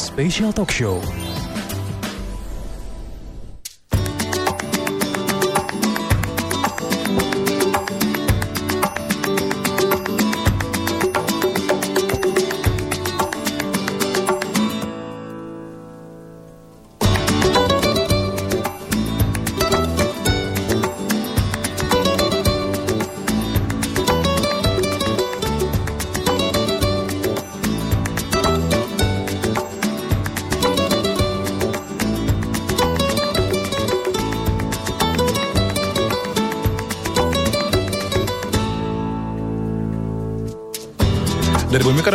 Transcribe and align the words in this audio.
Special 0.00 0.52
Talk 0.52 0.70
Show. 0.70 1.29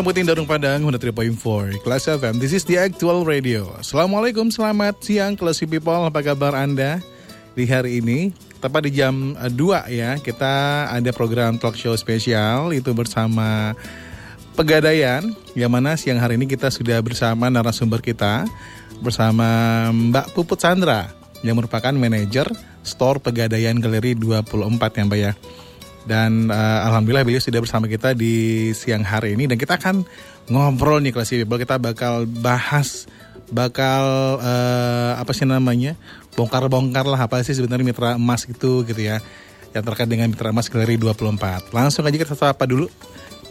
Putih 0.05 0.21
Darung 0.21 0.45
Padang 0.45 0.85
103.4 0.85 1.81
Kelas 1.81 2.05
FM 2.05 2.37
This 2.37 2.53
is 2.53 2.61
the 2.61 2.77
actual 2.77 3.25
radio. 3.25 3.73
Assalamualaikum 3.81 4.53
selamat 4.53 5.01
siang 5.01 5.33
Classy 5.33 5.65
people. 5.65 5.97
Apa 5.97 6.21
kabar 6.21 6.53
anda? 6.53 7.01
Di 7.57 7.65
hari 7.65 8.05
ini 8.05 8.29
Tepat 8.61 8.85
di 8.85 9.01
jam 9.01 9.33
eh, 9.33 9.49
2 9.49 9.57
ya 9.89 10.13
Kita 10.21 10.85
ada 10.93 11.09
program 11.09 11.57
talk 11.57 11.73
show 11.73 11.97
spesial. 11.97 12.69
Itu 12.69 12.93
bersama 12.93 13.73
Pegadaian 14.53 15.25
Yang 15.57 15.71
mana 15.73 15.97
siang 15.97 16.21
hari 16.21 16.37
ini 16.37 16.45
kita 16.45 16.69
sudah 16.69 17.01
bersama 17.01 17.49
narasumber 17.49 17.97
kita 18.05 18.45
Bersama 19.01 19.90
Mbak 19.90 20.37
Puput 20.37 20.62
Sandra 20.62 21.09
Yang 21.41 21.65
merupakan 21.65 21.97
manajer 21.97 22.45
Store 22.85 23.17
Pegadaian 23.17 23.81
Galeri 23.81 24.13
24 24.13 24.53
ya 24.69 25.01
Mbak 25.09 25.17
ya 25.17 25.34
dan 26.05 26.53
uh, 26.53 26.85
alhamdulillah 26.85 27.25
beliau 27.25 27.41
sudah 27.41 27.57
bersama 27.57 27.89
kita 27.89 28.13
di 28.13 28.70
siang 28.77 29.01
hari 29.01 29.34
ini. 29.34 29.49
Dan 29.49 29.57
kita 29.57 29.81
akan 29.81 30.05
ngobrol 30.49 31.01
nih 31.01 31.12
kelas 31.12 31.34
people. 31.34 31.57
Kita 31.57 31.81
bakal 31.81 32.29
bahas 32.29 33.09
bakal 33.49 34.37
uh, 34.41 35.17
apa 35.17 35.34
sih 35.34 35.49
namanya? 35.49 35.97
Bongkar-bongkar 36.37 37.09
lah 37.09 37.25
apa 37.25 37.41
sih 37.41 37.57
sebenarnya 37.57 37.85
mitra 37.85 38.09
emas 38.17 38.45
itu 38.45 38.85
gitu 38.85 39.01
ya. 39.01 39.17
Yang 39.73 39.84
terkait 39.91 40.09
dengan 40.09 40.29
mitra 40.29 40.53
emas 40.53 40.70
galeri 40.70 40.95
24 40.95 41.75
langsung 41.75 42.07
aja 42.07 42.15
kita 42.15 42.31
sapa 42.31 42.63
dulu 42.63 42.87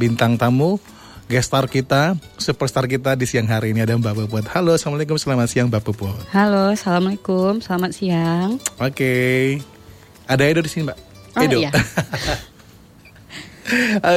bintang 0.00 0.40
tamu 0.40 0.80
guest 1.28 1.52
star 1.52 1.68
kita 1.68 2.16
superstar 2.40 2.88
kita 2.88 3.18
di 3.18 3.26
siang 3.26 3.50
hari 3.50 3.74
ini. 3.74 3.82
Ada 3.82 3.98
Mbak 3.98 4.30
Puput. 4.30 4.46
Halo 4.54 4.78
assalamualaikum. 4.78 5.18
Selamat 5.18 5.50
siang 5.50 5.66
Mbak 5.66 5.82
Puput. 5.82 6.22
Halo, 6.30 6.70
assalamualaikum, 6.70 7.58
selamat 7.58 7.90
siang. 7.90 8.62
oke. 8.78 9.14
Ada 10.24 10.42
Edo 10.48 10.64
di 10.64 10.70
sini 10.72 10.88
Mbak 10.88 11.03
Oh, 11.34 11.42
Edo 11.42 11.58
iya. 11.60 11.70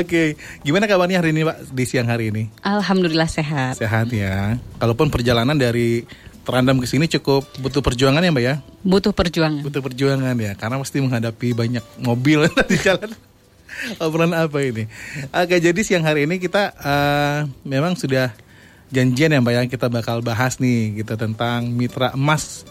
Oke, 0.03 0.35
gimana 0.61 0.91
kabarnya 0.91 1.23
hari 1.23 1.31
ini 1.31 1.47
Pak 1.47 1.71
di 1.71 1.83
siang 1.87 2.11
hari 2.11 2.35
ini? 2.35 2.51
Alhamdulillah 2.61 3.31
sehat. 3.31 3.79
Sehat 3.79 4.11
ya. 4.11 4.59
Kalaupun 4.75 5.07
perjalanan 5.07 5.55
dari 5.55 6.03
Terandam 6.47 6.79
ke 6.79 6.88
sini 6.88 7.11
cukup 7.11 7.43
butuh 7.59 7.83
perjuangan 7.83 8.23
ya 8.23 8.31
Mbak 8.31 8.43
ya? 8.47 8.55
Butuh 8.79 9.11
perjuangan. 9.11 9.67
Butuh 9.67 9.83
perjuangan 9.83 10.31
ya, 10.39 10.55
karena 10.55 10.79
pasti 10.79 11.03
menghadapi 11.03 11.51
banyak 11.51 11.83
mobil 11.99 12.47
di 12.71 12.77
jalan. 12.79 13.11
Obrolan 13.99 14.31
apa 14.31 14.63
ini? 14.63 14.88
Oke, 15.35 15.59
jadi 15.59 15.75
siang 15.83 16.07
hari 16.07 16.23
ini 16.23 16.39
kita 16.39 16.71
eh, 16.71 17.38
memang 17.67 17.99
sudah 17.99 18.31
janjian 18.95 19.35
ya 19.35 19.43
Mbak 19.43 19.53
ya, 19.59 19.61
kita 19.67 19.91
bakal 19.91 20.23
bahas 20.23 20.55
nih 20.63 21.03
gitu 21.03 21.19
tentang 21.19 21.67
mitra 21.67 22.15
emas 22.15 22.63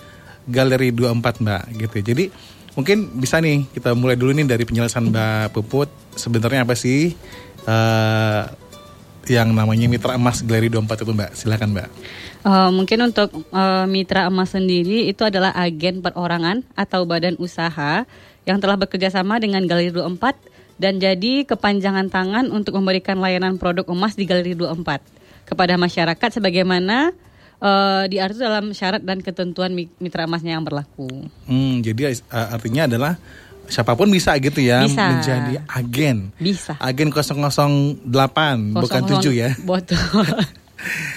Galeri 0.49 0.89
24 0.89 1.45
Mbak 1.45 1.63
gitu. 1.77 1.97
Jadi 2.01 2.25
mungkin 2.77 3.09
bisa 3.17 3.41
nih 3.41 3.65
kita 3.73 3.97
mulai 3.97 4.15
dulu 4.15 4.37
nih 4.37 4.45
dari 4.45 4.69
penjelasan 4.69 5.09
Mbak 5.09 5.57
Puput 5.57 5.89
sebenarnya 6.13 6.63
apa 6.69 6.77
sih 6.77 7.17
eh, 7.65 8.43
yang 9.27 9.51
namanya 9.51 9.91
mitra 9.91 10.15
emas 10.15 10.45
Galeri 10.45 10.71
24 10.71 11.03
itu 11.03 11.13
Mbak? 11.17 11.31
Silakan 11.35 11.71
Mbak. 11.75 11.89
Eh, 12.47 12.71
mungkin 12.71 12.99
untuk 13.11 13.29
eh, 13.35 13.87
mitra 13.91 14.31
emas 14.31 14.55
sendiri 14.55 15.09
itu 15.11 15.27
adalah 15.27 15.51
agen 15.57 16.05
perorangan 16.05 16.63
atau 16.79 17.03
badan 17.09 17.35
usaha 17.43 18.07
yang 18.47 18.63
telah 18.63 18.79
bekerja 18.79 19.11
sama 19.11 19.43
dengan 19.43 19.67
Galeri 19.67 19.91
24 19.91 20.37
dan 20.77 21.01
jadi 21.01 21.49
kepanjangan 21.49 22.13
tangan 22.13 22.53
untuk 22.53 22.77
memberikan 22.79 23.19
layanan 23.19 23.57
produk 23.59 23.89
emas 23.91 24.15
di 24.15 24.29
Galeri 24.29 24.55
24 24.55 25.01
kepada 25.49 25.75
masyarakat 25.75 26.29
sebagaimana 26.39 27.11
eh, 27.59 28.05
diatur 28.07 28.39
dalam 28.39 28.71
syarat 28.71 29.01
dan 29.01 29.19
ketentuan 29.19 29.71
mi- 29.71 29.93
mitra 29.97 30.25
emasnya 30.25 30.55
yang 30.55 30.63
berlaku. 30.63 31.09
Hmm, 31.45 31.81
jadi 31.81 32.13
eh, 32.13 32.19
artinya 32.29 32.85
adalah 32.87 33.15
siapa 33.67 33.93
pun 33.93 34.07
bisa 34.07 34.31
gitu 34.37 34.61
ya 34.61 34.83
Bisa. 34.83 35.11
menjadi 35.11 35.55
agen. 35.67 36.31
Bisa. 36.37 36.79
Agen 36.79 37.11
008 37.11 38.07
bukan 38.73 39.03
7 39.03 39.33
ya. 39.33 39.51
Betul. 39.59 39.99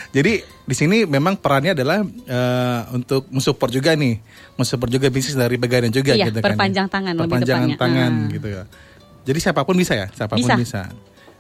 Jadi 0.10 0.40
di 0.42 0.74
sini 0.74 1.04
memang 1.04 1.36
perannya 1.36 1.74
adalah 1.74 2.00
eh, 2.02 2.82
untuk 2.92 3.28
mensupport 3.30 3.70
juga 3.70 3.92
nih, 3.94 4.18
mensupport 4.56 4.90
juga 4.90 5.08
bisnis 5.08 5.36
dari 5.36 5.56
pegadaian 5.56 5.92
juga 5.92 6.16
Iya, 6.16 6.28
gitu 6.28 6.40
kan. 6.40 6.46
perpanjang 6.48 6.88
tangan 6.88 7.14
lebih 7.14 7.24
Perpanjangan 7.28 7.70
tepatnya. 7.70 7.78
tangan 7.78 8.12
Ah. 8.16 8.32
gitu 8.32 8.48
ya. 8.50 8.64
Jadi 9.22 9.40
siapa 9.40 9.62
pun 9.62 9.76
bisa 9.76 9.94
ya, 9.94 10.08
siapa 10.10 10.34
pun 10.34 10.42
bisa. 10.42 10.56
Bisa. 10.56 10.82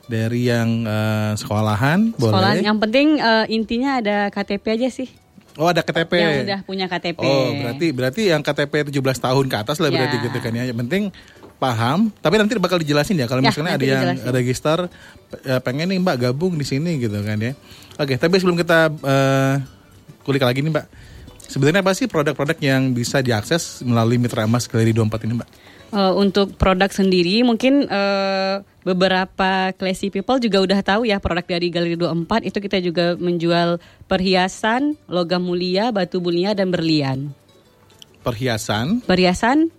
Dari 0.09 0.41
yang 0.43 0.83
eh, 0.83 1.31
sekolahan 1.37 2.17
boleh. 2.17 2.33
Sekolah 2.33 2.53
yang 2.57 2.77
penting 2.81 3.07
eh, 3.15 3.45
intinya 3.47 4.01
ada 4.01 4.17
KTP 4.27 4.65
aja 4.73 4.89
sih. 4.89 5.09
Oh 5.53 5.67
ada 5.67 5.79
KTP. 5.79 6.13
Yang 6.15 6.33
udah 6.45 6.59
punya 6.65 6.85
KTP. 6.87 7.21
Oh 7.21 7.53
berarti 7.53 7.87
berarti 7.91 8.21
yang 8.27 8.41
KTP 8.41 8.89
17 8.89 8.97
tahun 8.97 9.45
ke 9.45 9.55
atas 9.55 9.77
lah 9.77 9.87
Ya. 9.87 10.01
berarti 10.01 10.17
gitu 10.19 10.37
kan 10.39 10.51
ya. 10.51 10.63
Yang 10.65 10.77
penting 10.81 11.03
paham, 11.59 12.07
tapi 12.15 12.39
nanti 12.39 12.55
bakal 12.55 12.79
dijelasin 12.79 13.19
ya 13.19 13.27
kalau 13.27 13.43
Ya, 13.43 13.51
misalnya 13.51 13.75
ada 13.75 13.83
yang 13.83 13.99
dijelasin. 14.15 14.31
register 14.31 14.77
eh, 15.43 15.59
pengen 15.59 15.91
nih 15.91 15.99
Mbak 15.99 16.15
gabung 16.21 16.55
di 16.55 16.63
sini 16.63 16.97
gitu 16.97 17.19
kan 17.19 17.35
ya. 17.35 17.51
Oke, 17.95 18.15
tapi 18.15 18.39
sebelum 18.39 18.55
kita 18.55 18.87
eh, 18.89 19.53
kulik 20.23 20.41
lagi 20.41 20.63
nih 20.63 20.71
Mbak. 20.71 20.85
Sebenarnya 21.45 21.81
apa 21.81 21.91
sih 21.91 22.05
produk-produk 22.05 22.57
yang 22.57 22.93
bisa 22.93 23.19
diakses 23.19 23.81
melalui 23.81 24.15
Mitra 24.15 24.45
Emas 24.45 24.65
Galeri 24.65 24.93
24 24.93 25.27
ini 25.27 25.33
Mbak? 25.35 25.49
Eh, 25.89 26.13
untuk 26.15 26.53
produk 26.55 26.87
sendiri 26.87 27.41
mungkin 27.41 27.83
eh, 27.83 28.55
beberapa 28.89 29.69
classy 29.77 30.09
people 30.09 30.41
juga 30.41 30.65
udah 30.65 30.79
tahu 30.81 31.05
ya 31.05 31.21
produk 31.21 31.45
dari 31.45 31.69
Galeri 31.69 31.93
24 31.93 32.49
itu 32.49 32.57
kita 32.57 32.81
juga 32.81 33.13
menjual 33.15 33.77
perhiasan, 34.09 34.97
logam 35.05 35.45
mulia, 35.45 35.93
batu 35.93 36.17
mulia 36.17 36.57
dan 36.57 36.73
berlian. 36.73 37.29
Perhiasan, 38.19 39.05
Perhiasan 39.05 39.69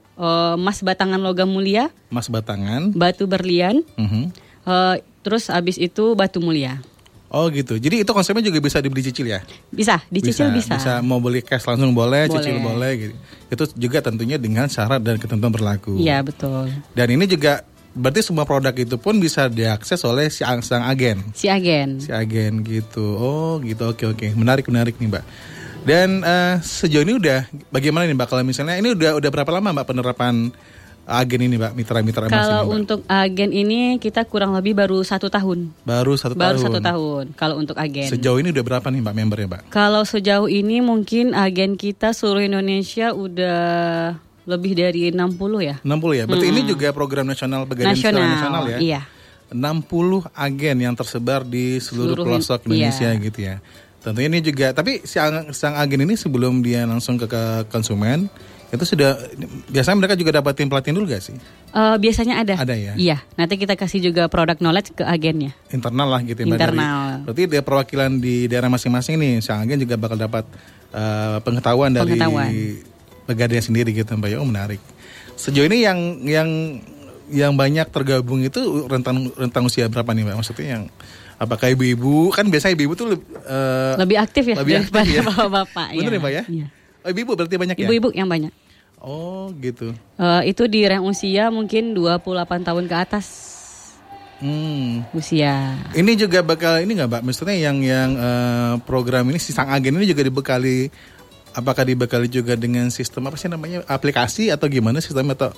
emas 0.55 0.79
batangan 0.81 1.17
logam 1.17 1.49
mulia, 1.49 1.89
emas 2.09 2.29
batangan. 2.29 2.93
batu 2.93 3.25
berlian, 3.25 3.81
Mhm. 3.97 4.23
eh, 4.65 4.97
terus 5.21 5.49
abis 5.49 5.75
itu 5.75 6.13
batu 6.13 6.39
mulia. 6.39 6.79
Oh 7.31 7.47
gitu. 7.47 7.79
Jadi 7.79 8.03
itu 8.03 8.11
konsepnya 8.11 8.43
juga 8.43 8.59
bisa 8.59 8.83
dibeli 8.83 9.01
cicil 9.01 9.31
ya? 9.31 9.39
Bisa, 9.71 10.03
dicicil 10.11 10.51
bisa. 10.51 10.75
Bisa 10.75 10.99
mau 10.99 11.23
beli 11.23 11.41
cash 11.41 11.63
langsung 11.63 11.95
boleh, 11.95 12.27
Boleh. 12.27 12.35
cicil 12.37 12.59
boleh 12.59 12.91
gitu. 12.99 13.15
Itu 13.49 13.65
juga 13.79 14.03
tentunya 14.03 14.35
dengan 14.35 14.67
syarat 14.67 14.99
dan 14.99 15.15
ketentuan 15.15 15.55
berlaku. 15.55 15.95
Iya, 15.95 16.27
betul. 16.27 16.75
Dan 16.91 17.07
ini 17.07 17.31
juga 17.31 17.63
berarti 17.93 18.21
semua 18.21 18.43
produk 18.43 18.71
itu 18.73 18.97
pun 18.97 19.17
bisa 19.17 19.47
diakses 19.47 19.99
oleh 20.03 20.29
si 20.29 20.41
ang- 20.41 20.61
sang 20.61 20.83
agen. 20.83 21.21
Si 21.33 21.47
agen. 21.47 21.99
Si 21.99 22.11
agen 22.11 22.63
gitu. 22.63 23.03
Oh, 23.15 23.59
gitu. 23.59 23.89
Oke, 23.89 24.07
oke. 24.07 24.27
Menarik, 24.33 24.67
menarik 24.67 24.95
nih, 24.97 25.09
Mbak. 25.09 25.25
Dan 25.81 26.21
eh, 26.21 26.55
sejauh 26.59 27.03
ini 27.03 27.17
udah 27.17 27.45
bagaimana 27.69 28.05
nih, 28.05 28.15
Mbak? 28.15 28.29
Kalau 28.29 28.43
misalnya 28.43 28.77
ini 28.77 28.93
udah 28.93 29.17
udah 29.17 29.31
berapa 29.31 29.51
lama, 29.51 29.73
Mbak, 29.73 29.87
penerapan 29.87 30.53
agen 31.03 31.41
ini, 31.41 31.57
Mbak? 31.57 31.73
Mitra-mitra 31.75 32.25
ini, 32.25 32.31
Kalau 32.31 32.61
Mbak? 32.63 32.77
untuk 32.77 33.01
agen 33.05 33.51
ini 33.51 33.81
kita 33.97 34.23
kurang 34.23 34.53
lebih 34.53 34.77
baru 34.77 35.01
satu 35.01 35.27
tahun. 35.27 35.73
baru 35.83 36.15
satu 36.15 36.37
Baru 36.37 36.61
tahun. 36.61 36.65
satu 36.69 36.79
tahun 36.79 37.25
kalau 37.35 37.57
untuk 37.57 37.75
agen. 37.75 38.07
Sejauh 38.07 38.39
ini 38.39 38.53
udah 38.53 38.63
berapa 38.63 38.87
nih, 38.87 39.01
Mbak, 39.01 39.15
membernya, 39.17 39.49
Mbak? 39.49 39.63
Kalau 39.69 40.05
sejauh 40.05 40.47
ini 40.47 40.79
mungkin 40.79 41.33
agen 41.33 41.75
kita 41.75 42.13
seluruh 42.13 42.45
Indonesia 42.45 43.11
udah 43.11 43.59
lebih 44.49 44.73
dari 44.73 45.11
60 45.11 45.61
ya. 45.61 45.77
60 45.83 46.19
ya. 46.19 46.25
Berarti 46.25 46.47
ini 46.49 46.61
juga 46.65 46.89
program 46.91 47.27
nasional 47.27 47.65
pegadaian 47.65 47.93
Nasional. 47.93 48.25
nasional 48.25 48.63
ya. 48.69 48.79
Iya. 48.79 49.01
60 49.51 50.31
agen 50.31 50.77
yang 50.79 50.95
tersebar 50.95 51.43
di 51.43 51.77
seluruh, 51.77 52.15
Seluruh 52.15 52.25
pelosok 52.39 52.61
in- 52.65 52.87
Indonesia 52.87 53.11
iya. 53.11 53.19
gitu 53.21 53.39
ya. 53.43 53.57
Tentunya 54.01 54.29
ini 54.33 54.41
juga, 54.41 54.73
tapi 54.73 55.05
sang, 55.05 55.53
sang 55.53 55.77
agen 55.77 56.09
ini 56.09 56.15
sebelum 56.17 56.65
dia 56.65 56.89
langsung 56.89 57.21
ke, 57.21 57.29
ke 57.29 57.43
konsumen 57.69 58.31
itu 58.71 58.87
sudah 58.87 59.19
biasanya 59.67 59.99
mereka 59.99 60.15
juga 60.15 60.39
dapatin 60.39 60.71
pelatihan 60.71 60.95
dulu 60.95 61.11
gak 61.11 61.21
sih? 61.21 61.35
Eh, 61.75 61.97
biasanya 61.99 62.39
ada. 62.39 62.55
Ada 62.55 62.75
ya? 62.79 62.93
Iya. 62.95 63.19
Nanti 63.35 63.59
kita 63.59 63.75
kasih 63.75 63.99
juga 64.01 64.31
produk 64.31 64.55
knowledge 64.57 64.95
ke 64.95 65.03
agennya. 65.03 65.51
Internal 65.69 66.07
lah 66.09 66.23
gitu 66.23 66.41
ya, 66.41 66.55
Internal. 66.55 66.79
dari- 67.19 67.23
berarti 67.27 67.43
dia 67.51 67.63
perwakilan 67.67 68.11
di 68.17 68.47
daerah 68.47 68.71
masing-masing 68.71 69.19
nih, 69.19 69.43
sang 69.43 69.61
agen 69.61 69.75
juga 69.77 69.99
bakal 69.99 70.17
dapat 70.17 70.47
eh, 70.91 71.39
pengetahuan 71.43 71.91
dari 71.91 72.15
Pengetahuan. 72.15 72.51
Pegadaian 73.31 73.63
sendiri 73.63 73.95
gitu 73.95 74.11
Mbak. 74.11 74.29
Ya, 74.35 74.39
Oh 74.43 74.49
menarik. 74.49 74.83
Sejauh 75.39 75.71
ini 75.71 75.87
yang 75.87 75.99
yang 76.27 76.49
yang 77.31 77.53
banyak 77.55 77.87
tergabung 77.95 78.43
itu 78.43 78.59
rentang 78.91 79.31
rentang 79.39 79.63
usia 79.71 79.87
berapa 79.87 80.11
nih 80.11 80.27
Mbak? 80.27 80.37
Maksudnya 80.43 80.67
yang 80.67 80.85
apakah 81.39 81.71
ibu-ibu 81.71 82.35
kan 82.35 82.51
biasa 82.51 82.75
ibu-ibu 82.75 82.99
tuh 82.99 83.15
uh, 83.47 83.95
lebih 83.97 84.19
aktif 84.19 84.51
ya 84.51 84.59
lebih 84.59 84.83
aktif 84.83 84.93
daripada 84.93 85.11
ya. 85.15 85.23
bapak-bapak. 85.23 85.89
Bener 86.03 86.13
ya, 86.13 86.21
Mbak 86.21 86.33
ya? 86.35 86.43
Iya. 86.51 86.67
Oh, 87.01 87.09
ibu-ibu 87.09 87.33
berarti 87.39 87.57
banyak 87.57 87.77
ya? 87.79 87.87
Ibu-ibu 87.87 88.09
yang 88.13 88.29
banyak. 88.29 88.53
Oh, 89.01 89.49
gitu. 89.57 89.97
Eh, 90.21 90.43
itu 90.53 90.69
di 90.69 90.85
rang 90.85 91.09
usia 91.09 91.49
mungkin 91.49 91.97
28 91.97 92.69
tahun 92.69 92.85
ke 92.85 92.97
atas 93.01 93.27
Hmm. 94.41 95.05
usia. 95.13 95.77
Ini 95.93 96.17
juga 96.17 96.41
bakal 96.41 96.81
ini 96.81 96.97
nggak 96.97 97.09
Mbak? 97.13 97.23
Maksudnya 97.29 97.61
yang 97.61 97.77
yang 97.85 98.11
eh, 98.17 98.75
program 98.89 99.29
ini 99.29 99.37
si 99.37 99.53
sang 99.53 99.69
agen 99.69 100.01
ini 100.01 100.09
juga 100.09 100.25
dibekali 100.25 100.89
apakah 101.53 101.83
dibekali 101.83 102.27
juga 102.27 102.55
dengan 102.55 102.87
sistem 102.89 103.27
apa 103.27 103.37
sih 103.37 103.47
namanya 103.47 103.83
aplikasi 103.87 104.49
atau 104.49 104.67
gimana 104.67 104.99
sistem 104.99 105.31
atau 105.31 105.51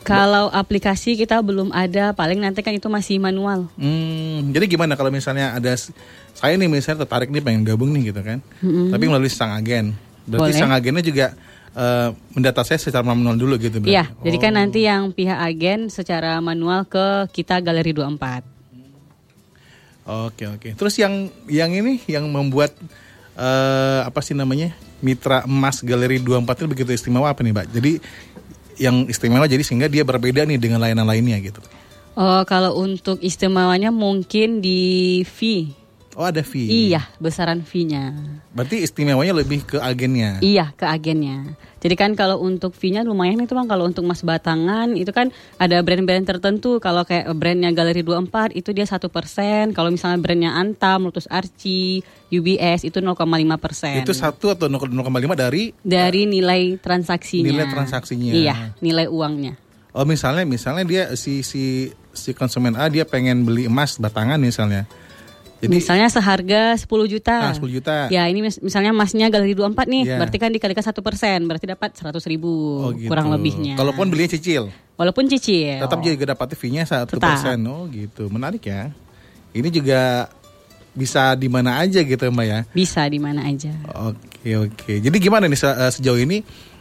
Kalau 0.00 0.48
aplikasi 0.48 1.12
kita 1.12 1.36
belum 1.44 1.76
ada, 1.76 2.16
paling 2.16 2.40
nanti 2.40 2.64
kan 2.64 2.72
itu 2.72 2.88
masih 2.88 3.20
manual. 3.20 3.68
Hmm, 3.76 4.48
jadi 4.48 4.64
gimana 4.64 4.96
kalau 4.96 5.12
misalnya 5.12 5.52
ada 5.52 5.76
saya 6.32 6.56
nih 6.56 6.72
misalnya 6.72 7.04
tertarik 7.04 7.28
nih 7.28 7.44
pengen 7.44 7.68
gabung 7.68 7.92
nih 7.92 8.08
gitu 8.08 8.24
kan, 8.24 8.40
tapi 8.88 9.04
melalui 9.04 9.28
sang 9.28 9.52
agen, 9.52 9.92
berarti 10.24 10.56
Boleh. 10.56 10.56
sang 10.56 10.72
agennya 10.72 11.04
juga 11.04 11.26
eh, 11.76 12.08
mendata 12.32 12.64
saya 12.64 12.80
secara 12.80 13.04
manual 13.04 13.36
dulu 13.36 13.60
gitu. 13.60 13.76
berarti? 13.76 13.92
Iya, 13.92 14.08
jadi 14.24 14.36
kan 14.40 14.52
Oh. 14.52 14.58
nanti 14.64 14.80
yang 14.88 15.12
pihak 15.12 15.36
agen 15.36 15.92
secara 15.92 16.40
manual 16.40 16.88
ke 16.88 17.28
kita 17.30 17.60
Galeri 17.60 17.92
24. 17.92 18.40
Oke 20.08 20.48
oke. 20.48 20.68
Terus 20.74 20.94
yang 20.96 21.28
yang 21.46 21.70
ini 21.70 22.00
yang 22.08 22.24
membuat 22.26 22.72
eh, 23.36 24.00
apa 24.02 24.24
sih 24.24 24.32
namanya 24.32 24.72
mitra 25.00 25.44
emas 25.44 25.80
galeri 25.82 26.20
24 26.20 26.64
ini 26.64 26.68
begitu 26.70 26.90
istimewa 26.94 27.32
apa 27.32 27.40
nih, 27.40 27.52
Mbak? 27.52 27.66
Jadi 27.72 27.92
yang 28.80 29.04
istimewa 29.08 29.44
jadi 29.44 29.60
sehingga 29.60 29.88
dia 29.92 30.04
berbeda 30.04 30.48
nih 30.48 30.56
dengan 30.56 30.80
layanan 30.80 31.04
lainnya 31.04 31.36
gitu. 31.40 31.60
Oh, 32.16 32.42
kalau 32.48 32.76
untuk 32.80 33.20
istimewanya 33.20 33.88
mungkin 33.92 34.60
di 34.60 35.22
fee. 35.24 35.79
Oh 36.18 36.26
ada 36.26 36.42
fee. 36.42 36.90
Iya, 36.90 37.06
besaran 37.22 37.62
fee-nya. 37.62 38.10
Berarti 38.50 38.82
istimewanya 38.82 39.30
lebih 39.30 39.62
ke 39.62 39.78
agennya. 39.78 40.42
Iya, 40.42 40.74
ke 40.74 40.82
agennya. 40.82 41.54
Jadi 41.78 41.94
kan 41.94 42.18
kalau 42.18 42.42
untuk 42.42 42.74
fee-nya 42.74 43.06
lumayan 43.06 43.38
itu 43.38 43.54
Bang, 43.54 43.70
kalau 43.70 43.86
untuk 43.86 44.02
Mas 44.02 44.26
Batangan 44.26 44.90
itu 44.98 45.14
kan 45.14 45.30
ada 45.54 45.78
brand-brand 45.80 46.26
tertentu. 46.26 46.82
Kalau 46.82 47.06
kayak 47.06 47.30
brandnya 47.38 47.70
Galeri 47.70 48.02
24 48.02 48.58
itu 48.58 48.74
dia 48.74 48.90
satu 48.90 49.06
persen. 49.06 49.70
Kalau 49.70 49.94
misalnya 49.94 50.18
brandnya 50.18 50.50
Antam, 50.58 51.06
Lotus 51.06 51.30
Archie, 51.30 52.02
UBS 52.34 52.90
itu 52.90 52.98
0,5 52.98 53.14
persen. 53.62 54.02
Itu 54.02 54.10
satu 54.10 54.50
atau 54.50 54.66
0,5 54.66 55.38
dari 55.38 55.70
Dari 55.78 56.26
nilai 56.26 56.74
transaksinya. 56.82 57.46
Nilai 57.46 57.66
transaksinya. 57.70 58.34
Iya, 58.34 58.56
nilai 58.82 59.06
uangnya. 59.06 59.54
Oh 59.90 60.06
misalnya 60.06 60.46
misalnya 60.46 60.84
dia 60.86 61.04
si 61.18 61.42
si 61.42 61.90
si 62.14 62.30
konsumen 62.30 62.78
A 62.78 62.86
dia 62.86 63.02
pengen 63.02 63.42
beli 63.42 63.66
emas 63.66 63.98
batangan 63.98 64.38
misalnya. 64.38 64.86
Jadi 65.60 65.70
misalnya 65.70 66.08
seharga 66.08 66.72
10 66.74 66.88
juta. 67.06 67.36
ah, 67.42 67.52
10 67.52 67.68
juta. 67.70 68.08
Ya 68.08 68.24
ini 68.24 68.40
mis- 68.40 68.58
misalnya 68.58 68.90
emasnya 68.90 69.28
galeri 69.28 69.52
24 69.52 69.84
nih, 69.86 70.02
Iya. 70.04 70.16
berarti 70.16 70.36
kan 70.36 70.50
dikalikan 70.50 70.80
satu 70.80 71.00
persen, 71.00 71.44
berarti 71.44 71.68
dapat 71.68 71.92
100 71.92 72.24
ribu 72.24 72.48
Oh, 72.80 72.90
gitu. 72.90 73.06
kurang 73.06 73.28
lebihnya. 73.28 73.76
Kalaupun 73.76 74.08
belinya 74.08 74.32
cicil, 74.32 74.72
Walaupun 74.96 75.28
cicil. 75.28 75.78
tetap 75.78 76.00
juga 76.00 76.24
dapat 76.26 76.48
fee-nya 76.54 76.84
satu 76.84 77.14
Tetap. 77.14 77.36
persen. 77.36 77.60
Oh 77.62 77.84
gitu, 77.86 78.26
menarik 78.26 78.60
ya. 78.62 78.88
Ini 79.50 79.68
juga 79.68 80.32
bisa 80.90 81.34
di 81.34 81.46
mana 81.46 81.78
aja 81.78 82.00
gitu 82.00 82.24
mbak 82.26 82.46
ya. 82.46 82.60
Bisa 82.72 83.04
di 83.04 83.18
mana 83.18 83.44
aja. 83.44 83.70
Oke 84.02 84.56
oke. 84.58 84.92
Jadi 84.98 85.16
gimana 85.18 85.44
nih 85.44 85.56
se- 85.56 85.70
eh, 85.70 85.92
sejauh 85.92 86.18
ini 86.18 86.40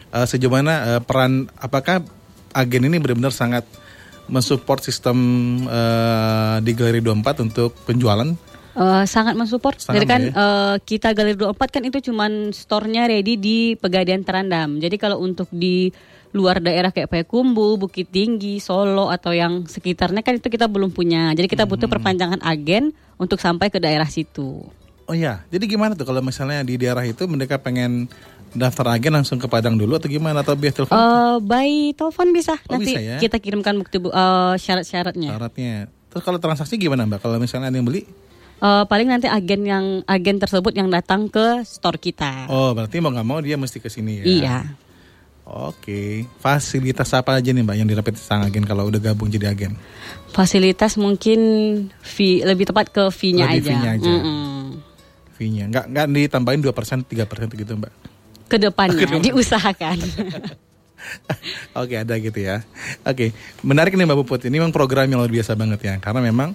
eh, 0.10 0.26
sejauh 0.26 0.50
mana 0.50 0.74
eh, 0.90 1.02
peran 1.02 1.52
apakah 1.56 2.00
agen 2.52 2.84
ini 2.84 2.98
benar-benar 2.98 3.30
sangat 3.30 3.68
mensupport 4.26 4.80
sistem 4.80 5.18
eh, 5.64 6.58
di 6.62 6.72
Galeri 6.72 7.02
24 7.02 7.44
untuk 7.44 7.76
penjualan? 7.84 8.30
Eh, 8.80 9.06
sangat 9.12 9.36
mensupport. 9.36 9.76
Sangat, 9.76 9.96
Jadi 10.00 10.06
kan 10.08 10.22
Mbak, 10.32 10.40
eh, 10.40 10.76
kita 10.88 11.10
Galeri 11.12 11.36
24 11.36 11.68
kan 11.68 11.84
itu 11.84 12.00
cuman 12.00 12.56
store-nya 12.56 13.12
ready 13.12 13.36
di 13.36 13.58
Pegadaian 13.76 14.24
Terandam. 14.24 14.80
Jadi 14.80 14.96
kalau 14.96 15.20
untuk 15.20 15.52
di 15.52 15.92
luar 16.32 16.64
daerah 16.64 16.88
kayak 16.96 17.12
Payakumbuh, 17.12 17.76
Bukit 17.76 18.08
Tinggi, 18.08 18.64
Solo 18.64 19.12
atau 19.12 19.36
yang 19.36 19.68
sekitarnya 19.68 20.24
kan 20.24 20.40
itu 20.40 20.48
kita 20.48 20.72
belum 20.72 20.96
punya. 20.96 21.36
Jadi 21.36 21.52
kita 21.52 21.68
butuh 21.68 21.92
perpanjangan 21.92 22.40
agen 22.40 22.96
untuk 23.20 23.44
sampai 23.44 23.68
ke 23.68 23.84
daerah 23.84 24.08
situ. 24.08 24.64
Oh 25.10 25.18
ya, 25.18 25.42
jadi 25.50 25.66
gimana 25.66 25.98
tuh 25.98 26.06
kalau 26.06 26.22
misalnya 26.22 26.62
di 26.62 26.78
daerah 26.78 27.02
itu 27.02 27.26
mereka 27.26 27.58
pengen 27.58 28.06
daftar 28.54 28.94
agen 28.94 29.10
langsung 29.12 29.42
ke 29.42 29.50
Padang 29.50 29.74
dulu 29.74 29.98
atau 29.98 30.06
gimana 30.06 30.46
atau 30.46 30.54
biar 30.54 30.70
telepon 30.70 30.94
Eh 30.94 31.36
by 31.42 31.98
telepon 31.98 32.30
bisa. 32.30 32.56
Oh, 32.70 32.78
Nanti 32.78 32.94
bisa 32.94 33.02
ya? 33.02 33.18
kita 33.18 33.42
kirimkan 33.42 33.74
bukti 33.76 33.98
bu- 33.98 34.14
eh, 34.14 34.54
syarat-syaratnya. 34.62 35.34
syaratnya? 35.34 35.90
Terus 36.14 36.24
kalau 36.24 36.38
transaksi 36.38 36.78
gimana 36.78 37.10
mbak? 37.10 37.26
Kalau 37.26 37.42
misalnya 37.42 37.74
ada 37.74 37.78
yang 37.82 37.90
beli? 37.90 38.06
Eh, 38.60 38.84
paling 38.92 39.08
nanti 39.08 39.32
agen 39.32 39.64
yang 39.64 39.86
agen 40.04 40.36
tersebut 40.36 40.76
yang 40.76 40.92
datang 40.92 41.32
ke 41.32 41.64
store 41.64 41.96
kita. 41.96 42.52
Oh 42.52 42.76
berarti 42.76 43.00
mau 43.00 43.08
nggak 43.08 43.28
mau 43.28 43.40
dia 43.40 43.56
mesti 43.56 43.80
ke 43.80 43.88
sini 43.88 44.20
ya? 44.20 44.26
Iya. 44.28 44.58
Oke, 45.50 46.30
fasilitas 46.38 47.10
apa 47.16 47.34
aja 47.34 47.50
nih 47.50 47.66
mbak 47.66 47.74
yang 47.74 47.90
didapat 47.90 48.14
sang 48.22 48.46
agen 48.46 48.68
kalau 48.70 48.86
udah 48.86 49.02
gabung 49.02 49.32
jadi 49.32 49.50
agen? 49.50 49.74
Fasilitas 50.30 50.94
mungkin 50.94 51.40
fee 52.06 52.46
lebih 52.46 52.70
tepat 52.70 52.94
ke 52.94 53.10
fee-nya 53.10 53.50
Lebih 53.50 53.58
aja. 53.58 53.70
fee-nya 53.74 53.90
aja. 53.98 54.12
Mm-mm. 54.14 54.62
Fee-nya 55.34 55.64
nggak 55.72 55.86
nggak 55.90 56.06
ditambahin 56.06 56.62
2 56.62 56.70
persen, 56.70 57.02
tiga 57.02 57.26
persen 57.26 57.50
gitu 57.50 57.74
mbak? 57.80 57.90
Ke 58.46 58.60
depannya 58.60 59.08
diusahakan. 59.26 59.98
Oke 61.82 61.96
ada 61.96 62.14
gitu 62.20 62.40
ya. 62.44 62.60
Oke 63.08 63.32
menarik 63.64 63.96
nih 63.96 64.04
Mbak 64.04 64.20
Puput. 64.22 64.46
Ini 64.46 64.60
memang 64.60 64.76
program 64.76 65.08
yang 65.08 65.24
luar 65.24 65.32
biasa 65.32 65.56
banget 65.56 65.80
ya. 65.80 65.96
Karena 65.98 66.20
memang 66.20 66.52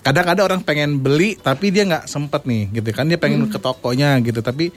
kadang-kadang 0.00 0.44
orang 0.46 0.60
pengen 0.62 0.98
beli 0.98 1.34
tapi 1.34 1.68
dia 1.68 1.84
nggak 1.84 2.06
sempet 2.06 2.44
nih 2.44 2.70
gitu 2.72 2.88
kan. 2.92 3.06
Dia 3.06 3.16
pengen 3.16 3.46
ke 3.46 3.58
tokonya 3.58 4.18
gitu. 4.20 4.40
Tapi 4.40 4.70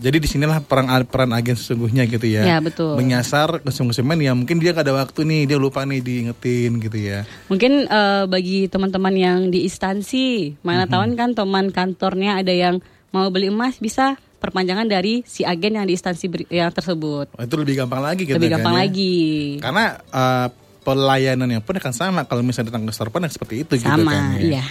jadi 0.00 0.16
di 0.16 0.24
sinilah 0.24 0.64
peran 0.64 0.88
peran 1.04 1.28
agen 1.36 1.52
sesungguhnya 1.52 2.08
gitu 2.08 2.24
ya. 2.24 2.56
Ya, 2.56 2.58
betul. 2.58 2.96
Menyasar 2.96 3.60
konsumen 3.60 4.16
yang 4.16 4.32
mungkin 4.32 4.56
dia 4.56 4.72
nggak 4.72 4.86
ada 4.88 4.96
waktu 4.96 5.28
nih. 5.28 5.42
Dia 5.44 5.58
lupa 5.60 5.84
nih 5.84 6.00
diingetin 6.00 6.80
gitu 6.80 6.96
ya. 6.96 7.28
Mungkin 7.52 7.84
eh, 7.84 8.24
bagi 8.24 8.64
teman-teman 8.66 9.12
yang 9.12 9.38
di 9.52 9.68
instansi, 9.68 10.56
mana 10.64 10.88
Mhm. 10.88 10.92
tahun 10.92 11.10
kan 11.14 11.30
teman 11.36 11.66
kantornya 11.68 12.40
ada 12.40 12.48
yang 12.50 12.80
mau 13.12 13.28
beli 13.28 13.52
emas 13.52 13.76
bisa 13.76 14.16
perpanjangan 14.40 14.88
dari 14.88 15.20
si 15.28 15.44
agen 15.44 15.76
yang 15.76 15.84
di 15.84 15.92
instansi 15.92 16.48
yang 16.48 16.72
tersebut. 16.72 17.36
Oh, 17.36 17.44
itu 17.44 17.56
lebih 17.60 17.76
gampang 17.76 18.00
lagi 18.00 18.24
gitu 18.24 18.40
Lebih 18.40 18.48
kan 18.48 18.56
gampang 18.56 18.74
ya. 18.74 18.80
lagi. 18.80 19.16
Karena 19.60 19.84
eh, 20.00 20.46
pelayanannya 20.90 21.62
pun 21.62 21.78
akan 21.78 21.94
sama 21.94 22.20
kalau 22.26 22.42
misalnya 22.42 22.74
datang 22.74 22.82
ke 22.82 22.90
store 22.90 23.14
pun 23.14 23.22
seperti 23.24 23.62
itu 23.62 23.78
gitu 23.78 23.86
Sama, 23.86 24.10
kan 24.10 24.24
ya. 24.34 24.58
iya. 24.58 24.64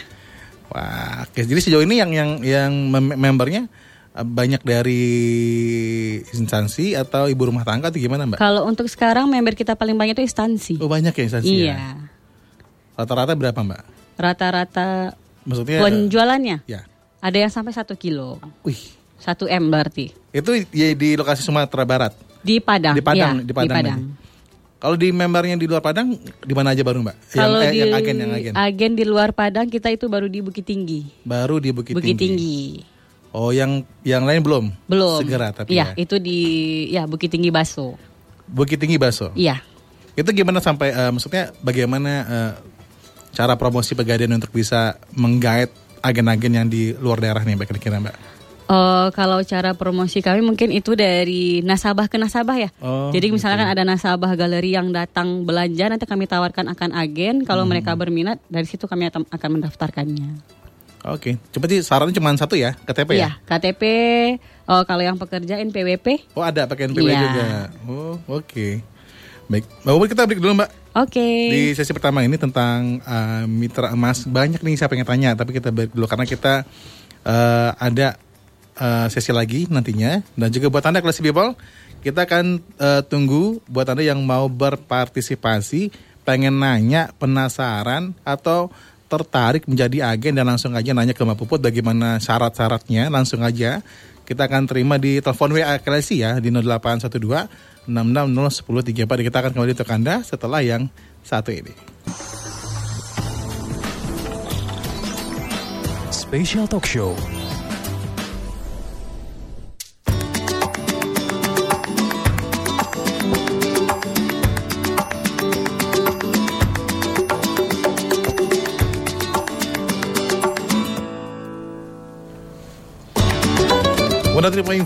Wah, 0.67 1.23
oke. 1.23 1.39
Jadi 1.39 1.59
sejauh 1.63 1.81
ini 1.81 1.97
yang 1.97 2.11
yang 2.11 2.29
yang 2.43 2.71
mem- 2.91 3.15
membernya 3.15 3.65
eh, 4.11 4.21
banyak 4.21 4.61
dari 4.61 5.01
instansi 6.29 6.93
atau 6.93 7.25
ibu 7.25 7.41
rumah 7.47 7.63
tangga 7.63 7.89
atau 7.89 7.97
gimana 7.97 8.27
mbak? 8.27 8.37
Kalau 8.37 8.67
untuk 8.67 8.85
sekarang 8.85 9.25
member 9.25 9.55
kita 9.55 9.73
paling 9.73 9.95
banyak 9.95 10.13
itu 10.13 10.27
instansi. 10.27 10.77
Oh 10.77 10.85
banyak 10.85 11.09
ya 11.09 11.23
instansi 11.23 11.49
ya. 11.49 11.63
iya. 11.73 11.77
Rata-rata 12.93 13.33
berapa 13.33 13.55
mbak? 13.55 13.81
Rata-rata 14.19 15.15
Maksudnya? 15.47 15.79
penjualannya 15.79 16.57
ya. 16.67 16.83
ada 17.17 17.37
yang 17.39 17.49
sampai 17.49 17.71
satu 17.71 17.95
kilo, 17.95 18.37
Wih, 18.61 18.77
satu 19.17 19.47
m 19.47 19.71
berarti. 19.71 20.11
itu 20.29 20.51
ya 20.69 20.91
di 20.93 21.15
lokasi 21.15 21.41
Sumatera 21.41 21.83
Barat. 21.87 22.13
Di 22.39 22.59
Padang. 22.61 22.95
Di 22.95 23.03
Padang, 23.03 23.41
ya, 23.41 23.47
di 23.47 23.53
Padang 23.55 23.75
lagi. 23.81 24.03
Kalau 24.79 24.95
di 24.95 25.11
membernya 25.11 25.59
di 25.59 25.67
luar 25.67 25.83
Padang, 25.83 26.15
di 26.19 26.53
mana 26.55 26.71
aja 26.71 26.87
baru 26.87 27.03
mbak? 27.03 27.35
Yang, 27.35 27.39
Kalau 27.43 27.59
eh, 27.59 27.67
di 27.67 27.77
yang 27.83 27.91
agen 27.91 28.15
yang 28.15 28.55
agen. 28.55 28.91
di 28.95 29.03
luar 29.03 29.35
Padang 29.35 29.67
kita 29.67 29.91
itu 29.91 30.07
baru 30.07 30.31
di 30.31 30.39
Bukit 30.39 30.63
Tinggi. 30.63 31.03
Baru 31.27 31.59
di 31.59 31.75
Bukit, 31.75 31.99
Bukit 31.99 32.15
Tinggi. 32.15 32.23
Tinggi. 32.39 32.59
Oh, 33.35 33.51
yang 33.51 33.83
yang 34.07 34.23
lain 34.23 34.39
belum? 34.39 34.71
Belum. 34.87 35.19
Segera 35.19 35.51
tapi 35.51 35.75
Iya, 35.75 35.93
ya. 35.93 35.99
itu 35.99 36.15
di 36.17 36.39
ya 36.95 37.03
Bukit 37.03 37.27
Tinggi 37.27 37.51
Baso. 37.51 37.99
Bukit 38.47 38.79
Tinggi 38.79 38.95
Baso. 38.95 39.35
Iya. 39.35 39.59
Itu 40.15 40.31
gimana 40.31 40.63
sampai 40.63 40.95
eh, 40.95 41.11
maksudnya 41.11 41.51
bagaimana 41.59 42.11
eh, 42.23 42.51
cara 43.35 43.59
promosi 43.59 43.99
pegadaian 43.99 44.31
untuk 44.31 44.55
bisa 44.55 44.95
menggait 45.11 45.69
agen-agen 45.99 46.53
yang 46.55 46.67
di 46.71 46.95
luar 46.95 47.19
daerah 47.19 47.43
nih 47.43 47.59
Mbak 47.59 47.67
kira-kira 47.75 47.99
Mbak? 47.99 48.38
Eh, 48.69 49.07
kalau 49.17 49.41
cara 49.41 49.73
promosi 49.73 50.21
kami 50.21 50.45
mungkin 50.45 50.69
itu 50.69 50.93
dari 50.93 51.65
nasabah 51.65 52.05
ke 52.05 52.21
nasabah 52.21 52.53
ya. 52.53 52.69
Oh, 52.77 53.09
Jadi 53.09 53.33
misalkan 53.33 53.65
ada 53.65 53.81
nasabah 53.81 54.37
galeri 54.37 54.77
yang 54.77 54.93
datang 54.93 55.41
belanja 55.41 55.89
nanti 55.89 56.05
kami 56.05 56.29
tawarkan 56.29 56.69
akan 56.69 56.93
agen. 56.93 57.49
Kalau 57.49 57.65
Hmm. 57.65 57.73
mereka 57.73 57.97
berminat 57.97 58.37
dari 58.45 58.69
situ 58.69 58.85
kami 58.85 59.09
akan 59.09 59.49
mendaftarkannya. 59.57 60.37
Oke, 61.01 61.41
coba 61.49 61.65
sih 61.65 61.81
sarannya 61.81 62.13
cuma 62.13 62.29
satu 62.37 62.53
ya, 62.53 62.77
KTP 62.85 63.17
ya? 63.17 63.17
Iya, 63.17 63.31
KTP. 63.41 63.83
Oh, 64.69 64.85
kalau 64.85 65.01
yang 65.01 65.17
pekerja 65.17 65.57
NPWP. 65.57 66.29
Oh 66.37 66.45
ada 66.45 66.69
pakai 66.69 66.93
NPW 66.93 67.09
Iya. 67.09 67.21
juga. 67.25 67.45
Oh 67.89 68.21
oke. 68.29 68.85
Baik, 69.49 69.65
Mbak 69.81 70.13
kita 70.13 70.29
break 70.29 70.41
dulu 70.45 70.53
Mbak. 70.61 70.69
Oke. 70.93 71.25
Di 71.49 71.61
sesi 71.73 71.89
pertama 71.89 72.21
ini 72.21 72.37
tentang 72.37 73.01
eh, 73.01 73.43
mitra 73.49 73.97
emas 73.97 74.29
banyak 74.29 74.61
nih 74.61 74.77
saya 74.77 74.93
pengen 74.93 75.09
tanya, 75.09 75.33
tapi 75.33 75.57
kita 75.57 75.73
break 75.73 75.89
dulu 75.89 76.05
karena 76.05 76.29
kita 76.29 76.69
eh, 77.25 77.69
ada 77.73 78.13
eh, 78.79 79.07
sesi 79.11 79.35
lagi 79.35 79.67
nantinya 79.67 80.23
dan 80.39 80.49
juga 80.49 80.71
buat 80.71 80.87
anda 80.87 81.03
kelas 81.03 81.19
people 81.19 81.53
kita 81.99 82.23
akan 82.23 82.63
eh, 82.79 83.01
tunggu 83.03 83.59
buat 83.67 83.83
anda 83.91 83.99
yang 83.99 84.23
mau 84.23 84.47
berpartisipasi, 84.47 85.91
pengen 86.23 86.63
nanya, 86.63 87.11
penasaran 87.19 88.15
atau 88.23 88.71
tertarik 89.11 89.67
menjadi 89.67 90.15
agen 90.15 90.37
dan 90.37 90.47
langsung 90.47 90.77
aja 90.77 90.93
nanya 90.95 91.11
ke 91.11 91.25
Mbak 91.25 91.37
Puput 91.43 91.59
bagaimana 91.59 92.21
syarat-syaratnya, 92.21 93.11
langsung 93.11 93.43
aja 93.43 93.83
kita 94.23 94.45
akan 94.45 94.69
terima 94.69 95.01
di 95.01 95.17
telepon 95.19 95.49
WA 95.57 95.81
Klesi 95.81 96.21
ya 96.21 96.37
di 96.37 96.53
0812 96.53 97.89
660134. 97.89 99.25
Kita 99.25 99.37
akan 99.41 99.51
kembali 99.57 99.73
untuk 99.73 99.89
Anda 99.89 100.21
setelah 100.21 100.61
yang 100.61 100.93
satu 101.25 101.49
ini. 101.49 101.73
Special 106.13 106.69
Talk 106.69 106.85
Show 106.85 107.17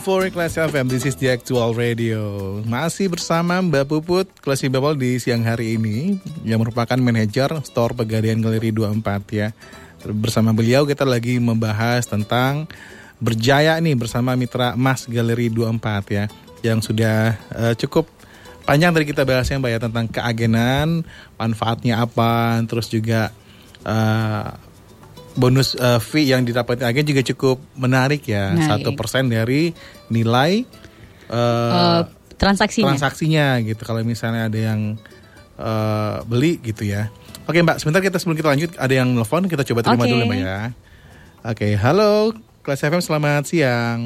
for 0.02 0.26
Kelas 0.34 0.58
FM, 0.58 0.90
this 0.90 1.06
is 1.06 1.14
the 1.14 1.30
actual 1.30 1.78
radio. 1.78 2.58
Masih 2.66 3.06
bersama 3.06 3.62
Mbak 3.62 3.86
Puput, 3.86 4.26
Kelas 4.42 4.66
Babel 4.66 4.98
di 4.98 5.22
siang 5.22 5.46
hari 5.46 5.78
ini 5.78 6.18
Yang 6.42 6.66
merupakan 6.66 6.98
manajer 6.98 7.54
store 7.62 7.94
Pegadaian 7.94 8.42
Galeri 8.42 8.74
24 8.74 9.06
ya. 9.30 9.54
Bersama 10.10 10.58
beliau 10.58 10.90
kita 10.90 11.06
lagi 11.06 11.38
membahas 11.38 12.02
tentang 12.10 12.66
Berjaya 13.22 13.78
nih 13.78 13.94
bersama 13.94 14.34
mitra 14.34 14.74
Mas 14.74 15.06
Galeri 15.06 15.54
24 15.54 16.02
ya 16.10 16.26
Yang 16.66 16.90
sudah 16.90 17.38
uh, 17.54 17.78
cukup 17.78 18.10
panjang 18.66 18.90
tadi 18.90 19.06
kita 19.06 19.22
bahasnya 19.22 19.62
Mbak 19.62 19.70
ya 19.70 19.80
Tentang 19.86 20.06
keagenan, 20.10 21.06
manfaatnya 21.38 22.02
apa 22.02 22.58
Terus 22.66 22.90
juga 22.90 23.30
uh, 23.86 24.73
bonus 25.34 25.74
uh, 25.78 25.98
fee 25.98 26.30
yang 26.30 26.46
didapat 26.46 26.82
agen 26.86 27.06
juga 27.06 27.22
cukup 27.26 27.58
menarik 27.78 28.26
ya. 28.26 28.54
Satu 28.58 28.94
persen 28.94 29.30
dari 29.30 29.74
nilai 30.10 30.66
uh, 31.30 31.36
uh, 31.36 32.02
transaksinya. 32.38 32.94
transaksinya 32.94 33.48
gitu. 33.66 33.82
Kalau 33.82 34.02
misalnya 34.06 34.50
ada 34.50 34.60
yang 34.60 34.98
uh, 35.58 36.22
beli 36.26 36.62
gitu 36.62 36.86
ya. 36.86 37.10
Oke 37.44 37.60
mbak 37.60 37.84
sebentar 37.84 38.00
kita 38.00 38.18
sebelum 38.24 38.40
kita 38.40 38.50
lanjut 38.56 38.72
ada 38.80 38.94
yang 38.94 39.10
telepon 39.20 39.52
kita 39.52 39.68
coba 39.68 39.80
terima 39.84 40.04
okay. 40.08 40.12
dulu 40.16 40.24
mbak 40.32 40.40
ya. 40.40 40.60
Oke 41.44 41.68
halo 41.76 42.32
kelas 42.64 42.88
FM 42.88 43.04
selamat 43.04 43.44
siang. 43.52 44.00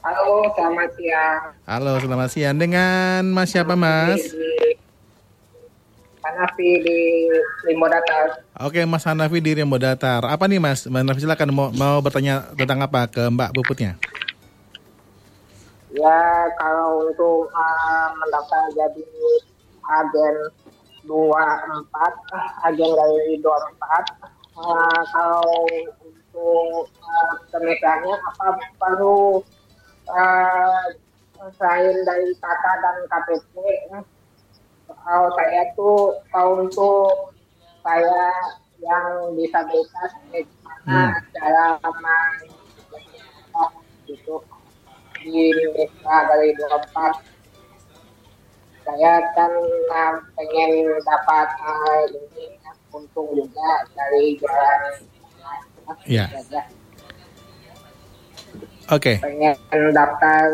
Halo 0.00 0.48
selamat 0.56 0.90
siang. 0.96 1.40
Halo 1.64 1.92
selamat 2.00 2.28
siang. 2.32 2.56
Dengan 2.56 3.24
mas 3.32 3.48
siapa 3.52 3.72
mas 3.76 4.20
Hanafi 6.30 6.70
di 6.86 7.26
Limbo 7.66 7.90
Datar. 7.90 8.46
Oke, 8.62 8.86
Mas 8.86 9.02
Hanafi 9.02 9.42
di 9.42 9.58
Limbo 9.58 9.82
Datar. 9.82 10.22
Apa 10.22 10.46
nih 10.46 10.62
Mas? 10.62 10.86
Mas 10.86 11.02
Hanafi 11.02 11.26
silakan 11.26 11.50
mau, 11.50 11.68
mau 11.74 11.98
bertanya 11.98 12.54
tentang 12.54 12.86
apa 12.86 13.10
ke 13.10 13.26
Mbak 13.26 13.50
Puputnya? 13.50 13.98
Ya, 15.90 16.46
kalau 16.54 17.10
untuk 17.10 17.50
uh, 17.50 18.08
mendaftar 18.14 18.62
jadi 18.78 19.10
agen 19.82 20.36
24, 21.02 22.70
agen 22.70 22.90
dari 22.94 23.42
24, 23.42 23.50
uh, 24.54 25.02
kalau 25.10 25.66
untuk 25.98 26.86
uh, 26.86 27.34
apa 28.06 28.46
perlu 28.78 29.42
uh, 30.06 30.86
selain 31.58 31.96
dari 32.06 32.30
kata 32.38 32.72
dan 32.78 32.96
KTP 33.10 33.54
kalau 34.92 35.28
saya 35.38 35.62
tuh 35.74 36.18
untuk 36.34 37.34
saya 37.80 38.26
yang 38.80 39.36
disabilitas 39.36 40.10
hmm. 40.88 41.12
cara 41.36 41.76
aman 41.84 42.32
gitu 44.08 44.42
di 45.20 45.52
Indonesia 45.52 46.16
dari 46.26 46.48
24 46.56 47.30
saya 48.80 49.12
kan 49.36 49.52
uh, 49.92 50.16
pengen 50.34 50.70
dapat 51.04 51.48
uh, 51.62 52.02
ini 52.10 52.58
untung 52.90 53.28
juga 53.36 53.70
dari 53.94 54.34
jalan 54.40 54.82
ya. 56.08 56.26
Oke. 58.90 59.14
Okay. 59.14 59.16
Pengen 59.22 59.94
daftar 59.94 60.48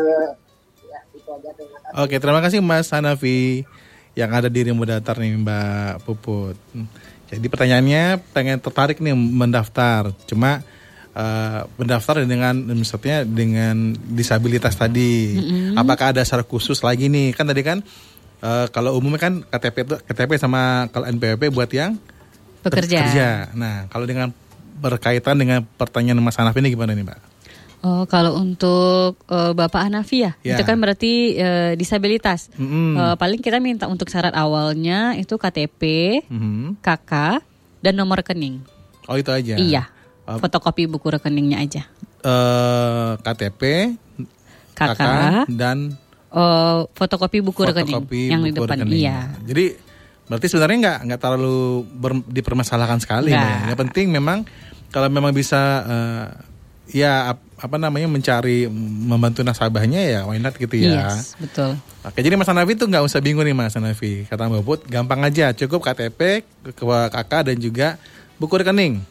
ya 0.85 0.99
itu 1.15 1.29
aja 1.33 1.49
Oke, 1.49 1.65
okay, 1.97 2.17
terima 2.21 2.43
kasih 2.43 2.59
Mas 2.61 2.93
Hanafi 2.93 3.65
yang 4.17 4.33
ada 4.33 4.49
di 4.49 4.65
Rimbo 4.65 4.81
Datar 4.81 5.21
nih 5.21 5.37
Mbak 5.37 6.01
Puput. 6.01 6.57
Jadi 7.29 7.45
pertanyaannya 7.45 8.17
pengen 8.33 8.57
tertarik 8.57 8.97
nih 8.97 9.13
mendaftar, 9.13 10.09
cuma 10.25 10.65
uh, 11.13 11.69
mendaftar 11.77 12.25
dengan 12.25 12.57
misalnya 12.73 13.21
dengan 13.21 13.93
disabilitas 13.93 14.73
tadi. 14.73 15.37
Mm-hmm. 15.37 15.77
Apakah 15.77 16.17
ada 16.17 16.25
syarat 16.25 16.49
khusus 16.49 16.81
lagi 16.81 17.13
nih? 17.13 17.37
Kan 17.37 17.45
tadi 17.45 17.61
kan 17.61 17.85
uh, 18.41 18.65
kalau 18.73 18.97
umumnya 18.97 19.21
kan 19.21 19.33
KTP 19.45 19.75
itu 19.85 19.95
KTP 20.01 20.31
sama 20.41 20.89
kalau 20.89 21.05
NPWP 21.13 21.53
buat 21.53 21.69
yang 21.69 22.01
bekerja. 22.65 23.05
bekerja. 23.05 23.29
Nah, 23.53 23.85
kalau 23.93 24.09
dengan 24.09 24.33
berkaitan 24.77 25.37
dengan 25.37 25.61
pertanyaan 25.77 26.21
Mas 26.21 26.37
Hanaf 26.37 26.57
ini 26.57 26.73
gimana 26.73 26.93
nih, 26.93 27.05
Mbak? 27.05 27.19
Oh, 27.87 28.03
kalau 28.03 28.35
untuk 28.35 29.15
uh, 29.31 29.55
Bapak 29.55 29.87
Hanafi 29.87 30.27
ya, 30.27 30.35
yeah. 30.43 30.59
itu 30.59 30.67
kan 30.67 30.75
berarti 30.75 31.39
uh, 31.39 31.71
disabilitas. 31.79 32.51
Mm 32.59 32.67
-hmm. 32.67 32.91
uh, 32.99 33.15
paling 33.15 33.39
kita 33.39 33.63
minta 33.63 33.87
untuk 33.87 34.11
syarat 34.11 34.35
awalnya 34.35 35.15
itu 35.15 35.39
KTP, 35.39 35.81
mm 36.27 36.35
-hmm. 36.35 36.65
KK, 36.83 37.39
dan 37.79 37.93
nomor 37.95 38.19
rekening. 38.19 38.59
Oh 39.07 39.15
itu 39.15 39.31
aja. 39.31 39.55
Iya, 39.55 39.87
uh, 40.27 40.35
fotokopi 40.35 40.83
buku 40.91 41.15
rekeningnya 41.15 41.63
aja. 41.63 41.87
Uh, 42.27 43.15
KTP, 43.23 43.95
KK, 44.75 44.99
KK 44.99 45.01
dan 45.55 45.95
uh, 46.35 46.91
fotokopi 46.91 47.39
buku 47.39 47.63
fotokopi 47.63 47.87
rekening 47.87 48.31
yang 48.35 48.41
di 48.43 48.51
depan. 48.51 48.83
Rekening. 48.83 48.99
Iya. 48.99 49.17
Jadi 49.47 49.65
berarti 50.27 50.47
sebenarnya 50.51 50.77
nggak 50.83 50.99
nggak 51.07 51.19
terlalu 51.23 51.87
ber, 51.87 52.11
dipermasalahkan 52.27 52.99
sekali. 52.99 53.31
Ya. 53.31 53.71
Yang 53.71 53.79
penting 53.87 54.11
memang 54.11 54.43
kalau 54.91 55.07
memang 55.07 55.31
bisa 55.31 55.87
uh, 55.87 56.27
ya 56.91 57.31
apa 57.57 57.75
namanya 57.81 58.05
mencari 58.05 58.69
membantu 59.09 59.41
nasabahnya 59.41 59.97
ya 59.97 60.21
why 60.29 60.37
not 60.37 60.53
gitu 60.53 60.77
ya. 60.77 61.09
Yes, 61.09 61.33
betul. 61.41 61.73
Oke, 62.05 62.21
jadi 62.21 62.37
Mas 62.37 62.45
Hanafi 62.45 62.77
tuh 62.77 62.85
nggak 62.85 63.01
usah 63.01 63.17
bingung 63.17 63.41
nih 63.41 63.57
Mas 63.57 63.73
Hanafi. 63.73 64.29
Kata 64.29 64.45
Mbak 64.45 64.61
Put, 64.61 64.79
gampang 64.85 65.25
aja, 65.25 65.51
cukup 65.57 65.81
KTP, 65.81 66.45
ke 66.63 66.83
kakak 66.85 67.49
dan 67.49 67.57
juga 67.57 67.97
buku 68.37 68.61
rekening. 68.61 69.01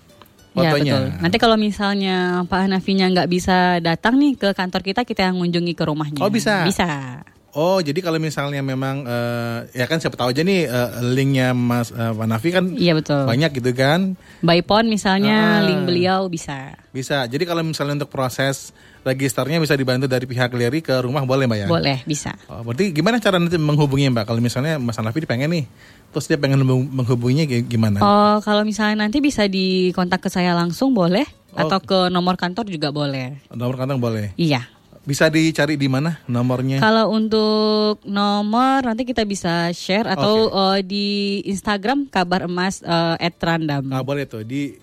Ya, 0.56 0.72
fotonya. 0.72 0.88
Ya, 0.88 0.94
betul. 0.96 1.04
Nanti 1.20 1.36
kalau 1.36 1.56
misalnya 1.60 2.16
Pak 2.48 2.60
Hanafinya 2.64 3.06
nggak 3.12 3.28
bisa 3.28 3.82
datang 3.84 4.16
nih 4.16 4.38
ke 4.40 4.48
kantor 4.56 4.80
kita, 4.80 5.04
kita 5.04 5.28
yang 5.28 5.36
mengunjungi 5.36 5.74
ke 5.76 5.84
rumahnya. 5.84 6.20
Oh 6.22 6.32
bisa. 6.32 6.64
Bisa. 6.64 7.20
Oh, 7.56 7.80
jadi 7.80 8.04
kalau 8.04 8.20
misalnya 8.20 8.60
memang 8.60 9.08
uh, 9.08 9.64
ya 9.72 9.88
kan 9.88 9.96
siapa 9.96 10.12
tahu 10.12 10.28
aja 10.28 10.44
nih 10.44 10.68
uh, 10.68 11.00
linknya 11.00 11.56
Mas 11.56 11.88
uh, 11.88 12.12
kan 12.52 12.68
iya, 12.76 12.92
betul. 12.92 13.24
banyak 13.24 13.48
gitu 13.56 13.72
kan. 13.72 14.12
By 14.44 14.60
phone 14.60 14.92
misalnya 14.92 15.64
uh, 15.64 15.64
link 15.64 15.88
beliau 15.88 16.28
bisa. 16.28 16.76
Bisa. 16.92 17.24
Jadi 17.24 17.48
kalau 17.48 17.64
misalnya 17.64 18.04
untuk 18.04 18.12
proses 18.12 18.76
registernya 19.08 19.56
bisa 19.56 19.72
dibantu 19.72 20.04
dari 20.04 20.28
pihak 20.28 20.52
Leri 20.52 20.84
ke 20.84 21.00
rumah 21.00 21.24
boleh 21.24 21.48
Mbak 21.48 21.58
ya? 21.64 21.66
Boleh, 21.70 21.98
bisa. 22.04 22.36
Oh, 22.52 22.60
berarti 22.60 22.92
gimana 22.92 23.24
cara 23.24 23.40
nanti 23.40 23.56
menghubungi 23.56 24.12
Mbak? 24.12 24.28
Kalau 24.28 24.44
misalnya 24.44 24.76
Mas 24.76 25.00
Nafi 25.00 25.24
pengen 25.24 25.48
nih, 25.56 25.64
terus 26.12 26.28
dia 26.28 26.36
pengen 26.36 26.60
menghubunginya 26.66 27.48
gimana? 27.64 28.04
Oh, 28.04 28.36
kalau 28.44 28.68
misalnya 28.68 29.08
nanti 29.08 29.24
bisa 29.24 29.48
dikontak 29.48 30.20
ke 30.20 30.28
saya 30.28 30.52
langsung 30.52 30.92
boleh. 30.92 31.24
Oh. 31.56 31.64
Atau 31.64 31.80
ke 31.80 31.98
nomor 32.12 32.36
kantor 32.36 32.68
juga 32.68 32.92
boleh. 32.92 33.40
Nomor 33.48 33.80
kantor 33.80 33.96
boleh? 33.96 34.36
Iya. 34.36 34.75
Bisa 35.06 35.30
dicari 35.30 35.78
di 35.78 35.86
mana 35.86 36.18
nomornya? 36.26 36.82
Kalau 36.82 37.14
untuk 37.14 38.02
nomor 38.02 38.82
nanti 38.82 39.06
kita 39.06 39.22
bisa 39.22 39.70
share 39.70 40.10
atau 40.10 40.50
okay. 40.50 40.58
uh, 40.58 40.74
eh, 40.74 40.80
di 40.82 41.06
Instagram 41.46 42.10
kabar 42.10 42.50
emas 42.50 42.82
uh, 42.82 43.14
@random. 43.14 43.94
Ah 43.94 44.02
boleh 44.02 44.26
tuh 44.26 44.42
di 44.42 44.74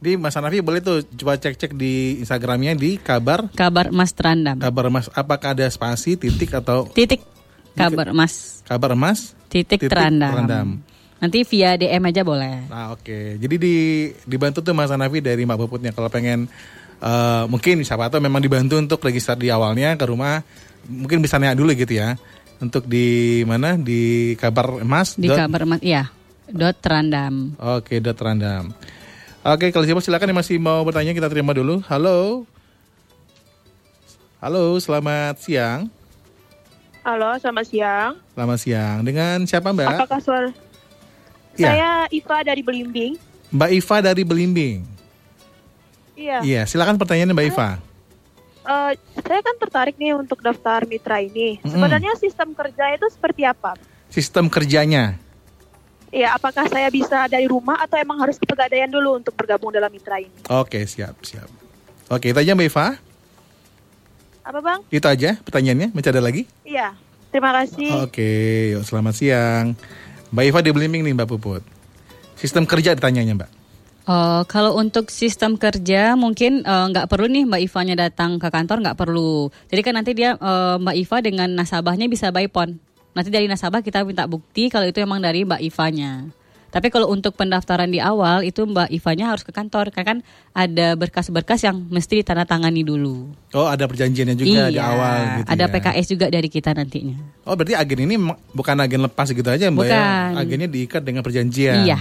di 0.00 0.20
Mas 0.20 0.36
Hanafi 0.36 0.60
boleh 0.60 0.84
tuh 0.84 1.00
coba 1.16 1.40
cek-cek 1.40 1.76
di 1.76 2.20
Instagramnya 2.20 2.76
di 2.76 3.00
kabar 3.00 3.48
kabar 3.56 3.88
emas 3.88 4.12
random. 4.12 4.60
Kabar 4.60 4.84
emas 4.92 5.08
apakah 5.16 5.56
ada 5.56 5.64
spasi 5.72 6.20
titik 6.20 6.52
atau 6.52 6.84
titik 6.92 7.24
kabar 7.72 8.12
emas. 8.12 8.60
Kabar 8.68 8.92
emas 8.92 9.32
titik, 9.48 9.80
titik 9.80 9.92
terandam. 9.92 10.84
Nanti 11.20 11.44
via 11.44 11.76
DM 11.76 12.04
aja 12.04 12.24
boleh. 12.24 12.68
Nah 12.68 12.96
oke, 12.96 13.04
okay. 13.04 13.24
jadi 13.36 13.56
di 13.60 13.76
dibantu 14.24 14.64
tuh 14.64 14.72
Mas 14.72 14.88
Hanafi 14.88 15.20
dari 15.20 15.44
Mbak 15.44 15.68
Puputnya 15.68 15.92
kalau 15.92 16.08
pengen 16.08 16.48
uh, 17.00 17.44
mungkin 17.48 17.82
siapa 17.82 18.12
tahu 18.12 18.22
memang 18.22 18.40
dibantu 18.40 18.76
untuk 18.76 19.00
register 19.02 19.36
di 19.36 19.48
awalnya 19.48 19.96
ke 19.96 20.04
rumah. 20.06 20.44
Mungkin 20.88 21.20
bisa 21.20 21.36
nanya 21.36 21.56
dulu 21.56 21.72
gitu 21.76 21.96
ya. 21.96 22.16
Untuk 22.60 22.84
di 22.88 23.40
mana? 23.48 23.76
Di 23.80 24.32
kabar 24.36 24.84
emas 24.84 25.16
di 25.16 25.28
dot, 25.28 25.36
kabar 25.40 25.64
emas 25.64 25.80
iya. 25.80 26.12
Dot 26.50 26.76
terandam. 26.82 27.56
Oke 27.56 27.96
okay, 27.96 27.98
dot 27.98 28.16
terandam. 28.16 28.72
Oke 29.40 29.72
kalau 29.72 29.84
siapa 29.88 30.04
silakan 30.04 30.30
yang 30.30 30.40
masih 30.40 30.56
mau 30.60 30.84
bertanya 30.84 31.16
kita 31.16 31.28
terima 31.32 31.56
dulu. 31.56 31.80
Halo. 31.88 32.44
Halo 34.40 34.76
selamat 34.80 35.40
siang. 35.40 35.88
Halo 37.00 37.32
selamat 37.40 37.64
siang. 37.68 38.10
Selamat 38.36 38.58
siang. 38.60 38.96
Dengan 39.04 39.36
siapa 39.48 39.72
mbak? 39.72 40.00
Apakah 40.00 40.20
suara 40.20 40.50
Iya. 41.58 41.66
Saya 41.66 41.90
Iva 42.08 42.38
dari 42.46 42.62
Belimbing. 42.62 43.12
Mbak 43.50 43.70
Iva 43.74 43.96
dari 44.00 44.22
Belimbing. 44.22 44.76
Iya. 46.20 46.38
Iya, 46.44 46.62
silakan 46.68 47.00
pertanyaannya 47.00 47.32
Mbak 47.32 47.48
Iva. 47.48 47.70
Eh, 48.60 48.92
saya 49.24 49.40
kan 49.40 49.56
tertarik 49.56 49.96
nih 49.96 50.12
untuk 50.12 50.44
daftar 50.44 50.84
mitra 50.84 51.16
ini. 51.24 51.56
Mm-mm. 51.64 51.72
Sebenarnya 51.72 52.12
sistem 52.20 52.52
kerja 52.52 52.92
itu 52.92 53.08
seperti 53.08 53.48
apa? 53.48 53.72
Sistem 54.12 54.52
kerjanya. 54.52 55.16
Iya, 56.12 56.36
apakah 56.36 56.66
saya 56.68 56.90
bisa 56.92 57.24
dari 57.30 57.46
rumah 57.46 57.80
atau 57.80 57.96
emang 57.96 58.18
harus 58.20 58.36
ke 58.36 58.44
Pegadaian 58.44 58.90
dulu 58.90 59.22
untuk 59.22 59.32
bergabung 59.32 59.70
dalam 59.72 59.88
mitra 59.88 60.20
ini? 60.20 60.34
Oke, 60.50 60.84
siap, 60.84 61.16
siap. 61.24 61.46
Oke, 62.10 62.34
itu 62.34 62.38
aja 62.38 62.52
Mbak 62.52 62.66
Iva. 62.68 62.86
Apa 64.42 64.58
bang? 64.58 64.80
Itu 64.90 65.06
aja 65.06 65.38
pertanyaannya. 65.40 65.94
Masih 65.94 66.10
ada 66.10 66.20
lagi? 66.20 66.42
Iya. 66.66 66.98
Terima 67.30 67.54
kasih. 67.54 68.10
Oke, 68.10 68.30
yuk 68.74 68.82
selamat 68.82 69.14
siang. 69.14 69.78
Mbak 70.34 70.44
Iva 70.50 70.60
di 70.66 70.70
Belimbing 70.74 71.06
nih 71.06 71.14
Mbak 71.14 71.28
Puput. 71.30 71.62
Sistem 72.34 72.66
kerja 72.66 72.98
ditanyanya 72.98 73.38
Mbak. 73.38 73.50
Oh, 74.10 74.42
kalau 74.50 74.74
untuk 74.74 75.06
sistem 75.06 75.54
kerja 75.54 76.18
mungkin 76.18 76.66
eh, 76.66 76.86
nggak 76.90 77.06
perlu 77.06 77.30
nih 77.30 77.46
Mbak 77.46 77.62
Ivanya 77.70 77.94
datang 78.10 78.42
ke 78.42 78.50
kantor 78.50 78.82
nggak 78.82 78.98
perlu. 78.98 79.54
Jadi 79.70 79.80
kan 79.86 79.94
nanti 79.94 80.18
dia 80.18 80.34
eh, 80.34 80.76
Mbak 80.82 80.96
Iva 80.98 81.16
dengan 81.22 81.48
nasabahnya 81.54 82.10
bisa 82.10 82.34
by 82.34 82.50
phone. 82.50 82.82
Nanti 83.14 83.30
dari 83.30 83.46
nasabah 83.46 83.86
kita 83.86 84.02
minta 84.02 84.26
bukti 84.26 84.66
kalau 84.66 84.90
itu 84.90 84.98
emang 84.98 85.22
dari 85.22 85.46
Mbak 85.46 85.62
Ivanya. 85.62 86.26
Tapi 86.70 86.86
kalau 86.90 87.10
untuk 87.10 87.34
pendaftaran 87.34 87.90
di 87.90 88.02
awal 88.02 88.42
itu 88.42 88.66
Mbak 88.66 88.90
Ivanya 88.94 89.30
harus 89.30 89.46
ke 89.46 89.54
kantor 89.54 89.94
karena 89.94 90.06
kan 90.06 90.18
ada 90.54 90.98
berkas-berkas 90.98 91.66
yang 91.66 91.78
mesti 91.90 92.22
ditandatangani 92.22 92.82
dulu. 92.82 93.30
Oh, 93.54 93.66
ada 93.66 93.86
perjanjiannya 93.86 94.34
juga 94.34 94.70
iya, 94.70 94.74
di 94.74 94.78
awal 94.78 95.42
gitu 95.42 95.50
ada 95.54 95.64
ya. 95.66 95.70
PKS 95.70 96.06
juga 96.10 96.26
dari 96.30 96.46
kita 96.50 96.74
nantinya. 96.74 97.18
Oh, 97.46 97.54
berarti 97.54 97.74
agen 97.78 98.00
ini 98.10 98.14
bukan 98.54 98.74
agen 98.78 99.06
lepas 99.06 99.30
gitu 99.30 99.46
aja 99.46 99.70
Mbak 99.70 99.86
ya? 99.86 99.90
Bukan. 99.94 100.30
Agennya 100.34 100.68
diikat 100.70 101.02
dengan 101.06 101.22
perjanjian. 101.22 101.86
Iya. 101.86 101.98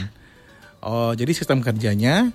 Oh, 0.79 1.11
jadi 1.11 1.31
sistem 1.31 1.59
kerjanya 1.59 2.31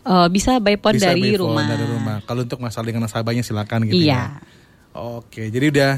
Eh, 0.00 0.28
bisa 0.32 0.56
by 0.56 0.80
phone 0.80 0.96
bisa 0.96 1.12
dari 1.12 1.20
by 1.20 1.36
phone 1.36 1.52
rumah. 1.52 1.66
dari 1.68 1.84
rumah. 1.84 2.16
Kalau 2.24 2.40
untuk 2.40 2.56
masalah 2.56 2.88
dengan 2.88 3.04
nasabahnya 3.04 3.44
silakan 3.44 3.84
gitu 3.84 4.00
ya. 4.00 4.00
Iya. 4.00 4.22
Oke, 4.96 5.52
jadi 5.52 5.68
udah 5.68 5.92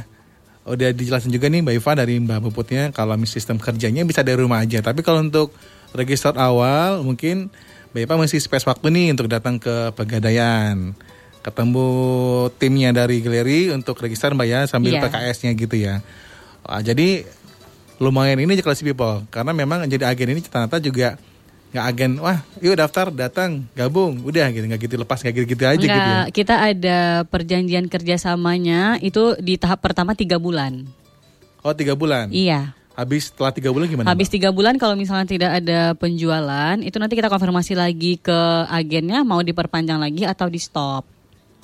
udah 0.62 0.88
dijelasin 0.90 1.31
juga 1.31 1.47
nih 1.47 1.62
Mbak 1.62 1.75
Iva 1.78 1.92
dari 1.95 2.19
Mbak 2.19 2.38
Puputnya 2.42 2.90
kalau 2.90 3.14
sistem 3.23 3.62
kerjanya 3.62 4.02
bisa 4.02 4.26
dari 4.26 4.42
rumah 4.42 4.59
aja. 4.59 4.83
Tapi 4.83 5.07
kalau 5.07 5.23
untuk 5.23 5.54
register 5.95 6.35
awal 6.35 7.07
mungkin 7.07 7.47
Mbak 7.95 8.02
Iva 8.02 8.14
masih 8.19 8.42
space 8.42 8.66
waktu 8.66 8.90
nih 8.90 9.14
untuk 9.14 9.31
datang 9.31 9.62
ke 9.62 9.95
Pegadaian. 9.95 10.99
Ketemu 11.40 11.87
timnya 12.59 12.90
dari 12.90 13.23
galeri 13.23 13.71
untuk 13.71 14.02
register 14.02 14.35
Mbak 14.35 14.47
ya 14.47 14.61
sambil 14.66 14.99
Iya. 14.99 15.02
PKS-nya 15.07 15.54
gitu 15.54 15.78
ya. 15.78 16.02
Wah, 16.66 16.83
jadi 16.83 17.23
lumayan 18.02 18.42
ini 18.42 18.59
classy 18.59 18.83
people 18.83 19.23
karena 19.31 19.54
memang 19.54 19.87
jadi 19.87 20.11
agen 20.11 20.35
ini 20.35 20.42
ternyata 20.42 20.83
juga 20.83 21.14
nggak 21.73 21.85
agen 21.88 22.12
wah 22.21 22.45
yuk 22.61 22.76
daftar 22.76 23.09
datang 23.09 23.64
gabung 23.73 24.21
udah 24.29 24.52
gitu 24.52 24.69
nggak 24.69 24.81
gitu 24.85 24.95
lepas 25.00 25.25
nggak 25.25 25.35
gitu 25.41 25.47
gitu 25.57 25.62
aja 25.64 25.81
gitu 25.81 25.88
ya. 25.88 26.29
Kita 26.29 26.55
ada 26.61 26.99
perjanjian 27.25 27.88
kerjasamanya 27.88 29.00
itu 29.00 29.41
di 29.41 29.57
tahap 29.57 29.81
pertama 29.81 30.12
tiga 30.12 30.37
bulan. 30.37 30.85
Oh 31.64 31.73
tiga 31.73 31.97
bulan. 31.97 32.29
Iya. 32.29 32.76
Habis 32.93 33.33
setelah 33.33 33.57
tiga 33.57 33.73
bulan 33.73 33.88
gimana? 33.88 34.12
Habis 34.12 34.29
tiga 34.29 34.52
bulan 34.52 34.76
kalau 34.76 34.93
misalnya 35.00 35.25
tidak 35.25 35.64
ada 35.64 35.97
penjualan, 35.97 36.76
itu 36.85 36.93
nanti 37.00 37.17
kita 37.17 37.33
konfirmasi 37.33 37.73
lagi 37.73 38.21
ke 38.21 38.38
agennya 38.69 39.25
mau 39.25 39.41
diperpanjang 39.41 39.97
lagi 39.97 40.29
atau 40.29 40.52
di 40.52 40.61
stop. 40.61 41.09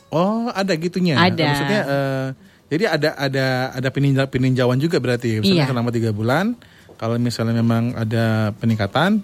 Oh 0.09 0.49
ada 0.49 0.73
gitunya. 0.73 1.21
Ada. 1.21 1.45
Maksudnya 1.53 1.81
eh, 1.85 2.27
jadi 2.73 2.85
ada 2.97 3.11
ada 3.13 3.47
ada 3.77 3.89
peninja, 3.93 4.25
peninjauan 4.25 4.81
juga 4.81 4.97
berarti. 5.05 5.45
Misalnya 5.45 5.69
Iya. 5.69 5.69
selama 5.69 5.93
tiga 5.93 6.17
bulan. 6.17 6.57
Kalau 6.97 7.15
misalnya 7.21 7.61
memang 7.61 7.95
ada 7.95 8.51
peningkatan, 8.59 9.23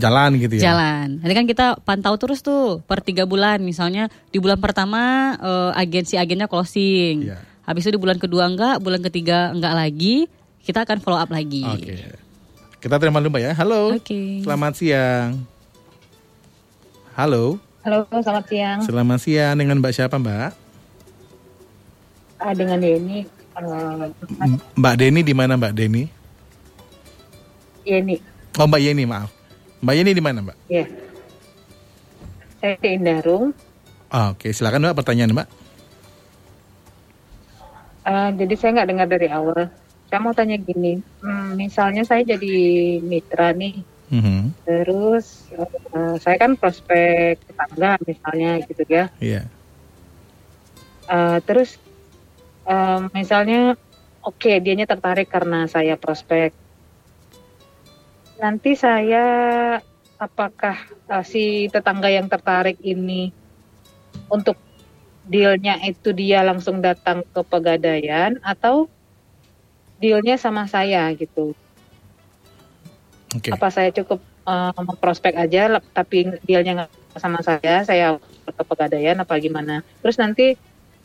jalan 0.00 0.40
gitu 0.40 0.56
ya. 0.56 0.72
Jalan. 0.72 1.20
Nanti 1.20 1.34
kan 1.36 1.46
kita 1.46 1.66
pantau 1.84 2.16
terus 2.16 2.40
tuh 2.40 2.80
per 2.88 3.04
tiga 3.04 3.28
bulan. 3.28 3.60
Misalnya 3.60 4.08
di 4.32 4.40
bulan 4.40 4.56
pertama 4.56 5.36
eh, 5.36 5.70
agensi 5.76 6.16
agennya 6.16 6.48
closing. 6.48 7.28
Iya. 7.28 7.38
Habis 7.68 7.86
itu 7.86 7.94
di 7.94 8.00
bulan 8.00 8.18
kedua 8.18 8.48
enggak, 8.48 8.80
bulan 8.80 9.04
ketiga 9.04 9.52
enggak 9.52 9.76
lagi. 9.76 10.26
Kita 10.64 10.88
akan 10.88 10.98
follow 11.04 11.20
up 11.20 11.30
lagi. 11.30 11.62
Oke. 11.62 11.94
Kita 12.80 12.96
terima 12.96 13.20
dulu 13.20 13.36
Mbak 13.36 13.42
ya. 13.44 13.52
Halo. 13.54 13.92
Oke. 13.92 14.40
Selamat 14.40 14.72
siang. 14.74 15.44
Halo. 17.14 17.60
Halo, 17.84 18.08
selamat 18.08 18.44
siang. 18.48 18.78
Selamat 18.84 19.18
siang 19.20 19.54
dengan 19.56 19.76
Mbak 19.80 19.92
siapa 19.92 20.16
Mbak? 20.16 20.50
Ah, 22.40 22.52
dengan 22.56 22.80
Denny. 22.80 23.28
Uh, 23.60 24.08
Mbak 24.76 24.94
Deni 24.96 25.20
di 25.20 25.34
mana 25.36 25.60
Mbak 25.60 25.74
Deni? 25.76 26.04
Yeni, 27.84 28.16
Oh 28.60 28.66
Mbak 28.68 28.80
Yeni 28.82 29.04
maaf. 29.08 29.32
Mbak 29.80 29.94
Yeni 29.96 30.12
di 30.12 30.22
mana 30.22 30.38
Mbak? 30.40 30.56
ya. 30.68 30.84
Saya 32.60 32.76
di 32.76 32.88
Indarung. 32.92 33.56
Ah, 34.12 34.36
Oke 34.36 34.52
silakan 34.52 34.84
Mbak 34.84 34.96
pertanyaan 35.00 35.32
Mbak. 35.32 35.48
Ah, 38.02 38.28
jadi 38.30 38.54
saya 38.56 38.70
nggak 38.76 38.88
dengar 38.90 39.08
dari 39.08 39.28
awal. 39.28 39.70
Saya 40.10 40.18
mau 40.18 40.34
tanya 40.34 40.58
gini, 40.58 40.98
hmm, 41.22 41.54
misalnya 41.54 42.02
saya 42.02 42.26
jadi 42.26 42.54
mitra 43.00 43.54
nih, 43.54 43.78
Mhm. 44.10 44.50
terus 44.66 45.46
eh, 45.54 46.14
saya 46.18 46.34
kan 46.36 46.58
prospek 46.58 47.38
tetangga 47.40 47.94
misalnya 48.02 48.58
gitu 48.66 48.82
ya. 48.90 49.06
Iya. 49.16 49.46
Ah, 51.06 51.38
terus 51.40 51.78
eh, 52.66 53.00
misalnya, 53.12 53.78
oke 54.20 54.50
dianya 54.58 54.84
tertarik 54.84 55.30
karena 55.30 55.64
saya 55.64 55.94
prospek. 55.94 56.50
Nanti 58.40 58.72
saya 58.72 59.24
apakah 60.16 60.76
eh, 61.12 61.24
si 61.28 61.44
tetangga 61.68 62.08
yang 62.08 62.24
tertarik 62.26 62.80
ini 62.80 63.28
untuk 64.32 64.56
dealnya 65.28 65.76
itu 65.84 66.16
dia 66.16 66.40
langsung 66.40 66.80
datang 66.80 67.20
ke 67.20 67.40
pegadaian 67.44 68.40
atau 68.40 68.88
dealnya 70.00 70.40
sama 70.40 70.64
saya 70.64 71.12
gitu? 71.12 71.52
Oke. 73.36 73.52
Apa 73.52 73.68
saya 73.68 73.92
cukup 73.92 74.24
eh, 74.48 74.72
memprospek 74.72 75.36
aja, 75.36 75.76
tapi 75.92 76.32
dealnya 76.48 76.84
nggak 76.84 77.20
sama 77.20 77.44
saya, 77.44 77.84
saya 77.84 78.16
ke 78.48 78.62
pegadaian 78.64 79.20
apa 79.20 79.36
gimana? 79.36 79.84
Terus 80.00 80.16
nanti 80.16 80.56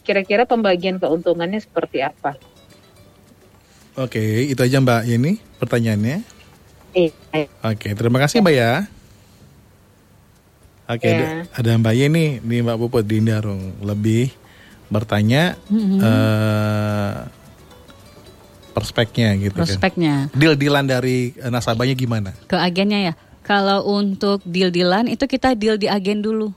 kira-kira 0.08 0.48
pembagian 0.48 1.04
keuntungannya 1.04 1.60
seperti 1.60 2.00
apa? 2.00 2.40
Oke, 3.96 4.52
itu 4.52 4.60
aja 4.60 4.80
Mbak 4.80 5.02
Yeni 5.08 5.40
pertanyaannya. 5.60 6.35
Oke, 7.62 7.92
terima 7.92 8.18
kasih 8.24 8.40
Mbak 8.40 8.56
ya. 8.56 8.72
Oke, 10.86 11.06
Ya. 11.10 11.18
ada, 11.18 11.26
ada 11.52 11.72
Mbak 11.82 11.94
Yeni 11.98 12.26
nih 12.40 12.60
Mbak 12.62 12.78
Puput 12.78 13.04
di 13.04 13.18
Indarung 13.18 13.74
lebih 13.82 14.30
bertanya 14.86 15.58
Mhm. 15.66 15.98
eh, 15.98 17.16
perspeknya 18.72 19.34
gitu 19.40 19.58
kan. 19.58 19.66
Prospeknya. 19.66 20.14
Deal-dealan 20.32 20.86
dari 20.86 21.34
eh, 21.34 21.50
nasabahnya 21.50 21.96
gimana? 21.98 22.32
Ke 22.46 22.62
agennya 22.62 23.12
ya. 23.12 23.14
Kalau 23.42 23.86
untuk 23.88 24.42
deal-dealan 24.46 25.10
itu 25.10 25.26
kita 25.26 25.54
deal 25.54 25.78
di 25.78 25.90
agen 25.90 26.22
dulu. 26.22 26.54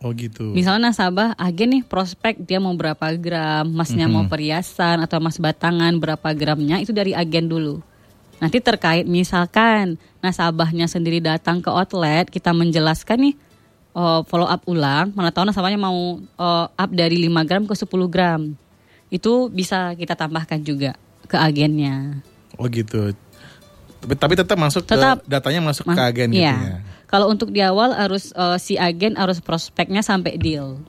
Oh 0.00 0.10
gitu. 0.16 0.56
Misalnya 0.56 0.90
nasabah 0.90 1.36
agen 1.36 1.76
nih 1.76 1.82
prospek 1.84 2.40
dia 2.40 2.56
mau 2.56 2.72
berapa 2.72 3.12
gram, 3.20 3.68
masnya 3.68 4.08
mau 4.08 4.24
perhiasan 4.24 5.04
atau 5.04 5.20
mas 5.20 5.36
batangan 5.36 5.92
berapa 6.00 6.28
gramnya 6.32 6.80
itu 6.80 6.88
dari 6.90 7.12
agen 7.12 7.46
dulu. 7.46 7.84
Nanti 8.40 8.58
terkait 8.58 9.04
misalkan 9.04 10.00
nasabahnya 10.24 10.88
sendiri 10.88 11.20
datang 11.20 11.60
ke 11.60 11.68
outlet 11.68 12.32
kita 12.32 12.56
menjelaskan 12.56 13.30
nih 13.30 13.34
oh, 13.94 14.24
follow 14.26 14.48
up 14.48 14.64
ulang, 14.66 15.12
mana 15.12 15.30
tahu 15.30 15.46
nasabahnya 15.48 15.78
mau 15.80 16.18
oh, 16.20 16.64
up 16.66 16.90
dari 16.90 17.20
5 17.20 17.48
gram 17.48 17.62
ke 17.68 17.74
10 17.76 17.86
gram. 18.08 18.40
Itu 19.10 19.52
bisa 19.52 19.92
kita 19.94 20.14
tambahkan 20.14 20.62
juga 20.62 20.96
ke 21.26 21.36
agennya. 21.36 22.22
Oh 22.58 22.66
gitu. 22.66 23.14
Tapi, 24.00 24.14
tapi 24.16 24.34
tetap 24.34 24.56
masuk 24.56 24.88
Tetap. 24.88 25.20
ke 25.20 25.28
datanya 25.28 25.60
masuk 25.60 25.84
ke 25.84 25.92
Mas- 25.92 26.08
agen 26.08 26.28
gitu 26.32 26.40
iya. 26.40 26.56
ya. 26.56 26.78
Kalau 27.04 27.28
untuk 27.28 27.52
di 27.52 27.60
awal 27.60 27.92
harus 27.92 28.32
eh, 28.32 28.56
si 28.62 28.78
agen 28.80 29.18
harus 29.18 29.42
prospeknya 29.42 30.00
sampai 30.00 30.40
deal. 30.40 30.80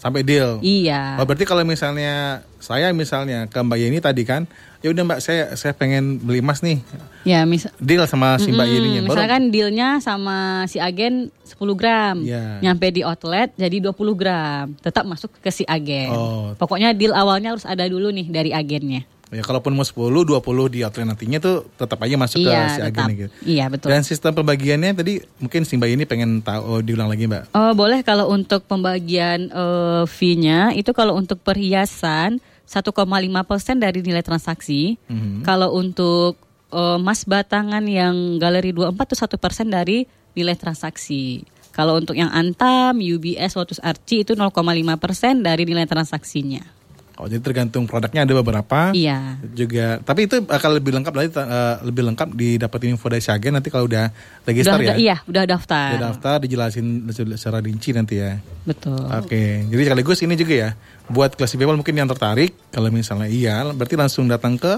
Sampai 0.00 0.26
deal. 0.26 0.58
Iya. 0.60 1.20
Oh 1.20 1.24
berarti 1.24 1.46
kalau 1.46 1.62
misalnya 1.62 2.42
saya 2.58 2.90
misalnya 2.90 3.46
ke 3.46 3.58
Mbak 3.60 3.78
Yeni 3.78 3.98
tadi 4.02 4.24
kan, 4.26 4.48
ya 4.86 4.94
udah 4.94 5.02
Mbak 5.02 5.18
saya 5.18 5.42
saya 5.58 5.74
pengen 5.74 6.22
beli 6.22 6.38
emas 6.38 6.62
nih, 6.62 6.78
Ya, 7.26 7.42
mis 7.42 7.66
deal 7.82 8.06
sama 8.06 8.38
si 8.38 8.54
Mbak 8.54 8.66
Mm-mm, 8.70 8.76
Yeninya. 8.78 9.00
Baru- 9.02 9.18
Misalkan 9.18 9.42
dealnya 9.50 9.88
sama 9.98 10.62
si 10.70 10.78
agen 10.78 11.34
10 11.42 11.74
gram, 11.74 12.22
Iya. 12.22 12.62
nyampe 12.62 12.94
di 12.94 13.02
outlet 13.02 13.50
jadi 13.58 13.82
20 13.82 14.14
gram, 14.14 14.70
tetap 14.78 15.02
masuk 15.02 15.34
ke 15.42 15.50
si 15.50 15.66
agen. 15.66 16.14
Oh. 16.14 16.54
Pokoknya 16.54 16.94
deal 16.94 17.10
awalnya 17.10 17.50
harus 17.50 17.66
ada 17.66 17.82
dulu 17.90 18.14
nih 18.14 18.30
dari 18.30 18.54
agennya. 18.54 19.02
Ya 19.34 19.42
kalaupun 19.42 19.74
mau 19.74 19.82
10, 19.82 20.22
20 20.22 20.70
di 20.70 20.86
outlet 20.86 21.02
nantinya 21.02 21.42
tuh 21.42 21.66
tetap 21.74 21.98
aja 21.98 22.14
masuk 22.14 22.46
ke 22.46 22.46
si 22.46 22.78
iya, 22.78 22.86
agen 22.86 23.04
gitu. 23.10 23.30
Iya, 23.42 23.64
betul. 23.66 23.90
Dan 23.90 24.06
sistem 24.06 24.38
pembagiannya 24.38 24.94
tadi 24.94 25.18
mungkin 25.42 25.66
si 25.66 25.74
Mbak 25.74 25.90
ini 25.98 26.04
pengen 26.06 26.46
tahu 26.46 26.62
oh, 26.62 26.78
diulang 26.78 27.10
lagi 27.10 27.26
Mbak. 27.26 27.50
Oh, 27.58 27.74
boleh 27.74 28.06
kalau 28.06 28.30
untuk 28.30 28.62
pembagian 28.70 29.50
eh, 29.50 30.06
fee-nya 30.06 30.70
itu 30.78 30.94
kalau 30.94 31.18
untuk 31.18 31.42
perhiasan 31.42 32.38
1,5% 32.66 33.78
dari 33.78 34.02
nilai 34.02 34.22
transaksi. 34.26 34.98
Mhm. 35.06 35.46
Kalau 35.46 35.72
untuk 35.74 36.36
emas 36.66 37.22
batangan 37.24 37.86
yang 37.86 38.42
galeri 38.42 38.74
24 38.74 39.14
itu 39.14 39.16
satu 39.16 39.36
persen 39.38 39.70
dari 39.70 40.04
nilai 40.34 40.58
transaksi. 40.58 41.46
Kalau 41.72 41.96
untuk 41.96 42.16
yang 42.18 42.28
Antam, 42.32 43.00
UBS, 43.00 43.56
Lotus 43.56 43.80
Archie 43.80 44.24
itu 44.24 44.32
0,5 44.34 44.96
persen 44.96 45.44
dari 45.44 45.68
nilai 45.68 45.84
transaksinya. 45.84 46.75
Oh, 47.16 47.24
jadi 47.24 47.40
tergantung 47.40 47.88
produknya 47.88 48.28
ada 48.28 48.34
beberapa. 48.36 48.92
Iya. 48.92 49.40
Juga, 49.56 50.04
tapi 50.04 50.28
itu 50.28 50.36
akan 50.44 50.70
lebih 50.76 50.92
lengkap 51.00 51.14
lagi 51.16 51.28
eh, 51.32 51.74
lebih 51.88 52.02
lengkap 52.12 52.28
didapetin 52.30 52.92
info 52.92 53.08
dari 53.08 53.24
si 53.24 53.32
agen 53.32 53.56
nanti 53.56 53.72
kalau 53.72 53.88
udah 53.88 54.12
register 54.44 54.76
Udah, 54.76 54.92
ya. 54.92 54.94
iya, 55.00 55.16
udah 55.24 55.48
daftar. 55.48 55.96
Udah 55.96 56.02
daftar 56.12 56.36
dijelasin 56.44 57.08
secara 57.08 57.64
rinci 57.64 57.96
nanti 57.96 58.20
ya. 58.20 58.36
Betul. 58.68 59.00
Oke, 59.00 59.64
jadi 59.64 59.82
sekaligus 59.88 60.20
ini 60.20 60.36
juga 60.36 60.54
ya 60.54 60.70
buat 61.08 61.32
kelas 61.32 61.56
people 61.56 61.72
mungkin 61.72 61.96
yang 61.96 62.04
tertarik 62.06 62.52
kalau 62.68 62.92
misalnya 62.92 63.30
iya 63.30 63.64
berarti 63.64 63.96
langsung 63.96 64.28
datang 64.28 64.60
ke 64.60 64.76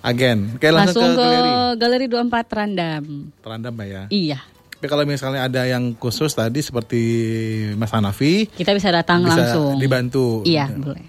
agen. 0.00 0.56
Kayak 0.56 0.74
langsung, 0.80 1.04
Langsung 1.04 1.12
ke, 1.12 1.20
ke 1.20 1.28
galeri. 1.28 1.50
galeri 1.76 2.06
24 2.08 2.56
Randam. 2.56 3.04
Terandam 3.36 3.72
Mbak 3.74 3.86
ya. 3.86 4.02
Iya. 4.08 4.40
Tapi 4.76 4.86
kalau 4.86 5.04
misalnya 5.04 5.40
ada 5.42 5.64
yang 5.64 5.96
khusus 5.96 6.30
tadi 6.30 6.60
seperti 6.60 7.00
Mas 7.74 7.88
Hanafi 7.88 8.44
Kita 8.46 8.76
bisa 8.76 8.92
datang 8.92 9.24
bisa 9.24 9.32
langsung. 9.34 9.80
dibantu. 9.80 10.44
Iya, 10.44 10.68
boleh. 10.68 11.00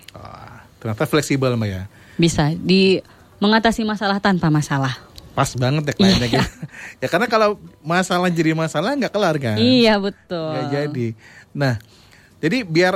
Ternyata 0.78 1.04
fleksibel 1.06 1.54
Mbak 1.58 1.70
ya. 1.70 1.84
Bisa 2.18 2.54
di 2.54 3.02
mengatasi 3.38 3.86
masalah 3.86 4.18
tanpa 4.18 4.50
masalah. 4.50 4.98
Pas 5.38 5.54
banget 5.54 5.86
ya 5.86 5.94
kliennya 5.94 6.28
gitu. 6.34 6.50
ya 7.06 7.08
karena 7.10 7.30
kalau 7.30 7.62
masalah 7.86 8.30
jadi 8.34 8.58
masalah 8.58 8.98
nggak 8.98 9.14
kelar 9.14 9.36
kan. 9.38 9.58
Iya, 9.62 10.02
betul. 10.02 10.50
Nggak 10.50 10.66
jadi. 10.74 11.08
Nah, 11.54 11.74
jadi 12.42 12.66
biar 12.66 12.94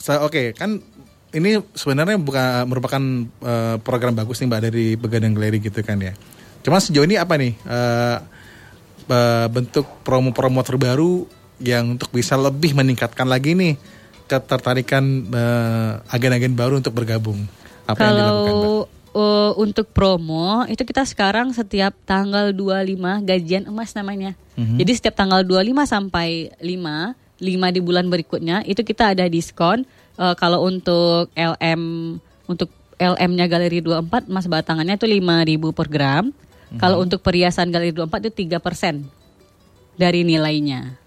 sa- 0.00 0.24
oke 0.24 0.56
kan 0.56 0.80
ini 1.28 1.60
sebenarnya 1.76 2.16
bukan 2.16 2.64
merupakan 2.64 3.02
eh, 3.44 3.76
program 3.84 4.16
bagus 4.16 4.40
nih 4.40 4.48
Mbak 4.48 4.62
dari 4.64 4.86
Begadang 4.96 5.36
Galeri 5.36 5.60
gitu 5.60 5.84
kan 5.84 6.00
ya. 6.00 6.16
Cuma 6.64 6.80
sejauh 6.80 7.04
ini 7.04 7.20
apa 7.20 7.36
nih 7.36 7.52
eh, 7.52 8.16
eh, 9.12 9.46
bentuk 9.52 9.84
promo-promo 10.04 10.64
terbaru 10.64 11.28
yang 11.60 11.98
untuk 11.98 12.08
bisa 12.14 12.38
lebih 12.38 12.72
meningkatkan 12.72 13.28
lagi 13.28 13.52
nih 13.52 13.74
ketertarikan 14.28 15.04
eh, 15.32 15.92
agen-agen 16.12 16.52
baru 16.52 16.78
untuk 16.78 16.92
bergabung. 16.92 17.48
Apa 17.88 18.04
yang 18.04 18.14
dilakukan 18.20 18.52
Mbak? 18.52 18.52
Kalau 18.52 18.78
uh, 19.16 19.52
untuk 19.56 19.86
promo 19.96 20.68
itu 20.68 20.84
kita 20.84 21.08
sekarang 21.08 21.56
setiap 21.56 21.96
tanggal 22.04 22.52
25 22.52 23.24
gajian 23.24 23.64
emas 23.64 23.96
namanya. 23.96 24.36
Mhm. 24.60 24.76
Jadi 24.84 24.92
setiap 24.92 25.16
tanggal 25.16 25.40
25 25.40 25.88
sampai 25.88 26.52
5, 26.60 27.16
5 27.40 27.74
di 27.74 27.80
bulan 27.80 28.06
berikutnya 28.12 28.62
itu 28.68 28.84
kita 28.84 29.16
ada 29.16 29.24
diskon 29.24 29.88
Uh, 30.18 30.34
kalau 30.34 30.66
untuk 30.66 31.30
LM 31.38 32.18
untuk 32.50 32.74
LM-nya 32.98 33.46
Galeri 33.46 33.78
24 33.78 34.26
emas 34.26 34.50
batangannya 34.50 34.98
itu 34.98 35.06
5.000 35.06 35.70
per 35.70 35.86
gram. 35.86 36.24
Mhm. 36.34 36.78
Kalau 36.82 36.98
untuk 36.98 37.22
perhiasan 37.22 37.70
Galeri 37.70 37.94
24 37.94 38.26
itu 38.26 38.50
3% 38.50 39.06
dari 39.94 40.26
nilainya. 40.26 40.98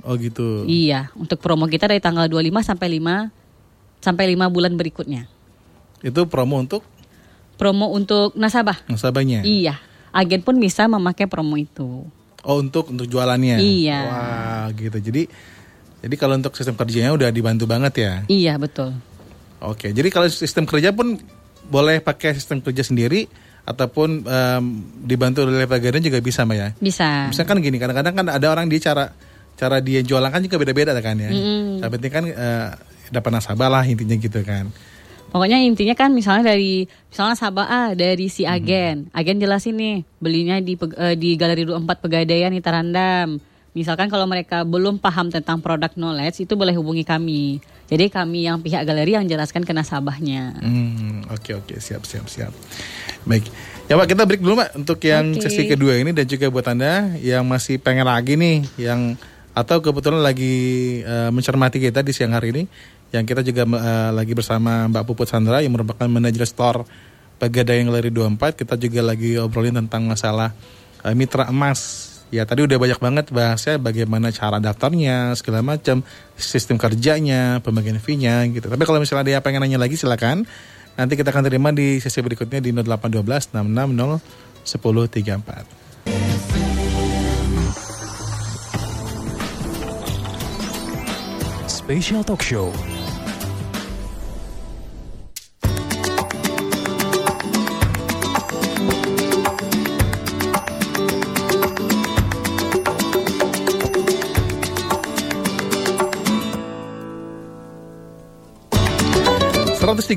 Oh 0.00 0.16
gitu. 0.16 0.64
Iya, 0.64 1.12
untuk 1.12 1.38
promo 1.38 1.68
kita 1.68 1.84
dari 1.86 2.00
tanggal 2.00 2.24
25 2.26 2.64
sampai 2.64 2.88
5 2.96 3.28
sampai 4.00 4.24
5 4.32 4.48
bulan 4.48 4.72
berikutnya. 4.74 5.28
Itu 6.00 6.26
promo 6.26 6.58
untuk 6.58 6.82
Promo 7.52 7.92
untuk 7.94 8.34
nasabah. 8.34 8.74
nasabahnya. 8.90 9.46
Iya, 9.46 9.78
agen 10.10 10.42
pun 10.42 10.58
bisa 10.58 10.88
memakai 10.90 11.30
promo 11.30 11.54
itu. 11.54 12.02
Oh 12.42 12.58
untuk 12.58 12.90
untuk 12.90 13.06
jualannya. 13.06 13.62
Iya. 13.62 14.00
Wah 14.02 14.66
gitu. 14.74 14.98
Jadi 14.98 15.30
jadi 16.02 16.14
kalau 16.18 16.34
untuk 16.34 16.58
sistem 16.58 16.74
kerjanya 16.74 17.14
udah 17.14 17.30
dibantu 17.30 17.70
banget 17.70 17.94
ya. 18.02 18.12
Iya, 18.26 18.58
betul. 18.58 18.90
Oke. 19.62 19.94
Jadi 19.94 20.08
kalau 20.10 20.26
sistem 20.26 20.66
kerja 20.66 20.90
pun 20.90 21.22
boleh 21.70 22.02
pakai 22.02 22.34
sistem 22.34 22.58
kerja 22.58 22.82
sendiri 22.82 23.30
ataupun 23.62 24.26
em, 24.26 24.64
dibantu 25.06 25.46
oleh 25.46 25.70
pegadaian 25.70 26.02
juga 26.02 26.18
bisa 26.18 26.42
mbak 26.42 26.56
ya. 26.58 26.68
Bisa. 26.82 27.30
Misalkan 27.30 27.62
gini 27.62 27.78
kadang-kadang 27.78 28.14
kan 28.18 28.26
ada 28.26 28.46
orang 28.50 28.66
dia 28.66 28.82
cara 28.82 29.14
cara 29.62 29.78
dia 29.78 30.02
jualan 30.02 30.26
kan 30.26 30.42
juga 30.42 30.58
beda-beda 30.58 30.90
kan 30.98 31.14
ya. 31.14 31.30
Yang 31.78 31.90
penting 31.94 32.10
kan 32.10 32.24
eh, 32.26 32.68
dapat 33.14 33.30
nasabah 33.30 33.70
lah 33.70 33.86
intinya 33.86 34.18
gitu 34.18 34.42
kan. 34.42 34.74
Pokoknya 35.30 35.62
intinya 35.62 35.94
kan 35.94 36.10
misalnya 36.12 36.52
dari 36.52 36.84
misalnya 37.08 37.38
nasabah 37.38 37.66
A 37.70 37.82
dari 37.94 38.26
si 38.26 38.42
agen. 38.42 39.06
Agen 39.14 39.38
jelasin 39.38 39.78
nih, 39.78 39.96
belinya 40.18 40.58
di 40.58 40.74
eh, 40.76 41.14
di 41.14 41.38
Galeri 41.38 41.62
24 41.62 42.02
Pegadaian 42.02 42.50
di 42.50 42.58
Tarandam. 42.58 43.38
Misalkan 43.72 44.12
kalau 44.12 44.28
mereka 44.28 44.68
belum 44.68 45.00
paham 45.00 45.32
tentang 45.32 45.62
produk 45.64 45.88
knowledge 45.96 46.44
itu 46.44 46.52
boleh 46.52 46.76
hubungi 46.76 47.08
kami. 47.08 47.64
Jadi 47.88 48.12
kami 48.12 48.44
yang 48.44 48.60
pihak 48.60 48.84
galeri 48.84 49.16
yang 49.16 49.24
jelaskan 49.24 49.64
ke 49.64 49.72
nasabahnya. 49.72 50.60
Hmm, 50.60 51.24
oke 51.32 51.64
oke 51.64 51.80
siap 51.80 52.04
siap 52.04 52.28
siap. 52.28 52.52
Baik. 53.24 53.48
Ya 53.88 53.96
Pak 54.00 54.08
kita 54.08 54.24
break 54.24 54.40
dulu 54.40 54.56
Mbak 54.56 54.70
untuk 54.84 54.98
yang 55.04 55.36
Oke. 55.36 55.44
sesi 55.44 55.68
kedua 55.68 56.00
ini 56.00 56.16
dan 56.16 56.24
juga 56.24 56.48
buat 56.48 56.64
Anda 56.64 57.12
yang 57.20 57.44
masih 57.44 57.76
pengen 57.82 58.08
lagi 58.08 58.38
nih 58.40 58.64
yang 58.80 59.20
atau 59.52 59.84
kebetulan 59.84 60.24
lagi 60.24 60.54
eh, 61.04 61.28
mencermati 61.28 61.76
kita 61.76 62.00
di 62.00 62.16
siang 62.16 62.32
hari 62.32 62.56
ini 62.56 62.62
yang 63.12 63.28
kita 63.28 63.44
juga 63.44 63.68
eh, 63.68 64.10
lagi 64.16 64.32
bersama 64.32 64.88
Mbak 64.88 65.04
Puput 65.04 65.28
Sandra 65.28 65.60
yang 65.60 65.76
merupakan 65.76 66.08
manajer 66.08 66.48
store 66.48 66.88
Pegadaian 67.36 67.90
Galeri 67.90 68.08
24 68.08 68.64
kita 68.64 68.80
juga 68.80 69.00
lagi 69.02 69.36
obrolin 69.36 69.76
tentang 69.76 70.08
masalah 70.08 70.56
eh, 71.04 71.12
mitra 71.12 71.52
emas 71.52 72.12
Ya 72.32 72.48
tadi 72.48 72.64
udah 72.64 72.80
banyak 72.80 72.96
banget 72.96 73.28
bahasnya 73.28 73.76
bagaimana 73.76 74.32
cara 74.32 74.56
daftarnya 74.56 75.36
segala 75.36 75.60
macam 75.60 76.00
sistem 76.32 76.80
kerjanya 76.80 77.60
pembagian 77.60 78.00
fee-nya 78.00 78.48
gitu. 78.48 78.72
Tapi 78.72 78.88
kalau 78.88 79.04
misalnya 79.04 79.28
ada 79.28 79.32
yang 79.36 79.44
pengen 79.44 79.60
nanya 79.60 79.76
lagi 79.76 80.00
silakan. 80.00 80.48
Nanti 80.96 81.20
kita 81.20 81.28
akan 81.28 81.44
terima 81.44 81.76
di 81.76 82.00
sesi 82.00 82.24
berikutnya 82.24 82.64
di 82.64 82.72
0812 82.72 83.52
660 83.52 84.16
1034. 84.64 86.71
Special 91.82 92.22
Talk 92.22 92.46
Show. 92.46 92.70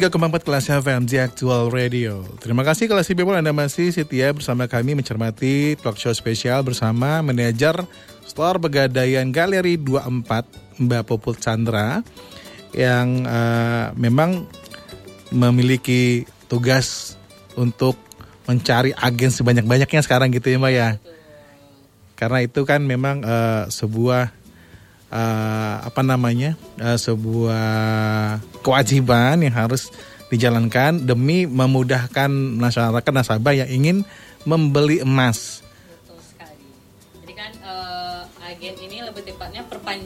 empat 0.06 0.46
kelas 0.46 0.70
FM 0.70 1.10
Actual 1.18 1.74
Radio. 1.74 2.22
Terima 2.38 2.62
kasih 2.62 2.86
kelas 2.86 3.10
people 3.10 3.34
Anda 3.34 3.50
masih 3.50 3.90
setia 3.90 4.30
bersama 4.30 4.70
kami 4.70 4.94
mencermati 4.94 5.74
talk 5.82 5.98
show 5.98 6.14
spesial 6.14 6.62
bersama 6.62 7.26
manajer 7.26 7.74
store 8.26 8.58
Pegadaian 8.60 9.30
Galeri 9.30 9.78
24 9.80 10.82
Mbak 10.82 11.04
Popul 11.08 11.38
Chandra 11.40 12.04
yang 12.76 13.24
eh, 13.24 13.88
memang 13.96 14.44
memiliki 15.32 16.28
tugas 16.52 17.16
untuk 17.56 17.96
mencari 18.46 18.94
agen 18.94 19.34
sebanyak-banyaknya 19.34 20.02
sekarang 20.06 20.30
gitu 20.36 20.54
ya 20.54 20.58
Mbak 20.62 20.74
ya. 20.74 20.90
Karena 22.16 22.40
itu 22.46 22.62
kan 22.64 22.84
memang 22.84 23.26
eh, 23.26 23.64
sebuah 23.72 24.32
eh, 25.10 25.76
apa 25.82 26.02
namanya 26.06 26.54
eh, 26.80 26.98
sebuah 27.00 27.66
kewajiban 28.62 29.42
yang 29.42 29.56
harus 29.56 29.90
dijalankan 30.30 31.06
demi 31.06 31.46
memudahkan 31.46 32.30
masyarakat 32.58 33.12
nasabah 33.14 33.54
yang 33.66 33.70
ingin 33.70 33.98
membeli 34.46 35.02
emas. 35.02 35.65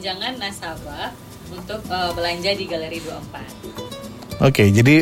Perpanjangan 0.00 0.32
nasabah 0.40 1.12
untuk 1.52 1.84
eh, 1.84 2.10
belanja 2.16 2.50
di 2.56 2.64
Galeri 2.64 2.98
24. 3.04 4.40
Oke, 4.40 4.64
jadi 4.72 4.96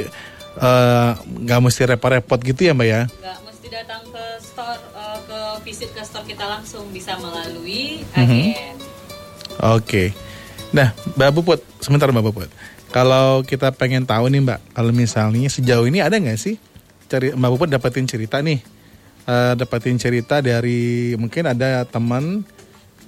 eh, 0.58 1.10
nggak 1.14 1.60
mesti 1.62 1.82
repot-repot 1.86 2.40
gitu 2.42 2.66
ya 2.66 2.74
mbak 2.74 2.88
ya? 2.88 3.02
Nggak 3.06 3.38
mesti 3.46 3.66
datang 3.70 4.02
ke 4.10 4.24
store 4.42 4.74
eh, 4.90 5.18
ke 5.22 5.38
visit 5.62 5.94
ke 5.94 6.02
store 6.02 6.26
kita 6.26 6.50
langsung 6.50 6.90
bisa 6.90 7.14
melalui 7.14 8.02
Mhm. 8.10 8.42
agen. 8.42 8.76
Oke. 9.70 10.10
Nah, 10.68 10.90
Mbak 11.14 11.30
Puput, 11.32 11.62
sebentar 11.78 12.10
Mbak 12.10 12.24
Puput. 12.26 12.50
Kalau 12.90 13.40
kita 13.40 13.70
pengen 13.70 14.02
tahu 14.02 14.26
nih 14.28 14.42
Mbak, 14.42 14.60
kalau 14.74 14.90
misalnya 14.90 15.46
sejauh 15.46 15.86
ini 15.86 16.02
ada 16.02 16.18
nggak 16.18 16.36
sih 16.36 16.58
cari 17.06 17.30
Mbak 17.30 17.50
Puput 17.54 17.70
dapetin 17.70 18.02
cerita 18.04 18.42
nih, 18.42 18.58
Eh, 19.28 19.54
dapetin 19.54 19.94
cerita 19.94 20.40
dari 20.40 21.12
mungkin 21.14 21.46
ada 21.46 21.84
teman, 21.84 22.42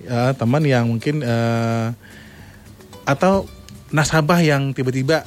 ya, 0.05 0.33
teman 0.37 0.63
yang 0.65 0.89
mungkin 0.89 1.23
eh, 1.25 1.89
atau 3.05 3.49
nasabah 3.91 4.39
yang 4.41 4.71
tiba-tiba 4.71 5.27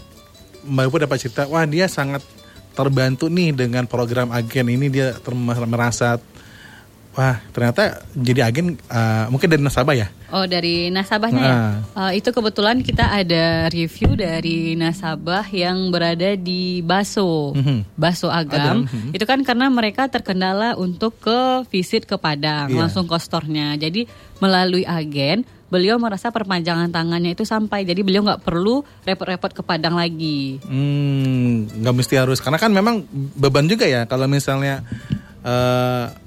Mbak 0.64 0.86
Puput 0.88 1.02
dapat 1.04 1.18
cerita, 1.20 1.44
wah 1.52 1.68
dia 1.68 1.92
sangat 1.92 2.24
terbantu 2.74 3.28
nih 3.28 3.54
dengan 3.54 3.86
program 3.86 4.32
agen 4.34 4.72
ini 4.72 4.88
dia 4.90 5.14
merasa 5.68 6.18
wah 7.14 7.38
ternyata 7.54 8.02
jadi 8.12 8.50
agen 8.50 8.78
uh, 8.90 9.30
mungkin 9.30 9.48
dari 9.50 9.62
nasabah 9.62 9.96
ya. 9.96 10.08
Oh 10.34 10.50
dari 10.50 10.90
nasabahnya 10.90 11.42
ya. 11.46 11.54
Nah. 11.54 12.10
Eh, 12.10 12.18
itu 12.18 12.34
kebetulan 12.34 12.82
kita 12.82 13.06
ada 13.06 13.70
review 13.70 14.18
dari 14.18 14.74
nasabah 14.74 15.46
yang 15.54 15.94
berada 15.94 16.34
di 16.34 16.82
Baso, 16.82 17.54
Mhm. 17.54 17.94
Baso 17.94 18.34
Agam. 18.34 18.90
Agam, 18.90 18.90
mhm. 18.90 19.14
Itu 19.14 19.30
kan 19.30 19.46
karena 19.46 19.70
mereka 19.70 20.10
terkendala 20.10 20.74
untuk 20.74 21.22
ke 21.22 21.70
visit 21.70 22.10
ke 22.10 22.18
Padang, 22.18 22.74
Iya. 22.74 22.82
langsung 22.82 23.06
ke 23.06 23.14
store-nya. 23.14 23.78
Jadi 23.78 24.10
melalui 24.42 24.82
agen, 24.90 25.46
beliau 25.70 26.02
merasa 26.02 26.34
perpanjangan 26.34 26.90
tangannya 26.90 27.38
itu 27.38 27.46
sampai. 27.46 27.86
Jadi 27.86 28.02
beliau 28.02 28.26
nggak 28.26 28.42
perlu 28.42 28.82
repot-repot 29.06 29.54
ke 29.54 29.62
Padang 29.62 30.02
lagi. 30.02 30.58
Hmm, 30.66 31.70
nggak 31.78 31.94
mesti 31.94 32.18
harus 32.18 32.42
karena 32.42 32.58
kan 32.58 32.74
memang 32.74 33.06
beban 33.38 33.70
juga 33.70 33.86
ya 33.86 34.10
kalau 34.10 34.26
misalnya 34.26 34.82
eh 35.46 36.23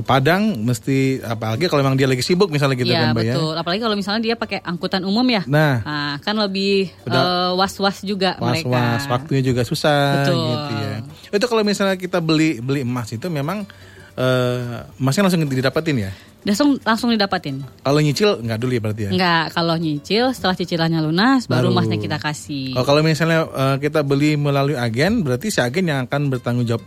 ke 0.00 0.02
Padang 0.02 0.56
mesti 0.58 1.20
apalagi 1.20 1.68
kalau 1.68 1.80
memang 1.80 1.94
dia 1.94 2.04
lagi 2.04 2.20
sibuk 2.20 2.48
misalnya 2.48 2.74
gitu 2.74 2.88
Iya 2.88 3.04
kan 3.04 3.12
Mbak 3.12 3.22
ya. 3.22 3.34
betul. 3.36 3.52
Apalagi 3.54 3.80
kalau 3.80 3.94
misalnya 3.94 4.22
dia 4.22 4.34
pakai 4.34 4.58
angkutan 4.58 5.04
umum 5.04 5.22
ya. 5.24 5.44
Nah, 5.44 5.74
Nah, 5.80 6.14
kan 6.18 6.34
lebih 6.34 6.88
eh, 6.88 7.50
was-was 7.52 8.00
juga 8.00 8.34
mereka. 8.36 8.64
was-was 8.66 9.02
waktunya 9.06 9.42
juga 9.44 9.62
susah 9.62 10.24
Betul. 10.24 10.40
gitu 10.48 10.72
ya. 10.74 10.92
Itu 11.30 11.44
kalau 11.44 11.62
misalnya 11.62 11.94
kita 11.94 12.18
beli 12.18 12.58
beli 12.58 12.80
emas 12.80 13.12
itu 13.12 13.28
memang 13.28 13.68
eh 14.16 14.60
emasnya 14.96 15.22
langsung 15.24 15.44
didapatin 15.44 15.96
ya. 16.00 16.12
Langsung 16.40 16.80
langsung 16.80 17.12
didapatin. 17.12 17.60
Kalau 17.78 18.00
nyicil 18.00 18.40
nggak 18.40 18.58
dulu 18.58 18.72
ya 18.72 18.80
berarti 18.80 19.02
ya. 19.04 19.10
Enggak, 19.12 19.44
kalau 19.52 19.76
nyicil 19.76 20.32
setelah 20.32 20.56
cicilannya 20.56 21.00
lunas 21.00 21.44
baru, 21.44 21.68
Baru. 21.68 21.76
emasnya 21.76 22.00
kita 22.00 22.16
kasih. 22.16 22.72
Oh, 22.74 22.82
kalau 22.82 23.04
misalnya 23.04 23.44
eh, 23.44 23.76
kita 23.78 24.00
beli 24.00 24.34
melalui 24.34 24.72
agen, 24.72 25.20
berarti 25.20 25.52
si 25.52 25.60
agen 25.60 25.84
yang 25.84 26.00
akan 26.02 26.32
bertanggung 26.32 26.64
jawab 26.64 26.80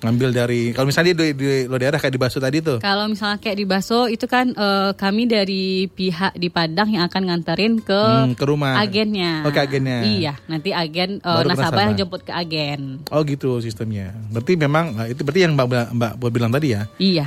ngambil 0.00 0.28
dari 0.34 0.60
kalau 0.70 0.88
misalnya 0.88 1.12
di, 1.12 1.32
di, 1.32 1.46
lo 1.64 1.76
daerah 1.76 1.96
kayak 1.96 2.10
di 2.10 2.18
Baso 2.18 2.36
tadi 2.36 2.58
tuh. 2.58 2.78
Kalau 2.78 3.04
misalnya 3.04 3.36
kayak 3.36 3.54
di 3.54 3.64
Baso 3.64 4.04
itu 4.04 4.24
kan 4.24 4.48
eh, 4.50 4.90
kami 4.92 5.24
dari 5.24 5.64
pihak 5.86 6.34
di 6.34 6.48
Padang 6.48 6.88
yang 6.88 7.04
akan 7.04 7.22
nganterin 7.26 7.78
ke 7.78 8.00
Hmm, 8.00 8.32
ke 8.32 8.44
rumah. 8.44 8.80
agennya. 8.80 9.44
Oh, 9.44 9.50
ke 9.50 9.60
agennya. 9.60 10.00
Iya, 10.02 10.32
nanti 10.46 10.72
agen 10.72 11.20
Baru 11.20 11.44
ke 11.44 11.50
nasabah 11.50 11.64
nasabah. 11.68 11.82
yang 11.84 11.94
jemput 11.96 12.22
ke 12.22 12.32
agen. 12.32 12.80
Oh 13.08 13.20
gitu 13.22 13.60
sistemnya. 13.60 14.16
Berarti 14.28 14.56
memang 14.56 14.96
eh, 14.98 15.12
itu 15.12 15.20
berarti 15.20 15.40
yang 15.44 15.52
Mbak 15.52 15.66
Mbak 15.92 16.12
Mbak 16.16 16.30
bilang 16.30 16.50
tadi 16.50 16.72
ya 16.72 16.88
Iya, 16.96 17.26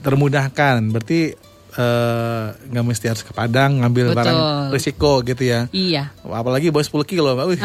termudahkan. 0.00 0.80
Berarti 0.90 1.34
eh, 1.72 2.44
nggak 2.66 2.84
mesti 2.84 3.06
harus 3.06 3.22
ke 3.22 3.30
Padang 3.30 3.78
ngambil 3.78 4.10
Betul. 4.10 4.18
barang 4.18 4.38
risiko 4.70 5.12
gitu 5.20 5.42
ya. 5.42 5.66
iya. 5.70 6.10
Apalagi 6.20 6.68
bawa 6.68 6.82
10 6.82 7.04
kilo 7.04 7.30
Mbak. 7.32 7.46
Wih, 7.46 7.60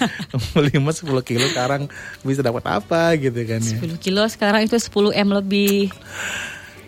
beli 0.54 0.72
emas 0.74 0.98
10 0.98 1.08
kilo 1.22 1.44
sekarang 1.46 1.88
bisa 2.20 2.40
dapat 2.40 2.64
apa 2.64 3.12
gitu 3.16 3.36
kan 3.42 3.60
ya. 3.60 3.76
10 3.78 3.96
kilo 3.98 4.22
sekarang 4.26 4.64
itu 4.64 4.76
10 4.76 5.12
M 5.12 5.28
lebih. 5.30 5.92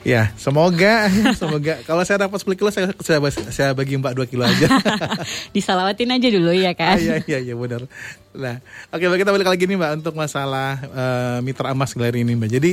Ya, 0.04 0.36
semoga 0.36 1.08
semoga 1.40 1.80
kalau 1.82 2.04
saya 2.04 2.28
dapat 2.28 2.36
10 2.36 2.60
kilo 2.60 2.68
saya 2.68 2.92
saya, 3.00 3.24
saya 3.48 3.70
bagi 3.72 3.96
Mbak 3.96 4.12
2 4.20 4.28
kilo 4.28 4.44
aja. 4.44 4.68
Disalawatin 5.56 6.12
aja 6.12 6.28
dulu 6.28 6.52
ya 6.52 6.70
Ah, 6.70 6.74
kan. 6.76 6.96
Iya 7.00 7.14
iya 7.24 7.38
iya 7.40 7.54
benar. 7.56 7.88
Nah, 8.36 8.60
oke 8.92 9.00
Mbak, 9.00 9.18
kita 9.20 9.32
balik 9.32 9.48
lagi 9.48 9.64
nih 9.64 9.80
Mbak 9.80 9.92
untuk 10.00 10.14
masalah 10.14 10.76
eh, 10.84 11.38
mitra 11.40 11.72
emas 11.72 11.96
galeri 11.96 12.20
ini 12.20 12.36
Mbak. 12.36 12.50
Jadi 12.52 12.72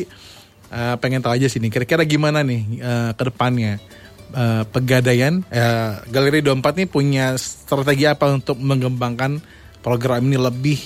eh, 0.72 0.96
pengen 0.98 1.20
tahu 1.20 1.36
aja 1.36 1.52
sih 1.52 1.60
nih 1.60 1.70
kira-kira 1.70 2.08
gimana 2.08 2.42
nih 2.42 2.62
eh, 2.80 3.12
ke 3.14 3.24
depannya 3.28 3.78
eh, 4.34 4.64
pegadaian 4.72 5.44
eh, 5.52 5.92
Galeri 6.08 6.40
24 6.42 6.80
nih 6.82 6.88
punya 6.88 7.36
strategi 7.36 8.08
apa 8.08 8.32
untuk 8.32 8.58
mengembangkan 8.58 9.44
program 9.84 10.24
ini 10.26 10.38
lebih 10.40 10.80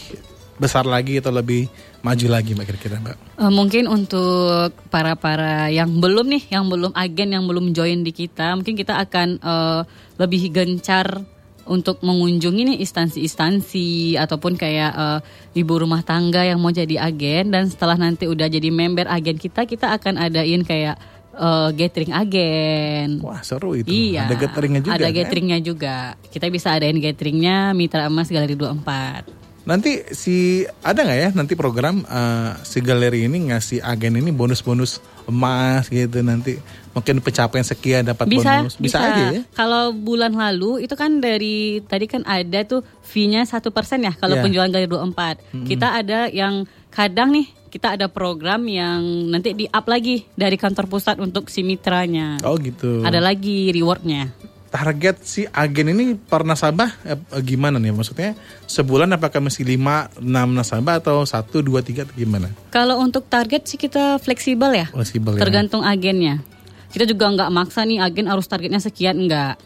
besar 0.55 0.87
lagi 0.87 1.19
atau 1.19 1.35
lebih 1.35 1.67
maju 1.99 2.27
lagi 2.31 2.55
Mbak 2.55 2.65
kira-kira 2.69 2.95
Mbak. 3.03 3.17
Mungkin 3.51 3.91
untuk 3.91 4.71
para-para 4.87 5.67
yang 5.67 5.99
belum 5.99 6.31
nih, 6.31 6.43
yang 6.47 6.71
belum 6.71 6.95
agen, 6.95 7.35
yang 7.35 7.43
belum 7.43 7.75
join 7.75 8.07
di 8.07 8.15
kita, 8.15 8.55
mungkin 8.55 8.79
kita 8.79 8.95
akan 9.03 9.41
eh, 9.43 9.81
lebih 10.15 10.55
gencar 10.55 11.27
untuk 11.65 12.01
mengunjungi 12.05 12.61
nih 12.73 12.77
instansi-instansi 12.81 14.17
ataupun 14.21 14.53
kayak 14.57 14.91
eh, 14.93 15.19
ibu 15.57 15.73
rumah 15.81 16.05
tangga 16.05 16.45
yang 16.45 16.61
mau 16.61 16.69
jadi 16.69 17.01
agen 17.01 17.49
dan 17.49 17.65
setelah 17.69 17.97
nanti 17.97 18.29
udah 18.29 18.45
jadi 18.45 18.69
member 18.69 19.09
agen 19.09 19.37
kita, 19.37 19.65
kita 19.65 19.93
akan 19.97 20.21
adain 20.21 20.61
kayak 20.61 20.95
eh, 21.33 21.69
gathering 21.73 22.13
agen. 22.13 23.19
Wah, 23.25 23.41
seru 23.41 23.75
itu. 23.77 23.89
Iya. 23.89 24.29
Ada 24.29 24.35
gatheringnya 24.37 24.81
juga. 24.85 24.95
Ada 24.95 25.07
kan? 25.09 25.15
gatheringnya 25.17 25.59
juga. 25.59 25.95
Kita 26.29 26.45
bisa 26.53 26.67
adain 26.77 26.97
gatheringnya 27.01 27.73
Mitra 27.73 28.07
Emas 28.07 28.29
Galeri 28.29 28.53
24. 28.53 29.45
Nanti 29.65 30.05
si 30.13 30.61
ada 30.85 31.01
nggak 31.01 31.19
ya 31.19 31.29
nanti 31.33 31.57
program 31.57 32.05
eh, 32.05 32.51
si 32.61 32.85
galeri 32.85 33.25
ini 33.25 33.49
ngasih 33.49 33.81
agen 33.81 34.21
ini 34.21 34.29
bonus-bonus 34.29 35.01
emas 35.25 35.89
gitu 35.89 36.21
nanti 36.21 36.61
mungkin 36.95 37.19
pencapaian 37.19 37.61
sekian 37.61 38.07
dapat 38.07 38.25
bisa, 38.25 38.63
bonus 38.63 38.79
bisa, 38.79 38.97
aja 38.97 39.23
ya 39.29 39.41
Kalau 39.51 39.91
bulan 39.91 40.31
lalu 40.31 40.81
itu 40.81 40.95
kan 40.95 41.19
dari 41.19 41.83
tadi 41.83 42.07
kan 42.07 42.23
ada 42.23 42.63
tuh 42.63 42.81
fee-nya 43.03 43.43
satu 43.43 43.69
persen 43.69 43.99
ya 44.01 44.15
kalau 44.15 44.33
Iya. 44.33 44.43
penjualan 44.43 44.71
galeri 44.71 44.87
24. 44.87 45.67
Kita 45.67 45.87
ada 45.93 46.19
yang 46.27 46.63
kadang 46.89 47.29
nih 47.29 47.45
kita 47.67 47.91
ada 47.91 48.07
program 48.07 48.63
yang 48.63 49.03
nanti 49.27 49.51
di 49.51 49.67
up 49.67 49.83
lagi 49.85 50.23
dari 50.31 50.55
kantor 50.55 50.87
pusat 50.87 51.19
untuk 51.19 51.45
si 51.45 51.59
mitranya. 51.61 52.39
oh 52.41 52.55
gitu 52.55 53.03
Ada 53.03 53.19
lagi 53.19 53.69
rewardnya. 53.69 54.31
target 54.67 55.15
si 55.21 55.43
agen 55.45 55.87
ini 55.89 56.15
per 56.15 56.43
nasabah 56.43 56.91
eh, 57.01 57.15
gimana 57.41 57.75
nih 57.75 57.91
maksudnya 57.91 58.35
sebulan 58.65 59.07
apakah 59.09 59.39
mesti 59.41 59.63
5 59.65 60.19
6 60.19 60.27
nasabah 60.51 60.99
atau 60.99 61.23
1 61.23 61.31
2 61.63 61.79
3 61.79 62.03
atau 62.03 62.11
gimana 62.13 62.51
Kalau 62.69 62.99
untuk 62.99 63.23
target 63.25 63.63
sih 63.65 63.75
kita 63.75 64.15
fleksibel 64.17 64.71
ya. 64.73 64.87
fleksibel 64.89 65.31
ya 65.31 65.39
Tergantung 65.39 65.79
agennya. 65.79 66.43
Kita 66.89 67.03
juga 67.03 67.25
nggak 67.27 67.49
maksa 67.49 67.81
nih 67.81 67.99
agen 67.99 68.25
harus 68.25 68.45
targetnya 68.45 68.79
sekian 68.79 69.17
enggak. 69.17 69.57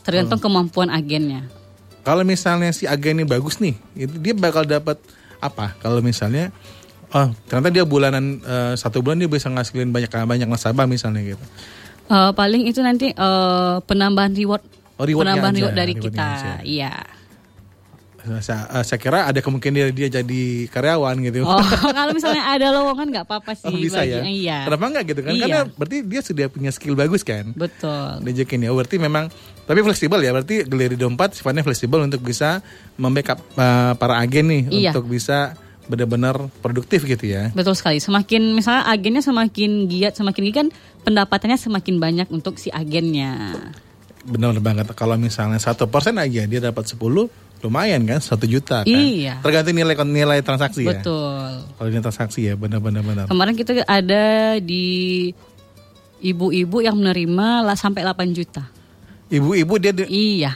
Tergantung 0.00 0.40
kemampuan 0.40 0.88
agennya. 0.88 1.44
kalau 2.00 2.24
misalnya 2.24 2.72
si 2.72 2.88
agen 2.88 3.20
ini 3.20 3.28
bagus 3.28 3.60
nih 3.60 3.76
itu 3.92 4.16
dia 4.16 4.32
bakal 4.32 4.64
dapat 4.64 4.96
apa 5.36 5.76
kalau 5.78 6.00
misalnya 6.00 6.48
oh 7.10 7.28
ternyata 7.44 7.68
dia 7.68 7.84
bulanan 7.84 8.40
eh, 8.40 8.72
satu 8.72 9.04
bulan 9.04 9.20
dia 9.20 9.28
bisa 9.28 9.52
ngasilin 9.52 9.92
banyak 9.92 10.08
banyak 10.08 10.48
nasabah 10.48 10.88
misalnya 10.88 11.20
gitu 11.22 11.44
Eh, 12.08 12.32
paling 12.32 12.64
itu 12.64 12.80
nanti 12.80 13.12
eh, 13.12 13.74
penambahan 13.84 14.32
reward, 14.32 14.64
Oh, 14.96 15.04
penambahan 15.04 15.52
aja, 15.52 15.60
reward 15.60 15.76
dari 15.76 15.94
kita, 15.94 16.28
iya. 16.64 16.90
Saya, 18.38 18.68
eh, 18.70 18.84
saya 18.84 18.98
kira 18.98 19.24
ada 19.24 19.38
kemungkinan 19.38 19.72
dia, 19.72 19.86
dia 19.90 20.08
jadi 20.20 20.42
karyawan 20.68 21.16
gitu 21.24 21.42
Oh, 21.42 21.56
kalau 21.96 22.12
misalnya 22.12 22.44
ada 22.46 22.70
lowongan 22.70 23.06
nggak 23.08 23.24
apa-apa 23.24 23.52
sih. 23.54 23.66
Oh, 23.66 23.74
bisa 23.74 24.04
ya 24.04 24.20
bagi- 24.20 24.44
Iya. 24.44 24.58
kenapa 24.68 24.84
enggak 24.86 25.04
gitu 25.08 25.20
kan 25.20 25.32
Iya. 25.32 25.42
karena 25.42 25.60
berarti 25.72 25.96
dia 26.04 26.20
sudah 26.20 26.46
punya 26.46 26.70
skill 26.70 26.94
bagus 26.94 27.22
kan 27.22 27.56
Betul. 27.56 28.20
Dijekin 28.22 28.60
ya, 28.60 28.68
Oh, 28.70 28.76
berarti 28.76 28.96
memang 28.96 29.32
tapi 29.64 29.80
fleksibel 29.80 30.18
ya, 30.18 30.30
berarti 30.30 30.66
Galeri 30.66 30.94
24 30.94 31.34
sifatnya 31.34 31.62
fleksibel 31.62 32.02
untuk 32.02 32.20
bisa 32.20 32.60
membackup 32.94 33.38
uh, 33.54 33.94
para 33.94 34.18
agen 34.18 34.46
nih 34.46 34.62
Iya. 34.68 34.90
untuk 34.92 35.08
bisa 35.08 35.54
benar-benar 35.86 36.38
produktif 36.62 37.02
gitu 37.02 37.26
ya. 37.26 37.50
Betul 37.50 37.74
sekali. 37.74 37.98
Semakin 37.98 38.54
misalnya 38.54 38.86
agennya 38.86 39.26
semakin 39.26 39.90
giat, 39.90 40.14
semakin 40.14 40.42
giat 40.46 40.56
kan 40.56 40.68
pendapatannya 41.02 41.58
semakin 41.58 41.98
banyak 41.98 42.28
untuk 42.30 42.62
si 42.62 42.70
agennya. 42.70 43.58
Benar 44.22 44.60
banget. 44.60 44.86
Kalau 44.94 45.16
misalnya 45.16 45.58
satu 45.58 45.88
persen 45.88 46.14
aja 46.20 46.44
dia 46.44 46.60
dapat 46.60 46.86
10 46.86 47.26
lumayan 47.60 48.00
kan, 48.04 48.18
satu 48.18 48.44
juta 48.44 48.82
kan. 48.82 48.88
Iya. 48.88 49.40
Tergantung 49.40 49.76
nilai 49.76 49.94
nilai 50.00 50.40
transaksi 50.40 50.84
ya. 50.84 50.96
Betul. 50.96 51.64
Kalau 51.76 51.88
nilai 51.88 52.04
transaksi 52.04 52.40
ya, 52.48 52.54
benar-benar 52.56 53.04
benar. 53.04 53.24
Kemarin 53.28 53.54
kita 53.54 53.84
ada 53.84 54.24
di 54.58 55.28
ibu-ibu 56.18 56.80
yang 56.80 56.96
menerima 56.96 57.64
lah 57.64 57.76
sampai 57.76 58.04
8 58.04 58.32
juta. 58.32 58.64
Ibu-ibu 59.28 59.74
dia, 59.76 59.92
dia- 59.92 60.10
Iya. 60.10 60.52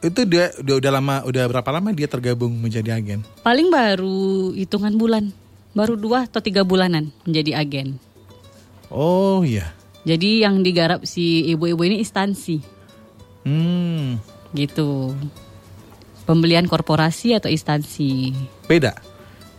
itu 0.00 0.24
dia 0.24 0.48
udah, 0.58 0.76
udah 0.80 0.90
lama, 0.92 1.14
udah 1.24 1.42
berapa 1.46 1.70
lama 1.70 1.88
dia 1.92 2.08
tergabung 2.08 2.52
menjadi 2.52 2.96
agen? 2.96 3.20
Paling 3.40 3.68
baru 3.68 4.50
hitungan 4.52 4.94
bulan. 4.96 5.30
Baru 5.70 5.94
dua 5.94 6.26
atau 6.26 6.42
tiga 6.42 6.66
bulanan 6.66 7.14
menjadi 7.22 7.62
agen. 7.62 7.94
Oh 8.90 9.46
iya. 9.46 9.70
Jadi 10.02 10.42
yang 10.42 10.64
digarap 10.64 11.06
si 11.06 11.46
ibu-ibu 11.46 11.84
ini 11.84 12.00
instansi 12.00 12.58
Hmm, 13.40 14.18
gitu. 14.50 15.14
Pembelian 16.24 16.66
korporasi 16.66 17.34
atau 17.34 17.48
instansi. 17.48 18.32
beda. 18.66 18.94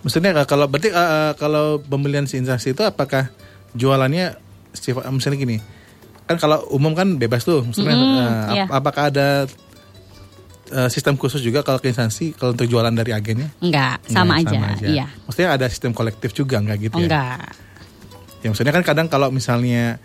Maksudnya 0.02 0.34
uh, 0.34 0.48
kalau 0.50 0.66
berarti 0.66 0.90
uh, 0.90 0.98
uh, 0.98 1.32
kalau 1.38 1.78
pembelian 1.78 2.26
si 2.26 2.42
instansi 2.42 2.74
itu 2.74 2.82
apakah 2.82 3.30
jualannya 3.78 4.34
sifat 4.74 5.06
misalnya 5.14 5.38
gini. 5.38 5.58
Kan 6.26 6.40
kalau 6.40 6.64
umum 6.72 6.96
kan 6.96 7.20
bebas 7.20 7.44
tuh. 7.44 7.62
Maksudnya 7.62 7.94
Mm-mm, 7.94 8.18
uh, 8.18 8.26
ap- 8.26 8.56
iya. 8.56 8.66
apakah 8.72 9.04
ada 9.14 9.28
uh, 10.72 10.90
sistem 10.90 11.20
khusus 11.20 11.44
juga 11.44 11.62
kalau 11.62 11.78
ke 11.78 11.92
instansi 11.92 12.34
kalau 12.34 12.56
untuk 12.56 12.66
jualan 12.66 12.90
dari 12.90 13.12
agennya? 13.12 13.52
Enggak, 13.60 14.00
sama, 14.08 14.40
Enggak, 14.40 14.80
aja. 14.80 14.88
Iya. 14.88 15.06
Maksudnya 15.28 15.50
ada 15.54 15.66
sistem 15.68 15.92
kolektif 15.92 16.32
juga 16.32 16.58
enggak 16.58 16.88
gitu 16.90 16.98
ya? 16.98 17.06
Enggak. 17.06 17.46
Ya 18.42 18.48
maksudnya 18.50 18.74
kan 18.74 18.82
kadang 18.82 19.06
kalau 19.06 19.30
misalnya 19.30 20.02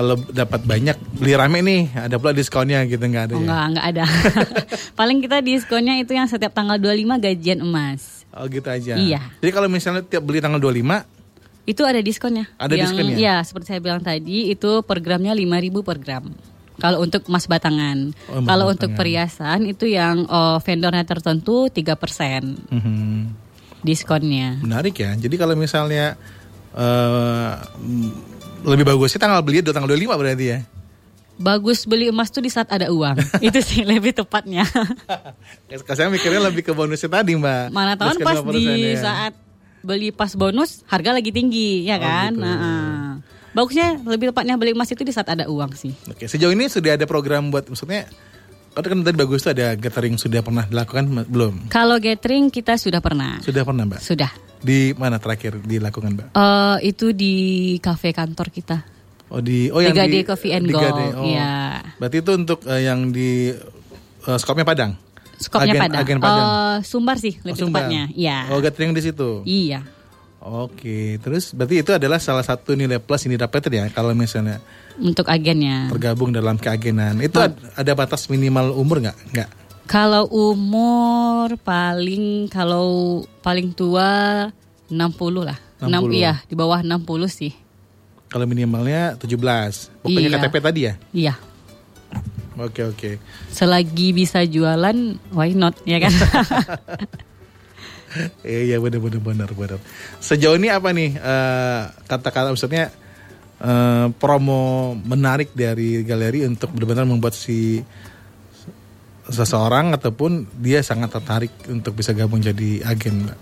kalau 0.00 0.16
dapat 0.26 0.64
banyak 0.64 0.96
beli 1.12 1.36
rame 1.36 1.60
nih 1.60 1.82
ada 1.94 2.16
pula 2.16 2.32
diskonnya 2.32 2.80
gitu 2.84 3.00
enggak 3.00 3.28
ada 3.28 3.32
Oh, 3.32 3.36
ya? 3.36 3.44
enggak, 3.44 3.64
enggak 3.68 3.86
ada. 3.86 4.04
Paling 4.98 5.18
kita 5.20 5.38
diskonnya 5.40 5.94
itu 5.96 6.12
yang 6.12 6.24
setiap 6.24 6.50
tanggal 6.50 6.74
25 6.74 7.20
gajian 7.20 7.60
emas. 7.60 8.24
Oh 8.32 8.48
gitu 8.48 8.64
aja. 8.64 8.96
Iya. 8.96 9.20
Jadi 9.38 9.50
kalau 9.50 9.68
misalnya 9.68 10.00
tiap 10.00 10.24
beli 10.24 10.40
tanggal 10.40 10.56
25 10.56 11.20
Itu 11.62 11.84
ada 11.84 12.00
diskonnya. 12.00 12.48
Ada 12.56 12.72
yang, 12.72 12.88
diskonnya? 12.88 13.14
Ya, 13.14 13.36
seperti 13.42 13.66
saya 13.68 13.78
bilang 13.78 14.00
tadi, 14.00 14.48
itu 14.48 14.80
per 14.80 14.98
gramnya 14.98 15.30
5.000 15.30 15.84
per 15.84 15.98
gram. 15.98 16.24
Kalau 16.76 16.98
untuk 16.98 17.28
emas 17.28 17.44
batangan. 17.44 18.16
Oh, 18.26 18.40
Kalau 18.40 18.64
batangan. 18.64 18.72
untuk 18.72 18.90
perhiasan 18.96 19.58
itu 19.68 19.84
yang 19.84 20.24
oh, 20.26 20.56
vendornya 20.58 21.04
tertentu 21.04 21.68
3% 21.68 22.72
Mhm. 22.72 23.36
diskonnya. 23.80 24.58
Menarik 24.58 24.96
ya. 24.96 25.12
Jadi 25.14 25.36
kalau 25.36 25.52
misalnya 25.54 26.16
eh 26.72 27.52
lebih 28.64 28.84
bagusnya 28.84 29.18
tanggal 29.20 29.40
beli 29.40 29.64
tanggal 29.64 29.88
25 29.88 30.20
berarti 30.20 30.46
ya. 30.46 30.58
Bagus 31.40 31.88
beli 31.88 32.12
emas 32.12 32.28
tuh 32.28 32.44
di 32.44 32.52
saat 32.52 32.68
ada 32.68 32.92
uang. 32.92 33.16
itu 33.46 33.58
sih 33.64 33.80
lebih 33.88 34.12
tepatnya. 34.12 34.68
Saya 35.96 36.12
mikirnya 36.12 36.52
lebih 36.52 36.60
ke 36.68 36.72
bonusnya 36.76 37.08
tadi, 37.08 37.32
Mbak. 37.32 37.72
Mana 37.72 37.96
tahu 37.96 38.20
Diskon 38.20 38.26
pas 38.28 38.38
5% 38.44 38.52
di 38.52 38.64
ya. 38.68 39.00
saat 39.00 39.32
beli 39.80 40.12
pas 40.12 40.28
bonus 40.36 40.84
harga 40.84 41.16
lagi 41.16 41.32
tinggi 41.32 41.88
ya 41.88 41.96
Oh, 41.96 42.04
kan. 42.04 42.32
gitu. 42.36 42.44
Nah, 42.44 42.56
ah. 42.60 43.10
bagusnya 43.56 43.96
lebih 44.04 44.28
tepatnya 44.36 44.60
beli 44.60 44.76
emas 44.76 44.92
itu 44.92 45.00
di 45.00 45.12
saat 45.16 45.32
ada 45.32 45.48
uang 45.48 45.72
sih. 45.72 45.96
Oke, 46.12 46.28
sejauh 46.28 46.52
ini 46.52 46.68
sudah 46.68 47.00
ada 47.00 47.08
program 47.08 47.48
buat 47.48 47.64
maksudnya 47.72 48.04
kan 48.70 48.82
kan 48.86 48.98
tadi 49.02 49.16
bagus 49.18 49.42
tuh 49.42 49.52
ada 49.52 49.74
gathering 49.74 50.14
sudah 50.14 50.40
pernah 50.40 50.64
dilakukan 50.64 51.04
belum? 51.26 51.54
Kalau 51.68 51.98
gathering 51.98 52.48
kita 52.48 52.78
sudah 52.78 53.02
pernah. 53.02 53.42
Sudah 53.42 53.66
pernah, 53.66 53.84
Mbak? 53.84 54.00
Sudah. 54.00 54.30
Di 54.60 54.92
mana 54.94 55.18
terakhir 55.18 55.58
dilakukan, 55.58 56.14
Mbak? 56.14 56.26
Eh 56.32 56.76
itu 56.88 57.10
di 57.10 57.34
kafe 57.78 58.14
kantor 58.14 58.48
kita. 58.48 58.78
Oh 59.30 59.38
di 59.38 59.70
oh 59.70 59.78
Di 59.78 59.86
yang 59.86 59.94
Gade 59.94 60.26
Coffee 60.26 60.50
and 60.50 60.66
di 60.66 60.74
Gold, 60.74 60.86
Gade, 60.86 61.06
oh. 61.14 61.22
iya. 61.22 61.78
Berarti 62.02 62.16
itu 62.18 62.30
untuk 62.34 62.58
eh, 62.66 62.82
yang 62.82 63.14
di 63.14 63.54
eh, 64.20 64.38
skopnya 64.38 64.66
Padang. 64.66 64.98
Skopnya 65.38 65.70
Agen- 65.72 65.82
Padang. 65.86 66.00
Agen 66.02 66.18
Padang. 66.18 66.46
Eh, 66.46 66.76
Sumbar 66.82 67.16
sih 67.16 67.34
Oh, 67.38 67.46
lebih 67.46 67.62
Sumbar. 67.62 67.86
tepatnya. 67.86 68.02
Iya. 68.10 68.50
Oh, 68.50 68.58
gathering 68.58 68.90
di 68.90 69.02
situ. 69.02 69.46
Iya. 69.46 69.86
Oke, 70.40 71.20
terus 71.20 71.52
berarti 71.52 71.84
itu 71.84 71.92
adalah 71.92 72.16
salah 72.16 72.40
satu 72.40 72.72
nilai 72.72 72.96
plus 72.96 73.28
yang 73.28 73.36
didapat 73.36 73.60
ya 73.68 73.84
kalau 73.92 74.16
misalnya 74.16 74.56
Untuk 75.00 75.24
agennya. 75.26 75.88
tergabung 75.88 76.28
dalam 76.28 76.54
keagenan. 76.54 77.16
Itu 77.18 77.40
Oh. 77.40 77.48
ad- 77.48 77.56
ada 77.74 77.92
batas 77.94 78.28
minimal 78.28 78.72
umur 78.72 79.00
nggak? 79.00 79.16
Nggak. 79.32 79.48
Kalau 79.84 80.28
umur 80.28 81.56
paling 81.58 82.46
kalau 82.46 82.86
paling 83.40 83.72
tua 83.72 84.46
60 84.86 85.42
lah. 85.42 85.58
60. 85.78 85.88
Enam- 85.88 86.12
iya, 86.12 86.44
di 86.44 86.52
bawah 86.52 86.78
60 86.78 87.26
sih. 87.26 87.50
Kalau 88.28 88.44
minimalnya 88.44 89.16
17. 89.16 89.88
Pokoknya 89.98 90.28
Iya. 90.28 90.38
KTP 90.38 90.56
tadi 90.60 90.80
ya. 90.82 90.94
Iya. 91.10 91.34
Oke, 92.56 92.84
oke. 92.84 93.10
Selagi 93.48 94.12
bisa 94.12 94.44
jualan, 94.44 94.94
why 95.32 95.50
not 95.50 95.80
ya 95.82 95.96
kan? 95.98 96.12
Iya, 98.42 98.82
benar 98.82 98.98
benar 98.98 99.20
benar 99.22 99.50
benar. 99.54 99.78
Sejauh 100.18 100.58
ini 100.58 100.66
apa 100.66 100.90
nih 100.90 101.14
eh, 101.14 101.80
kata-kata 102.04 102.50
maksudnya 102.50 102.90
eh, 103.60 104.06
promo 104.16 104.60
menarik 104.96 105.52
dari 105.52 106.00
galeri 106.00 106.44
untuk 106.44 106.72
benar-benar 106.72 107.04
membuat 107.04 107.32
si 107.32 107.80
seseorang 109.30 109.94
ataupun 109.94 110.48
dia 110.58 110.82
sangat 110.82 111.14
tertarik 111.14 111.52
untuk 111.70 111.94
bisa 111.94 112.10
gabung 112.10 112.42
jadi 112.42 112.82
agen, 112.82 113.28
Mbak. 113.28 113.38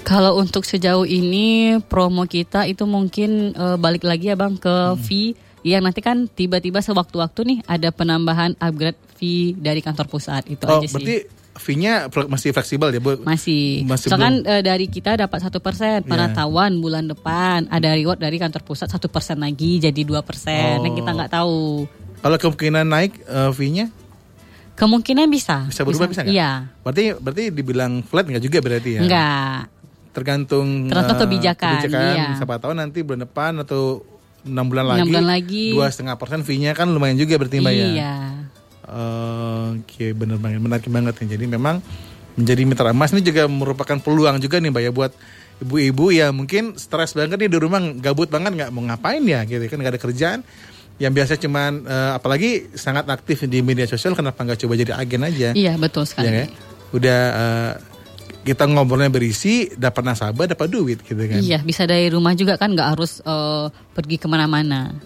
Kalau 0.00 0.38
untuk 0.38 0.64
sejauh 0.64 1.04
ini 1.04 1.76
promo 1.82 2.24
kita 2.24 2.64
itu 2.64 2.86
mungkin 2.86 3.52
eh, 3.52 3.76
balik 3.76 4.06
lagi 4.06 4.30
ya 4.30 4.36
Bang 4.38 4.56
ke 4.56 4.70
Hmm. 4.94 4.96
fee 4.96 5.34
yang 5.60 5.84
nanti 5.84 6.00
kan 6.00 6.24
tiba-tiba 6.24 6.80
sewaktu-waktu 6.80 7.40
nih 7.44 7.58
ada 7.68 7.92
penambahan 7.92 8.56
upgrade 8.56 8.96
fee 9.12 9.52
dari 9.52 9.84
kantor 9.84 10.08
pusat 10.08 10.48
itu 10.48 10.64
Oh, 10.64 10.80
aja 10.80 10.88
sih. 10.88 10.94
berarti 10.96 11.16
fee-nya 11.54 12.06
masih 12.26 12.50
fleksibel 12.50 12.88
ya, 12.88 13.00
Bu? 13.00 13.18
Masih. 13.20 13.82
Masih 13.84 14.08
Misalkan 14.08 14.44
eh, 14.44 14.62
dari 14.62 14.86
kita 14.86 15.18
dapat 15.18 15.38
satu 15.40 15.58
persen, 15.58 16.00
Iya. 16.00 16.08
pengetahuan 16.08 16.78
bulan 16.78 17.04
depan 17.06 17.66
ada 17.66 17.92
reward 17.92 18.18
dari 18.18 18.38
kantor 18.38 18.62
pusat 18.62 18.86
satu 18.86 19.10
persen 19.10 19.38
lagi 19.38 19.78
jadi 19.78 20.00
dua 20.02 20.22
persen. 20.22 20.80
Yang 20.80 20.94
Oh. 20.94 20.98
kita 21.02 21.10
nggak 21.10 21.32
tahu. 21.32 21.60
Kalau 22.20 22.36
kemungkinan 22.36 22.86
naik 22.86 23.12
eh, 23.24 23.50
fee-nya 23.52 23.86
Kemungkinan 24.76 25.28
bisa. 25.28 25.68
bisa 25.68 25.84
berubah 25.84 26.08
bisa 26.08 26.24
nggak? 26.24 26.32
Iya. 26.32 26.72
Berarti 26.80 27.04
berarti 27.12 27.44
dibilang 27.52 28.00
flat 28.00 28.24
nggak 28.24 28.40
juga 28.40 28.58
berarti 28.64 28.90
ya? 28.96 29.00
Enggak. 29.04 29.58
Tergantung 30.10 30.88
Tergantung 30.88 31.18
eh, 31.18 31.22
kebijakan, 31.28 31.72
iya. 31.86 32.32
Siapa 32.34 32.56
tahu 32.56 32.72
nanti 32.72 33.04
bulan 33.04 33.28
depan 33.28 33.60
atau 33.60 34.00
enam 34.40 34.64
bulan 34.64 34.88
lagi. 34.88 34.98
Enam 35.04 35.08
bulan 35.12 35.26
lagi. 35.28 35.66
Dua 35.76 35.86
setengah 35.86 36.16
persen 36.16 36.40
fee-nya 36.42 36.72
kan 36.72 36.88
lumayan 36.88 37.20
juga 37.20 37.36
berarti 37.36 37.60
Mbak 37.60 37.74
ya. 37.76 37.86
Iya. 37.92 38.14
Oke, 38.90 40.10
bener 40.12 40.36
banget, 40.42 40.58
menarik 40.58 40.86
banget 40.90 41.14
nih. 41.22 41.38
Jadi 41.38 41.44
memang 41.46 41.78
menjadi 42.34 42.62
mitra 42.66 42.90
emas 42.90 43.14
ini 43.14 43.22
juga 43.22 43.46
merupakan 43.46 43.98
peluang 44.02 44.42
juga 44.42 44.58
nih, 44.58 44.70
Mbak 44.74 44.82
ya, 44.82 44.90
buat 44.90 45.12
ibu-ibu 45.60 46.08
ya 46.08 46.32
mungkin 46.32 46.74
stres 46.80 47.12
banget 47.12 47.36
nih 47.36 47.50
di 47.52 47.58
rumah, 47.60 47.78
gabut 48.00 48.32
banget 48.32 48.56
nggak 48.56 48.70
mau 48.72 48.82
ngapain 48.86 49.22
ya, 49.22 49.46
gitu 49.46 49.62
kan 49.70 49.78
nggak 49.78 49.92
ada 49.94 50.02
kerjaan. 50.02 50.40
Yang 51.00 51.12
biasa 51.16 51.32
cuman 51.40 51.72
eh, 51.86 52.10
apalagi 52.18 52.50
sangat 52.76 53.08
aktif 53.08 53.46
di 53.46 53.62
media 53.62 53.86
sosial, 53.86 54.18
kenapa 54.18 54.42
nggak 54.42 54.58
coba 54.66 54.74
jadi 54.76 54.92
agen 54.98 55.22
aja? 55.24 55.48
Iya 55.54 55.78
betul 55.78 56.04
sekali. 56.04 56.28
Ya 56.28 56.32
kan? 56.44 56.48
Udah 56.90 57.20
eh, 57.30 57.72
kita 58.40 58.64
ngobrolnya 58.64 59.12
berisi, 59.12 59.68
dapat 59.76 60.02
nasabah, 60.02 60.48
dapat 60.48 60.66
duit 60.72 60.98
gitu 61.04 61.20
kan. 61.20 61.40
Iya, 61.44 61.60
bisa 61.60 61.84
dari 61.84 62.08
rumah 62.08 62.32
juga 62.32 62.56
kan 62.56 62.72
nggak 62.72 62.88
harus 62.96 63.20
eh, 63.20 63.66
pergi 63.92 64.16
ke 64.16 64.26
mana-mana. 64.26 64.96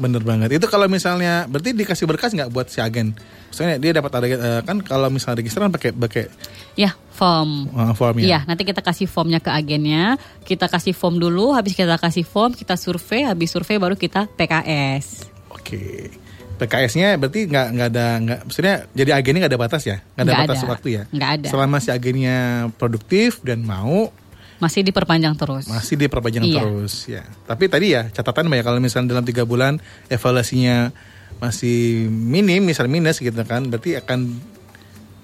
Bener 0.00 0.24
banget. 0.24 0.56
Itu 0.56 0.64
kalau 0.66 0.88
misalnya 0.88 1.44
berarti 1.44 1.70
dikasih 1.70 2.08
berkas 2.08 2.32
nggak 2.32 2.48
buat 2.48 2.66
si 2.66 2.80
agen? 2.80 3.12
Misalnya 3.46 3.76
dia 3.76 3.92
dapat 3.92 4.10
ada 4.10 4.26
eh, 4.26 4.60
kan 4.64 4.80
kalau 4.80 5.06
misalnya 5.06 5.38
register 5.38 5.60
kan 5.60 5.68
pakai 5.68 5.92
pakai 5.92 6.24
Ya, 6.72 6.96
form. 7.10 7.68
eh, 7.68 7.92
form 7.92 8.16
ya. 8.16 8.24
Iya, 8.24 8.38
nanti 8.44 8.64
kita 8.64 8.80
kasih 8.80 9.04
formnya 9.04 9.38
ke 9.38 9.52
agennya. 9.52 10.16
Kita 10.40 10.66
kasih 10.66 10.90
form 10.90 11.20
dulu, 11.20 11.52
habis 11.52 11.76
kita 11.76 11.94
kasih 11.94 12.24
form, 12.24 12.50
kita 12.50 12.74
survei, 12.74 13.22
habis 13.22 13.52
survei 13.52 13.76
baru 13.76 13.92
kita 13.92 14.24
PKS. 14.32 15.28
Oke. 15.50 16.08
PKS-nya 16.56 17.16
berarti 17.16 17.48
nggak 17.48 17.66
nggak 17.72 17.88
ada 17.88 18.06
nggak 18.20 18.40
maksudnya 18.44 18.84
jadi 18.92 19.10
agennya 19.16 19.40
nggak 19.40 19.52
ada 19.56 19.62
batas 19.62 19.82
ya 19.82 19.96
nggak 19.96 20.12
ada 20.12 20.24
Nggak 20.26 20.40
batas 20.44 20.58
ada. 20.58 20.68
waktu 20.68 20.88
ya 20.90 21.02
Nggak 21.08 21.30
ada. 21.32 21.48
selama 21.48 21.76
si 21.80 21.88
agennya 21.88 22.38
produktif 22.76 23.40
dan 23.40 23.64
mau 23.64 24.12
Masih 24.60 24.80
diperpanjang 24.82 25.34
terus. 25.34 25.64
masih 25.66 25.96
diperpanjang 25.96 26.44
Iya. 26.44 26.60
terus 26.60 26.94
ya 27.06 27.24
tapi 27.44 27.64
tadi 27.66 27.90
ya 27.90 28.06
catatan 28.06 28.46
ya 28.46 28.60
kalau 28.60 28.76
misalnya 28.76 29.10
dalam 29.10 29.24
tiga 29.24 29.42
bulan 29.42 29.80
evaluasinya 30.06 30.92
masih 31.38 31.76
minim 32.06 32.60
misal 32.60 32.84
minus 32.84 33.16
gitu 33.16 33.40
kan 33.42 33.64
berarti 33.64 33.96
akan 33.96 34.20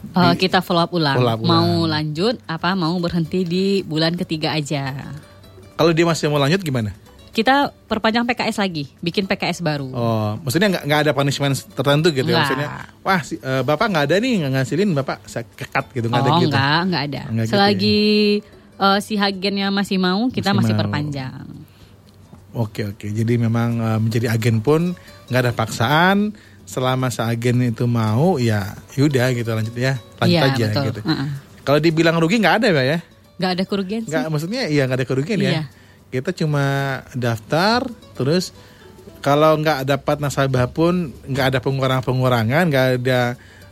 Eh, 0.07 0.35
kita 0.39 0.63
follow 0.63 0.81
up 0.81 0.93
ulang. 0.93 1.13
Follow 1.13 1.33
up 1.33 1.41
ulang. 1.41 1.51
Mau 1.51 1.85
lanjut 1.85 2.39
apa 2.47 2.73
mau 2.73 2.95
berhenti 2.97 3.43
di 3.43 3.65
bulan 3.83 4.15
ketiga 4.15 4.55
aja. 4.55 4.95
kalau 5.75 5.91
dia 5.91 6.03
masih 6.03 6.27
mau 6.27 6.39
lanjut 6.39 6.57
gimana 6.59 6.95
Kita 7.29 7.69
perpanjang 7.69 8.25
PKS 8.25 8.57
lagi, 8.57 8.89
bikin 8.99 9.27
PKS 9.27 9.61
baru. 9.61 9.91
oh 9.91 10.41
maksudnya 10.41 10.71
nggak 10.71 10.85
nggak 10.85 11.01
ada 11.03 11.13
punishment 11.13 11.53
tertentu 11.69 12.09
gitu 12.09 12.25
ya 12.25 12.33
Nggak. 12.33 12.41
maksudnya 12.41 12.69
wah 13.03 13.21
si- 13.21 13.37
eh, 13.37 13.61
bapak 13.61 13.87
nggak 13.87 14.05
ada 14.07 14.17
nih 14.17 14.33
nggak 14.39 14.53
ngasilin 14.55 14.91
bapak 14.95 15.17
saya 15.23 15.45
kekat 15.45 15.85
gitu 15.93 16.07
nggak 16.07 16.17
ada 16.19 16.31
oh 16.31 16.39
gitu 16.39 16.49
enggak, 16.49 16.81
enggak 16.81 17.03
ada. 17.05 17.21
Enggak 17.27 17.45
gitu 17.45 17.53
Selagi 17.53 18.01
eh, 18.77 18.99
si 19.01 19.15
agennya 19.15 19.69
masih 19.69 19.97
mau, 19.97 20.29
kita 20.29 20.51
Masih 20.51 20.59
masih, 20.63 20.73
mau. 20.73 20.81
perpanjang. 20.81 21.47
Oke 22.53 22.83
oke, 22.87 23.07
jadi 23.07 23.37
memang 23.37 23.71
eh, 23.77 23.99
menjadi 23.99 24.27
agen 24.31 24.61
pun 24.61 24.97
nggak 25.29 25.41
ada 25.43 25.53
paksaan. 25.53 26.33
Selama 26.65 27.09
si 27.09 27.23
agen 27.23 27.63
itu 27.63 27.87
mau, 27.87 28.43
ya 28.43 28.75
yaudah 28.95 29.31
gitu 29.31 29.47
lanjut 29.49 29.71
ya, 29.73 30.03
lanjut 30.19 30.35
Iya, 30.35 30.51
aja 30.51 30.67
betul. 30.67 30.85
gitu. 30.91 31.01
Heeh. 31.05 31.29
Kalau 31.63 31.79
dibilang 31.79 32.17
rugi 32.17 32.37
nggak 32.37 32.57
ada 32.59 32.69
ya, 32.75 32.99
Nggak 33.37 33.51
ada 33.53 33.65
kerugian 33.65 34.03
sih. 34.03 34.11
nggak 34.11 34.25
maksudnya 34.27 34.63
iya 34.67 34.83
nggak 34.83 34.99
ada 34.99 35.07
kerugian 35.07 35.39
ya. 35.39 35.51
Iya. 35.53 35.63
Kita 36.09 36.35
cuma 36.35 36.65
daftar, 37.13 37.87
terus 38.15 38.51
kalau 39.21 39.55
nggak 39.57 39.87
dapat 39.87 40.17
nasabah 40.19 40.67
pun 40.67 41.15
nggak 41.23 41.55
ada 41.55 41.59
pengurangan-pengurangan, 41.61 42.65
nggak 42.67 42.87
ada 42.99 43.21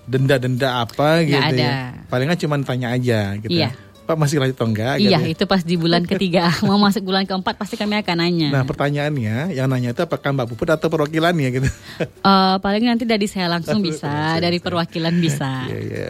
denda-denda 0.05 0.69
apa 0.79 1.19
Nggak 1.19 1.27
gitu 1.27 1.55
ada. 1.57 1.67
ya. 1.67 1.79
Palingan 2.07 2.39
cuma 2.39 2.55
tanya 2.63 2.89
aja 2.93 3.21
gitu. 3.39 3.51
Iya. 3.51 3.75
Pak 4.05 4.17
masih 4.21 4.37
lanjut 4.37 4.53
atau 4.53 4.69
enggak? 4.69 5.01
Iya, 5.01 5.17
gitu 5.17 5.25
ya. 5.25 5.33
itu 5.33 5.45
pas 5.49 5.65
di 5.65 5.81
bulan 5.81 6.05
ketiga 6.05 6.53
mau 6.69 6.77
masuk 6.77 7.09
bulan 7.09 7.25
keempat 7.25 7.57
pasti 7.57 7.81
kami 7.81 7.97
akan 8.05 8.17
nanya. 8.21 8.49
Nah 8.53 8.65
pertanyaannya, 8.69 9.57
yang 9.57 9.65
nanya 9.65 9.97
itu 9.97 10.05
apakah 10.05 10.37
Mbak 10.37 10.47
Puput 10.53 10.69
atau 10.69 10.93
perwakilannya 10.93 11.49
gitu? 11.51 11.69
Eh, 12.05 12.57
paling 12.61 12.85
nanti 12.85 13.09
dari 13.09 13.25
saya 13.25 13.49
langsung 13.49 13.81
bisa, 13.81 14.09
Langsung 14.09 14.45
dari 14.45 14.59
bisa. 14.61 14.67
perwakilan 14.69 15.15
bisa. 15.17 15.53
Iya 15.73 15.81
iya. 15.81 16.09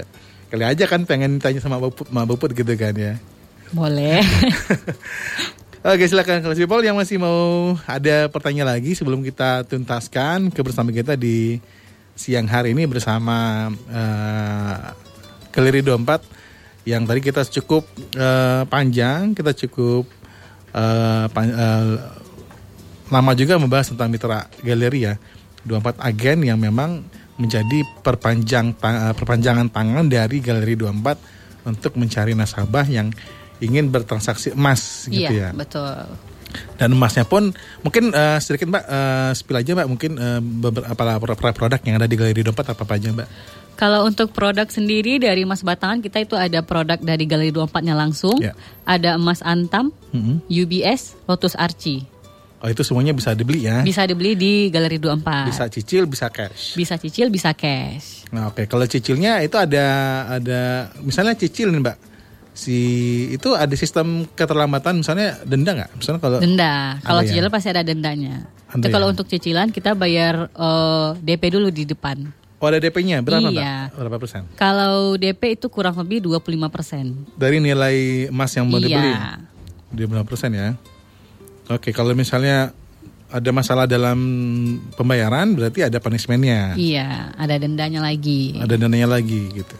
Kali 0.50 0.64
aja 0.66 0.85
kan 0.90 1.07
pengen 1.07 1.38
tanya 1.38 1.62
sama 1.62 1.78
Buput, 1.78 2.11
sama 2.11 2.26
Buput 2.26 2.50
gitu 2.50 2.70
kan 2.74 2.94
ya. 2.94 3.14
Boleh. 3.70 4.22
Oke 5.85 6.09
silakan 6.09 6.40
kalau 6.40 6.57
people 6.57 6.80
yang 6.80 6.96
masih 6.96 7.20
mau 7.20 7.75
ada 7.85 8.27
pertanyaan 8.33 8.73
lagi 8.75 8.96
sebelum 8.96 9.21
kita 9.21 9.68
tuntaskan 9.68 10.48
kebersamaan 10.48 10.96
kita 10.96 11.12
di 11.14 11.60
siang 12.16 12.46
hari 12.48 12.73
ini 12.73 12.88
bersama 12.88 13.68
eh, 13.90 14.77
Galeri 15.52 15.85
24 15.85 16.43
yang 16.85 17.08
tadi 17.08 17.20
kita 17.20 17.44
cukup 17.48 17.88
eh, 18.16 18.62
panjang, 18.68 19.32
kita 19.32 19.52
cukup 19.66 20.04
eh, 20.72 21.26
pan- 21.32 21.56
eh, 21.56 21.94
lama 23.08 23.32
juga 23.37 23.60
membahas 23.60 23.92
tentang 23.92 24.08
mitra 24.08 24.48
galeri 24.60 25.12
ya. 25.12 25.14
24 25.64 25.96
agen 25.96 26.44
yang 26.44 26.60
memang 26.60 27.00
menjadi 27.40 27.82
perpanjang 28.04 28.76
ta- 28.78 29.16
perpanjangan 29.16 29.72
tangan 29.72 30.06
dari 30.06 30.38
Galeri 30.38 30.76
24 30.78 31.66
untuk 31.66 31.96
mencari 31.96 32.37
nasabah 32.37 32.87
yang 32.87 33.10
ingin 33.58 33.88
bertransaksi 33.88 34.52
emas 34.52 35.08
gitu 35.08 35.32
iya, 35.32 35.50
ya. 35.50 35.56
betul. 35.56 36.04
Dan 36.78 36.94
emasnya 36.94 37.26
pun 37.26 37.50
mungkin 37.82 38.14
eh, 38.14 38.38
sedikit 38.38 38.70
Mbak 38.70 38.85
eh, 38.87 39.30
spill 39.35 39.58
aja 39.58 39.70
Mbak 39.74 39.88
mungkin 39.90 40.12
eh, 40.14 40.40
beberapa 40.44 41.02
produk- 41.50 41.82
yang 41.82 41.98
ada 41.98 42.06
di 42.06 42.14
Galeri 42.14 42.46
Dompet 42.46 42.70
apa 42.70 42.82
apa 42.87 42.94
aja 42.94 43.10
Mbak? 43.10 43.28
Kalau 43.75 44.06
untuk 44.06 44.31
produk 44.31 44.70
sendiri 44.70 45.18
dari 45.18 45.42
emas 45.42 45.66
batangan 45.66 45.98
kita 45.98 46.22
itu 46.22 46.38
ada 46.38 46.62
produk 46.62 46.98
dari 46.98 47.27
Galeri 47.27 47.50
24-nya 47.50 47.94
langsung. 47.94 48.38
Ya. 48.38 48.54
Ada 48.87 49.18
emas 49.18 49.42
antam, 49.42 49.90
Mhm. 50.14 50.46
UBS, 50.46 51.18
Lotus 51.27 51.58
Archie. 51.58 52.06
Oh 52.64 52.70
itu 52.72 52.81
semuanya 52.81 53.12
bisa 53.12 53.37
dibeli 53.37 53.68
ya? 53.68 53.85
Bisa 53.85 54.08
dibeli 54.08 54.33
di 54.33 54.72
Galeri 54.72 54.96
24. 54.96 55.52
Bisa 55.52 55.68
cicil, 55.68 56.08
bisa 56.08 56.33
cash. 56.33 56.72
Bisa 56.72 56.96
cicil, 56.96 57.29
bisa 57.29 57.52
cash. 57.52 58.25
Nah 58.33 58.48
oke, 58.48 58.64
kalau 58.64 58.88
cicilnya 58.88 59.44
itu 59.44 59.60
ada 59.60 59.85
ada 60.33 60.88
misalnya 61.04 61.37
cicil 61.37 61.68
nih 61.68 61.85
mbak, 61.85 61.96
si 62.56 62.79
itu 63.37 63.52
ada 63.52 63.75
sistem 63.77 64.25
keterlambatan 64.33 65.04
misalnya 65.04 65.37
denda 65.44 65.77
nggak? 65.77 65.90
Misalnya 65.98 66.20
kalau 66.25 66.38
Denda. 66.40 66.75
Kalau 67.04 67.20
ya? 67.20 67.29
cicilan 67.29 67.50
pasti 67.52 67.68
ada 67.68 67.83
dendanya. 67.85 68.48
Itu 68.72 68.88
kalau 68.88 69.06
ya? 69.06 69.12
untuk 69.12 69.27
cicilan 69.29 69.68
kita 69.68 69.92
bayar 69.92 70.48
eh, 70.48 71.08
DP 71.20 71.42
dulu 71.52 71.68
di 71.68 71.85
depan. 71.85 72.43
Oh 72.57 72.67
ada 72.67 72.79
DP-nya 72.79 73.21
berapa 73.21 73.48
Iya. 73.48 73.90
mbak? 73.90 73.98
Berapa 73.98 74.17
persen? 74.19 74.42
Kalau 74.55 75.15
DP 75.15 75.55
itu 75.55 75.67
kurang 75.69 75.96
lebih 75.96 76.23
25 76.23 76.69
persen. 76.69 77.05
Dari 77.35 77.59
nilai 77.59 77.96
emas 78.29 78.50
yang 78.52 78.67
mau 78.67 78.79
dibeli? 78.79 79.11
Iya. 79.11 79.40
25 79.92 80.27
persen 80.27 80.50
ya. 80.52 80.69
Oke, 81.67 81.90
kalau 81.90 82.13
misalnya 82.13 82.75
ada 83.29 83.50
masalah 83.50 83.88
dalam 83.88 84.19
pembayaran 84.94 85.55
berarti 85.55 85.83
ada 85.83 85.98
punishment-nya. 85.98 86.77
Iya, 86.77 87.35
ada 87.35 87.55
dendanya 87.57 87.98
lagi. 87.98 88.55
Ada 88.59 88.79
dananya 88.79 89.09
lagi 89.11 89.50
gitu. 89.50 89.75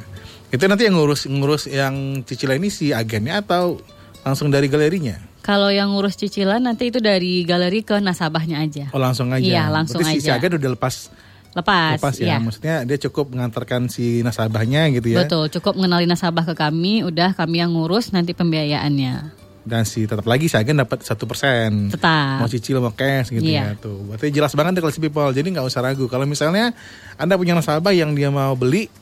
Itu 0.51 0.65
nanti 0.67 0.87
yang 0.87 0.95
ngurus 0.95 1.27
ngurus 1.27 1.67
yang 1.67 2.23
cicilan 2.23 2.59
ini 2.59 2.71
si 2.71 2.91
agennya 2.91 3.43
atau 3.43 3.79
langsung 4.23 4.49
dari 4.49 4.71
galerinya? 4.71 5.19
Kalau 5.45 5.69
yang 5.69 5.93
ngurus 5.93 6.17
cicilan 6.17 6.63
nanti 6.63 6.89
itu 6.89 7.05
dari 7.05 7.45
galeri 7.45 7.85
ke 7.85 8.01
nasabahnya 8.01 8.65
aja. 8.65 8.89
Oh 8.91 8.99
langsung 8.99 9.29
aja. 9.29 9.45
Iya, 9.45 9.69
langsung 9.69 10.01
Berarti 10.01 10.23
si, 10.23 10.25
si 10.25 10.31
aja. 10.33 10.41
agen 10.41 10.57
udah 10.57 10.71
lepas 10.73 11.13
Lepas, 11.55 12.03
lepas 12.03 12.15
ya. 12.19 12.27
iya. 12.27 12.37
Maksudnya 12.43 12.77
dia 12.83 12.99
cukup 12.99 13.31
mengantarkan 13.31 13.87
si 13.87 14.21
nasabahnya 14.27 14.91
gitu 14.91 15.15
ya. 15.15 15.23
Betul, 15.23 15.47
cukup 15.55 15.79
mengenali 15.79 16.05
nasabah 16.05 16.43
ke 16.43 16.55
kami, 16.59 17.07
udah 17.07 17.31
kami 17.33 17.63
yang 17.63 17.71
ngurus 17.71 18.11
nanti 18.11 18.35
pembiayaannya. 18.35 19.47
Dan 19.65 19.89
si 19.89 20.05
tetap 20.05 20.29
lagi 20.29 20.45
si 20.45 20.61
agen 20.61 20.77
dapat 20.77 21.01
satu 21.01 21.25
persen. 21.25 21.89
Tetap. 21.89 22.43
Mau 22.43 22.51
cicil 22.53 22.85
mau 22.85 22.93
cash 22.93 23.33
gitu 23.33 23.49
Iya. 23.49 23.73
ya 23.73 23.81
tuh. 23.81 23.97
Berarti 24.13 24.29
jelas 24.29 24.53
banget 24.53 24.77
deh 24.77 24.83
kalau 24.85 24.93
si 24.93 25.01
people. 25.01 25.33
Jadi 25.33 25.49
nggak 25.57 25.65
usah 25.65 25.81
ragu. 25.81 26.05
Kalau 26.05 26.29
misalnya 26.29 26.77
anda 27.17 27.41
punya 27.41 27.57
nasabah 27.57 27.97
yang 27.97 28.13
dia 28.13 28.29
mau 28.29 28.53
beli 28.53 28.93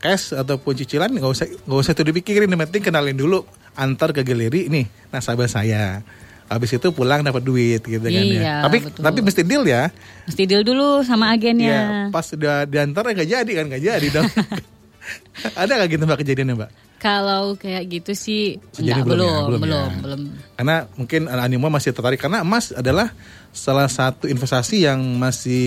cash 0.00 0.32
ataupun 0.32 0.80
cicilan 0.80 1.12
nggak 1.12 1.28
usah 1.28 1.44
nggak 1.50 1.80
usah 1.84 1.92
itu 1.92 2.02
dipikirin. 2.08 2.48
Yang 2.48 2.72
penting 2.72 2.82
kenalin 2.88 3.20
dulu 3.20 3.44
antar 3.76 4.16
ke 4.16 4.24
galeri 4.24 4.72
nih 4.72 4.88
nasabah 5.12 5.44
saya. 5.44 6.00
Habis 6.48 6.70
itu 6.74 6.88
pulang 6.90 7.20
dapat 7.20 7.40
duit 7.40 7.80
gitu 7.80 8.00
kan 8.00 8.08
ya. 8.10 8.22
Iya, 8.24 8.54
Tapi 8.64 8.76
betul. 8.80 9.02
tapi 9.04 9.18
mesti 9.20 9.42
deal 9.42 9.62
ya. 9.62 9.92
Mesti 10.24 10.42
deal 10.44 10.64
dulu 10.64 11.00
sama 11.02 11.28
Iya, 11.28 11.34
agennya. 11.34 11.78
pas 12.08 12.24
udah 12.26 12.64
diantar 12.64 13.04
ya 13.04 13.12
nggak 13.14 13.30
jadi 13.30 13.50
kan 13.52 13.64
nggak 13.68 13.82
jadi 13.84 14.06
dong. 14.10 14.28
Ada 15.54 15.72
nggak 15.74 15.88
gitu 15.90 16.02
mbak 16.04 16.18
kejadiannya 16.20 16.54
mbak? 16.54 16.70
Kalau 16.98 17.54
kayak 17.54 17.84
gitu 17.86 18.12
sih 18.12 18.58
enggak, 18.74 19.06
belum 19.06 19.14
belum, 19.14 19.30
ya, 19.30 19.38
belum 19.46 19.60
belum, 19.60 19.86
ya. 19.86 20.00
belum, 20.02 20.20
Karena 20.56 20.76
mungkin 20.92 21.20
animo 21.30 21.66
masih 21.68 21.94
tertarik 21.94 22.18
karena 22.18 22.42
emas 22.42 22.74
adalah 22.74 23.14
salah 23.48 23.86
satu 23.86 24.26
investasi 24.26 24.82
yang 24.82 24.98
masih 25.14 25.62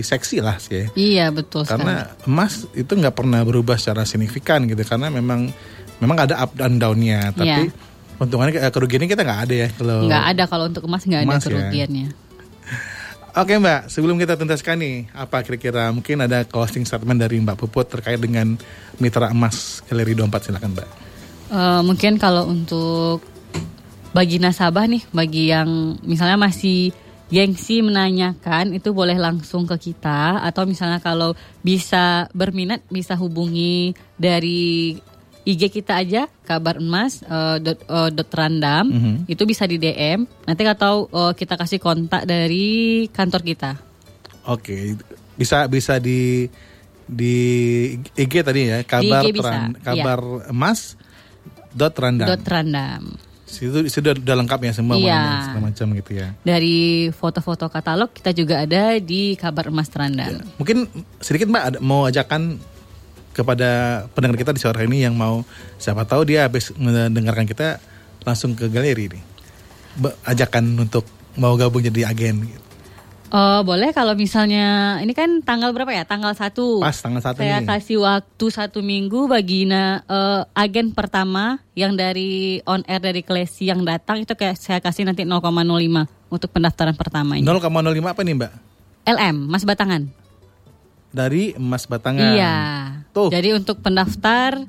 seksi 0.00 0.38
lah 0.38 0.56
sih. 0.56 0.86
ya. 0.86 0.86
Iya 0.94 1.26
betul 1.30 1.66
sekali. 1.66 1.82
Karena 1.82 1.94
emas 2.24 2.62
itu 2.72 2.92
nggak 2.94 3.10
pernah 3.12 3.42
berubah 3.42 3.74
secara 3.74 4.04
signifikan 4.04 4.64
gitu 4.64 4.78
karena 4.80 5.10
memang 5.10 5.50
memang 5.98 6.16
ada 6.20 6.38
up 6.38 6.54
dan 6.54 6.78
downnya. 6.78 7.34
Tapi 7.34 7.66
Iya. 7.66 7.74
Untungannya 8.18 8.58
eh, 8.58 8.72
kerugiannya 8.74 9.08
kita 9.08 9.22
nggak 9.22 9.40
ada 9.48 9.54
ya 9.54 9.68
kalau. 9.74 9.98
Nggak 10.06 10.24
ada 10.34 10.44
kalau 10.46 10.64
untuk 10.66 10.84
emas 10.86 11.02
nggak 11.06 11.22
ada 11.24 11.34
ya. 11.34 11.40
kerugiannya. 11.42 12.08
Oke 13.38 13.54
Mbak, 13.54 13.86
sebelum 13.86 14.18
kita 14.18 14.34
tuntaskan 14.34 14.76
nih, 14.82 14.96
apa 15.14 15.46
kira-kira 15.46 15.94
mungkin 15.94 16.18
ada 16.26 16.42
closing 16.42 16.82
statement 16.82 17.22
dari 17.22 17.38
Mbak 17.38 17.54
Puput 17.54 17.86
terkait 17.86 18.18
dengan 18.18 18.58
mitra 18.98 19.30
emas 19.30 19.78
Galeri 19.86 20.18
24 20.18 20.50
silakan 20.50 20.70
Mbak. 20.74 20.88
Eh, 21.48 21.80
mungkin 21.86 22.18
kalau 22.18 22.50
untuk 22.50 23.22
bagi 24.10 24.42
nasabah 24.42 24.90
nih, 24.90 25.06
bagi 25.14 25.54
yang 25.54 25.94
misalnya 26.02 26.34
masih 26.34 26.90
gengsi 27.28 27.84
menanyakan 27.84 28.72
itu 28.72 28.90
boleh 28.96 29.20
langsung 29.20 29.68
ke 29.68 29.92
kita 29.92 30.40
atau 30.42 30.64
misalnya 30.64 30.96
kalau 30.98 31.36
bisa 31.60 32.24
berminat 32.32 32.80
bisa 32.88 33.14
hubungi 33.20 33.92
dari 34.16 34.96
IG 35.48 35.72
kita 35.72 35.96
aja 35.96 36.28
kabar 36.42 36.76
emas 36.76 37.20
eh, 37.20 37.56
dot, 37.58 37.80
eh, 37.80 38.10
dot 38.10 38.30
random 38.30 38.84
Mhm. 38.86 39.14
itu 39.26 39.42
bisa 39.42 39.64
di 39.64 39.76
DM 39.76 40.28
nanti 40.44 40.62
atau 40.62 41.08
eh, 41.08 41.32
kita 41.32 41.56
kasih 41.56 41.78
kontak 41.78 42.22
dari 42.22 42.68
kantor 43.08 43.40
kita 43.42 43.72
Oke, 44.46 44.96
bisa 45.34 45.64
bisa 45.66 45.96
di 45.96 46.48
di 47.04 47.36
IG 48.14 48.32
tadi 48.42 48.60
ya, 48.66 48.80
kabar 48.82 49.20
IG 49.22 49.32
bisa, 49.34 49.44
teran- 49.46 49.72
iya. 49.72 49.80
kabar 49.82 50.18
emas 50.46 50.96
dot 51.70 51.94
random. 51.94 52.26
dot 52.26 52.44
random 52.44 53.02
Itu 53.48 53.80
sudah 53.88 54.12
udah 54.14 54.36
lengkap 54.36 54.60
ya 54.62 54.72
semua 54.74 54.94
Iya. 54.94 55.48
segala 55.48 55.60
macam 55.66 55.86
gitu 55.94 56.12
ya. 56.14 56.28
dari 56.42 56.78
foto-foto 57.10 57.64
katalog 57.66 58.08
kita 58.10 58.32
juga 58.32 58.60
ada 58.60 58.96
di 58.98 59.32
kabar 59.34 59.68
emas 59.68 59.88
random 59.90 60.44
Mungkin 60.56 60.84
sedikit 61.18 61.48
Mbak 61.48 61.64
ada, 61.66 61.78
mau 61.78 62.04
ajakan 62.04 62.60
kepada 63.38 63.70
pendengar 64.10 64.34
kita 64.36 64.50
di 64.50 64.58
sore 64.58 64.82
ini 64.82 65.06
yang 65.06 65.14
mau 65.14 65.46
siapa 65.78 66.02
tahu 66.02 66.26
dia 66.26 66.50
habis 66.50 66.74
mendengarkan 66.74 67.46
kita 67.46 67.78
langsung 68.22 68.58
ke 68.58 68.66
galeri 68.66 69.06
nih. 69.08 69.22
Be- 69.94 70.18
ajakan 70.26 70.74
untuk 70.76 71.06
mau 71.34 71.54
gabung 71.54 71.78
jadi 71.80 72.10
agen. 72.10 72.42
gitu. 72.44 72.66
Oh 73.28 73.60
boleh 73.60 73.92
kalau 73.92 74.16
misalnya 74.16 74.96
ini 74.98 75.12
kan 75.12 75.44
tanggal 75.44 75.68
berapa 75.70 75.92
ya? 75.92 76.02
Tanggal 76.02 76.32
1 76.32 76.80
Pas 76.80 76.96
tanggal 76.96 77.20
satu 77.20 77.38
Saya 77.38 77.60
nih. 77.60 77.68
kasih 77.68 78.00
waktu 78.00 78.46
satu 78.48 78.80
minggu 78.80 79.28
bagi 79.28 79.68
na, 79.68 80.00
eh, 80.00 80.42
agen 80.56 80.96
pertama 80.96 81.60
yang 81.76 81.92
dari 81.92 82.58
on 82.64 82.80
air 82.88 82.98
dari 82.98 83.20
Klesi 83.20 83.68
yang 83.68 83.84
datang 83.84 84.24
itu 84.24 84.32
kayak 84.32 84.56
saya 84.56 84.80
kasih 84.80 85.04
nanti 85.04 85.28
0,05 85.28 85.44
untuk 86.26 86.48
pendaftaran 86.48 86.96
pertama 86.96 87.36
ini. 87.36 87.44
0,05 87.44 87.60
apa 88.08 88.24
nih 88.24 88.34
Mbak? 88.34 88.52
LM 89.06 89.36
Mas 89.46 89.62
Batangan. 89.62 90.02
Dari 91.08 91.56
emas 91.56 91.88
batangan. 91.88 92.36
Iya. 92.36 92.56
Tuh. 93.18 93.28
Jadi 93.28 93.48
untuk 93.52 93.78
pendaftar 93.78 94.62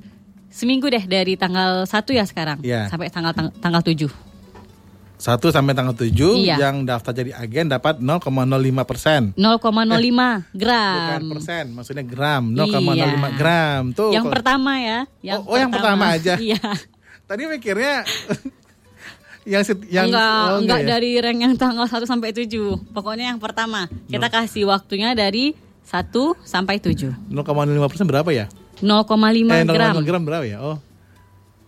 seminggu 0.50 0.90
deh 0.90 1.06
dari 1.06 1.34
tanggal 1.34 1.86
1 1.86 1.94
ya 2.10 2.26
sekarang 2.26 2.58
Iya. 2.60 2.90
sampai 2.90 3.08
tanggal 3.08 3.32
tang- 3.32 3.54
tanggal 3.56 3.82
7. 3.82 4.10
1 5.20 5.52
sampai 5.52 5.76
tanggal 5.76 5.92
7 5.94 6.40
Iya. 6.40 6.56
yang 6.58 6.88
daftar 6.88 7.12
jadi 7.12 7.36
agen 7.36 7.68
dapat 7.68 8.00
0,05 8.00 8.82
persen. 8.82 9.36
0,05 9.36 10.48
gram. 10.56 10.96
Bukan 10.96 11.24
persen, 11.36 11.64
maksudnya 11.70 12.02
gram, 12.02 12.44
0,05 12.50 12.96
Iya. 13.28 13.36
gram. 13.36 13.84
Tuh. 13.92 14.10
Yang 14.10 14.32
pertama 14.32 14.72
ya. 14.80 15.00
Oh, 15.38 15.54
oh, 15.54 15.58
yang 15.60 15.70
pertama 15.70 16.16
aja. 16.16 16.40
Iya. 16.40 16.58
Tadi 17.30 17.44
mikirnya 17.46 18.08
yang 19.46 19.62
set- 19.62 19.86
yang 19.88 20.08
enggak, 20.08 20.40
oh, 20.46 20.58
enggak 20.62 20.82
ya? 20.82 20.88
dari 20.88 21.12
rank 21.18 21.40
yang 21.40 21.54
tanggal 21.56 21.84
1 21.84 22.08
sampai 22.08 22.32
7. 22.32 22.80
Pokoknya 22.90 23.36
yang 23.36 23.42
pertama. 23.44 23.92
Kita 24.08 24.32
kasih 24.32 24.66
waktunya 24.66 25.12
dari 25.14 25.52
1 25.90 26.14
sampai 26.46 26.78
7. 26.78 27.10
0,05 27.34 27.90
persen 27.90 28.06
berapa 28.06 28.30
ya? 28.30 28.46
0,5 28.80 29.50
eh, 29.52 29.66
0,05 29.66 29.74
gram. 29.74 29.94
gram 30.06 30.22
berapa 30.24 30.46
ya? 30.46 30.58
Oh, 30.62 30.78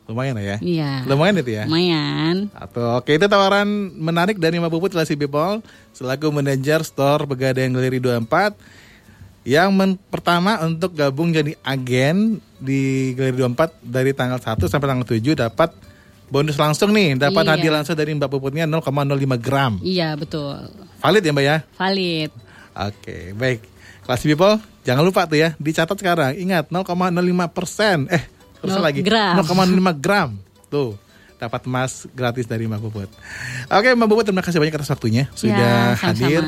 lumayan 0.08 0.38
ya. 0.38 0.58
Iya. 0.62 0.92
Lumayan 1.10 1.42
itu 1.42 1.52
ya. 1.52 1.64
Lumayan. 1.66 2.48
Atau 2.54 2.84
oke 2.96 3.12
itu 3.12 3.26
tawaran 3.26 3.66
menarik 3.98 4.38
dari 4.38 4.62
Mbak 4.62 4.72
Puput 4.72 4.92
Classy 4.94 5.18
People 5.18 5.60
selaku 5.92 6.30
manajer 6.30 6.84
store 6.84 7.26
Pegadaian 7.26 7.72
Galeri 7.72 7.98
24 7.98 8.54
yang 9.42 9.74
men- 9.74 9.98
pertama 9.98 10.62
untuk 10.62 10.94
gabung 10.94 11.34
jadi 11.34 11.58
agen 11.66 12.38
di 12.62 13.12
Galeri 13.18 13.42
24 13.42 13.74
dari 13.82 14.12
tanggal 14.14 14.38
1 14.38 14.70
sampai 14.70 14.88
tanggal 14.88 15.08
7 15.08 15.18
dapat 15.34 15.74
bonus 16.32 16.56
langsung 16.56 16.96
nih, 16.96 17.20
dapat 17.20 17.44
Iya. 17.44 17.52
hadiah 17.58 17.74
langsung 17.76 17.96
dari 17.98 18.16
Mbak 18.16 18.30
Puputnya 18.32 18.64
0,05 18.64 19.36
gram. 19.36 19.76
Iya, 19.84 20.16
betul. 20.16 20.56
Valid 21.04 21.24
ya 21.26 21.32
Mbak 21.34 21.46
ya? 21.46 21.58
Valid. 21.76 22.32
Oke, 22.72 23.18
baik. 23.36 23.60
Classy 24.02 24.26
People, 24.28 24.58
jangan 24.82 25.04
lupa 25.04 25.26
tuh 25.26 25.38
ya, 25.38 25.54
dicatat 25.56 25.94
sekarang. 25.94 26.34
Ingat 26.36 26.68
0,05 26.68 26.90
persen. 27.48 28.10
Eh, 28.10 28.24
terus 28.60 28.76
lagi 28.78 29.02
gram. 29.02 29.38
0,5 29.38 29.94
gram. 29.96 30.30
Tuh, 30.68 30.98
dapat 31.36 31.62
emas 31.66 32.06
gratis 32.12 32.46
dari 32.46 32.66
Mbak 32.66 32.82
Puput. 32.82 33.10
Oke, 33.68 33.90
Mbak 33.92 34.08
Puput 34.08 34.26
terima 34.26 34.42
kasih 34.42 34.58
banyak 34.58 34.76
atas 34.76 34.90
waktunya 34.90 35.26
sudah 35.34 35.54
Ya, 35.54 35.74
sama-sama. 35.96 36.08
hadir 36.08 36.42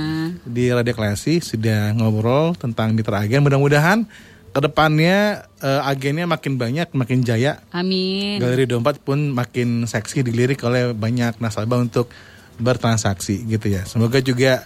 di 0.43 0.65
Radio 0.69 0.93
Klasi, 0.93 1.39
sudah 1.39 1.93
ngobrol 1.93 2.53
tentang 2.53 2.93
mitra 2.93 3.21
agen. 3.21 3.41
Mudah-mudahan 3.41 4.05
ke 4.49 4.59
depannya 4.59 5.41
eh, 5.59 5.81
agennya 5.83 6.25
makin 6.25 6.57
banyak, 6.57 6.93
makin 6.93 7.21
jaya. 7.21 7.61
Amin. 7.69 8.37
Galeri 8.37 8.65
dompet 8.65 9.01
pun 9.01 9.29
makin 9.29 9.85
seksi 9.85 10.21
dilirik 10.21 10.61
oleh 10.61 10.93
banyak 10.93 11.37
nasabah 11.37 11.81
untuk 11.81 12.09
bertransaksi 12.57 13.45
gitu 13.45 13.65
ya. 13.67 13.81
Semoga 13.83 14.21
juga 14.21 14.61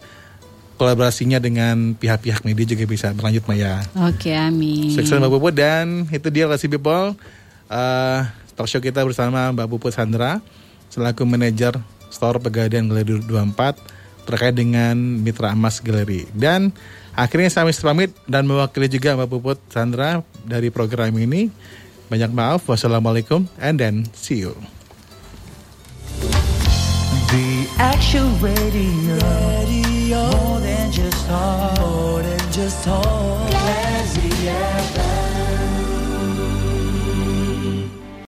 kolaborasinya 0.78 1.42
dengan 1.42 1.98
pihak-pihak 1.98 2.46
media 2.46 2.78
juga 2.78 2.86
bisa 2.86 3.12
berlanjut 3.12 3.44
Maya. 3.50 3.82
Oke, 4.08 4.32
amin. 4.32 4.94
Sukses 4.94 5.18
Mbak 5.18 5.32
Puput 5.34 5.54
dan 5.58 6.06
itu 6.08 6.30
dia 6.30 6.46
Classy 6.46 6.70
People. 6.70 7.18
Eh, 7.68 8.20
talk 8.54 8.70
show 8.70 8.80
kita 8.80 9.04
bersama 9.04 9.52
Mbak 9.52 9.68
Puput 9.68 9.92
Sandra 9.92 10.40
selaku 10.94 11.28
manajer 11.28 11.76
Store 12.14 12.40
Pegadaian 12.40 12.88
Galeri 12.88 13.20
24 13.26 13.76
terkait 14.30 14.56
dengan 14.56 14.96
Mitra 14.96 15.52
Emas 15.52 15.82
Galeri. 15.82 16.30
Dan 16.32 16.72
akhirnya 17.18 17.50
saya 17.50 17.66
Mr. 17.68 17.84
pamit 17.92 18.12
dan 18.30 18.46
mewakili 18.46 18.88
juga 18.88 19.18
Mbak 19.18 19.30
Puput 19.34 19.58
Sandra 19.74 20.22
dari 20.46 20.70
program 20.70 21.12
ini. 21.18 21.50
Banyak 22.08 22.32
maaf. 22.32 22.64
Wassalamualaikum 22.70 23.50
and 23.60 23.76
then 23.82 24.08
see 24.16 24.40
you. 24.40 24.56
The 27.28 27.68
Action 27.76 28.32
Radio. 28.40 29.87
More 30.10 30.60
than 30.62 30.90
just 30.90 31.28
talk. 31.28 31.80
More 31.82 32.22
than 32.22 32.52
just 32.52 32.82
talk. 32.86 33.50
Classy 33.50 34.30
FM. 34.30 35.27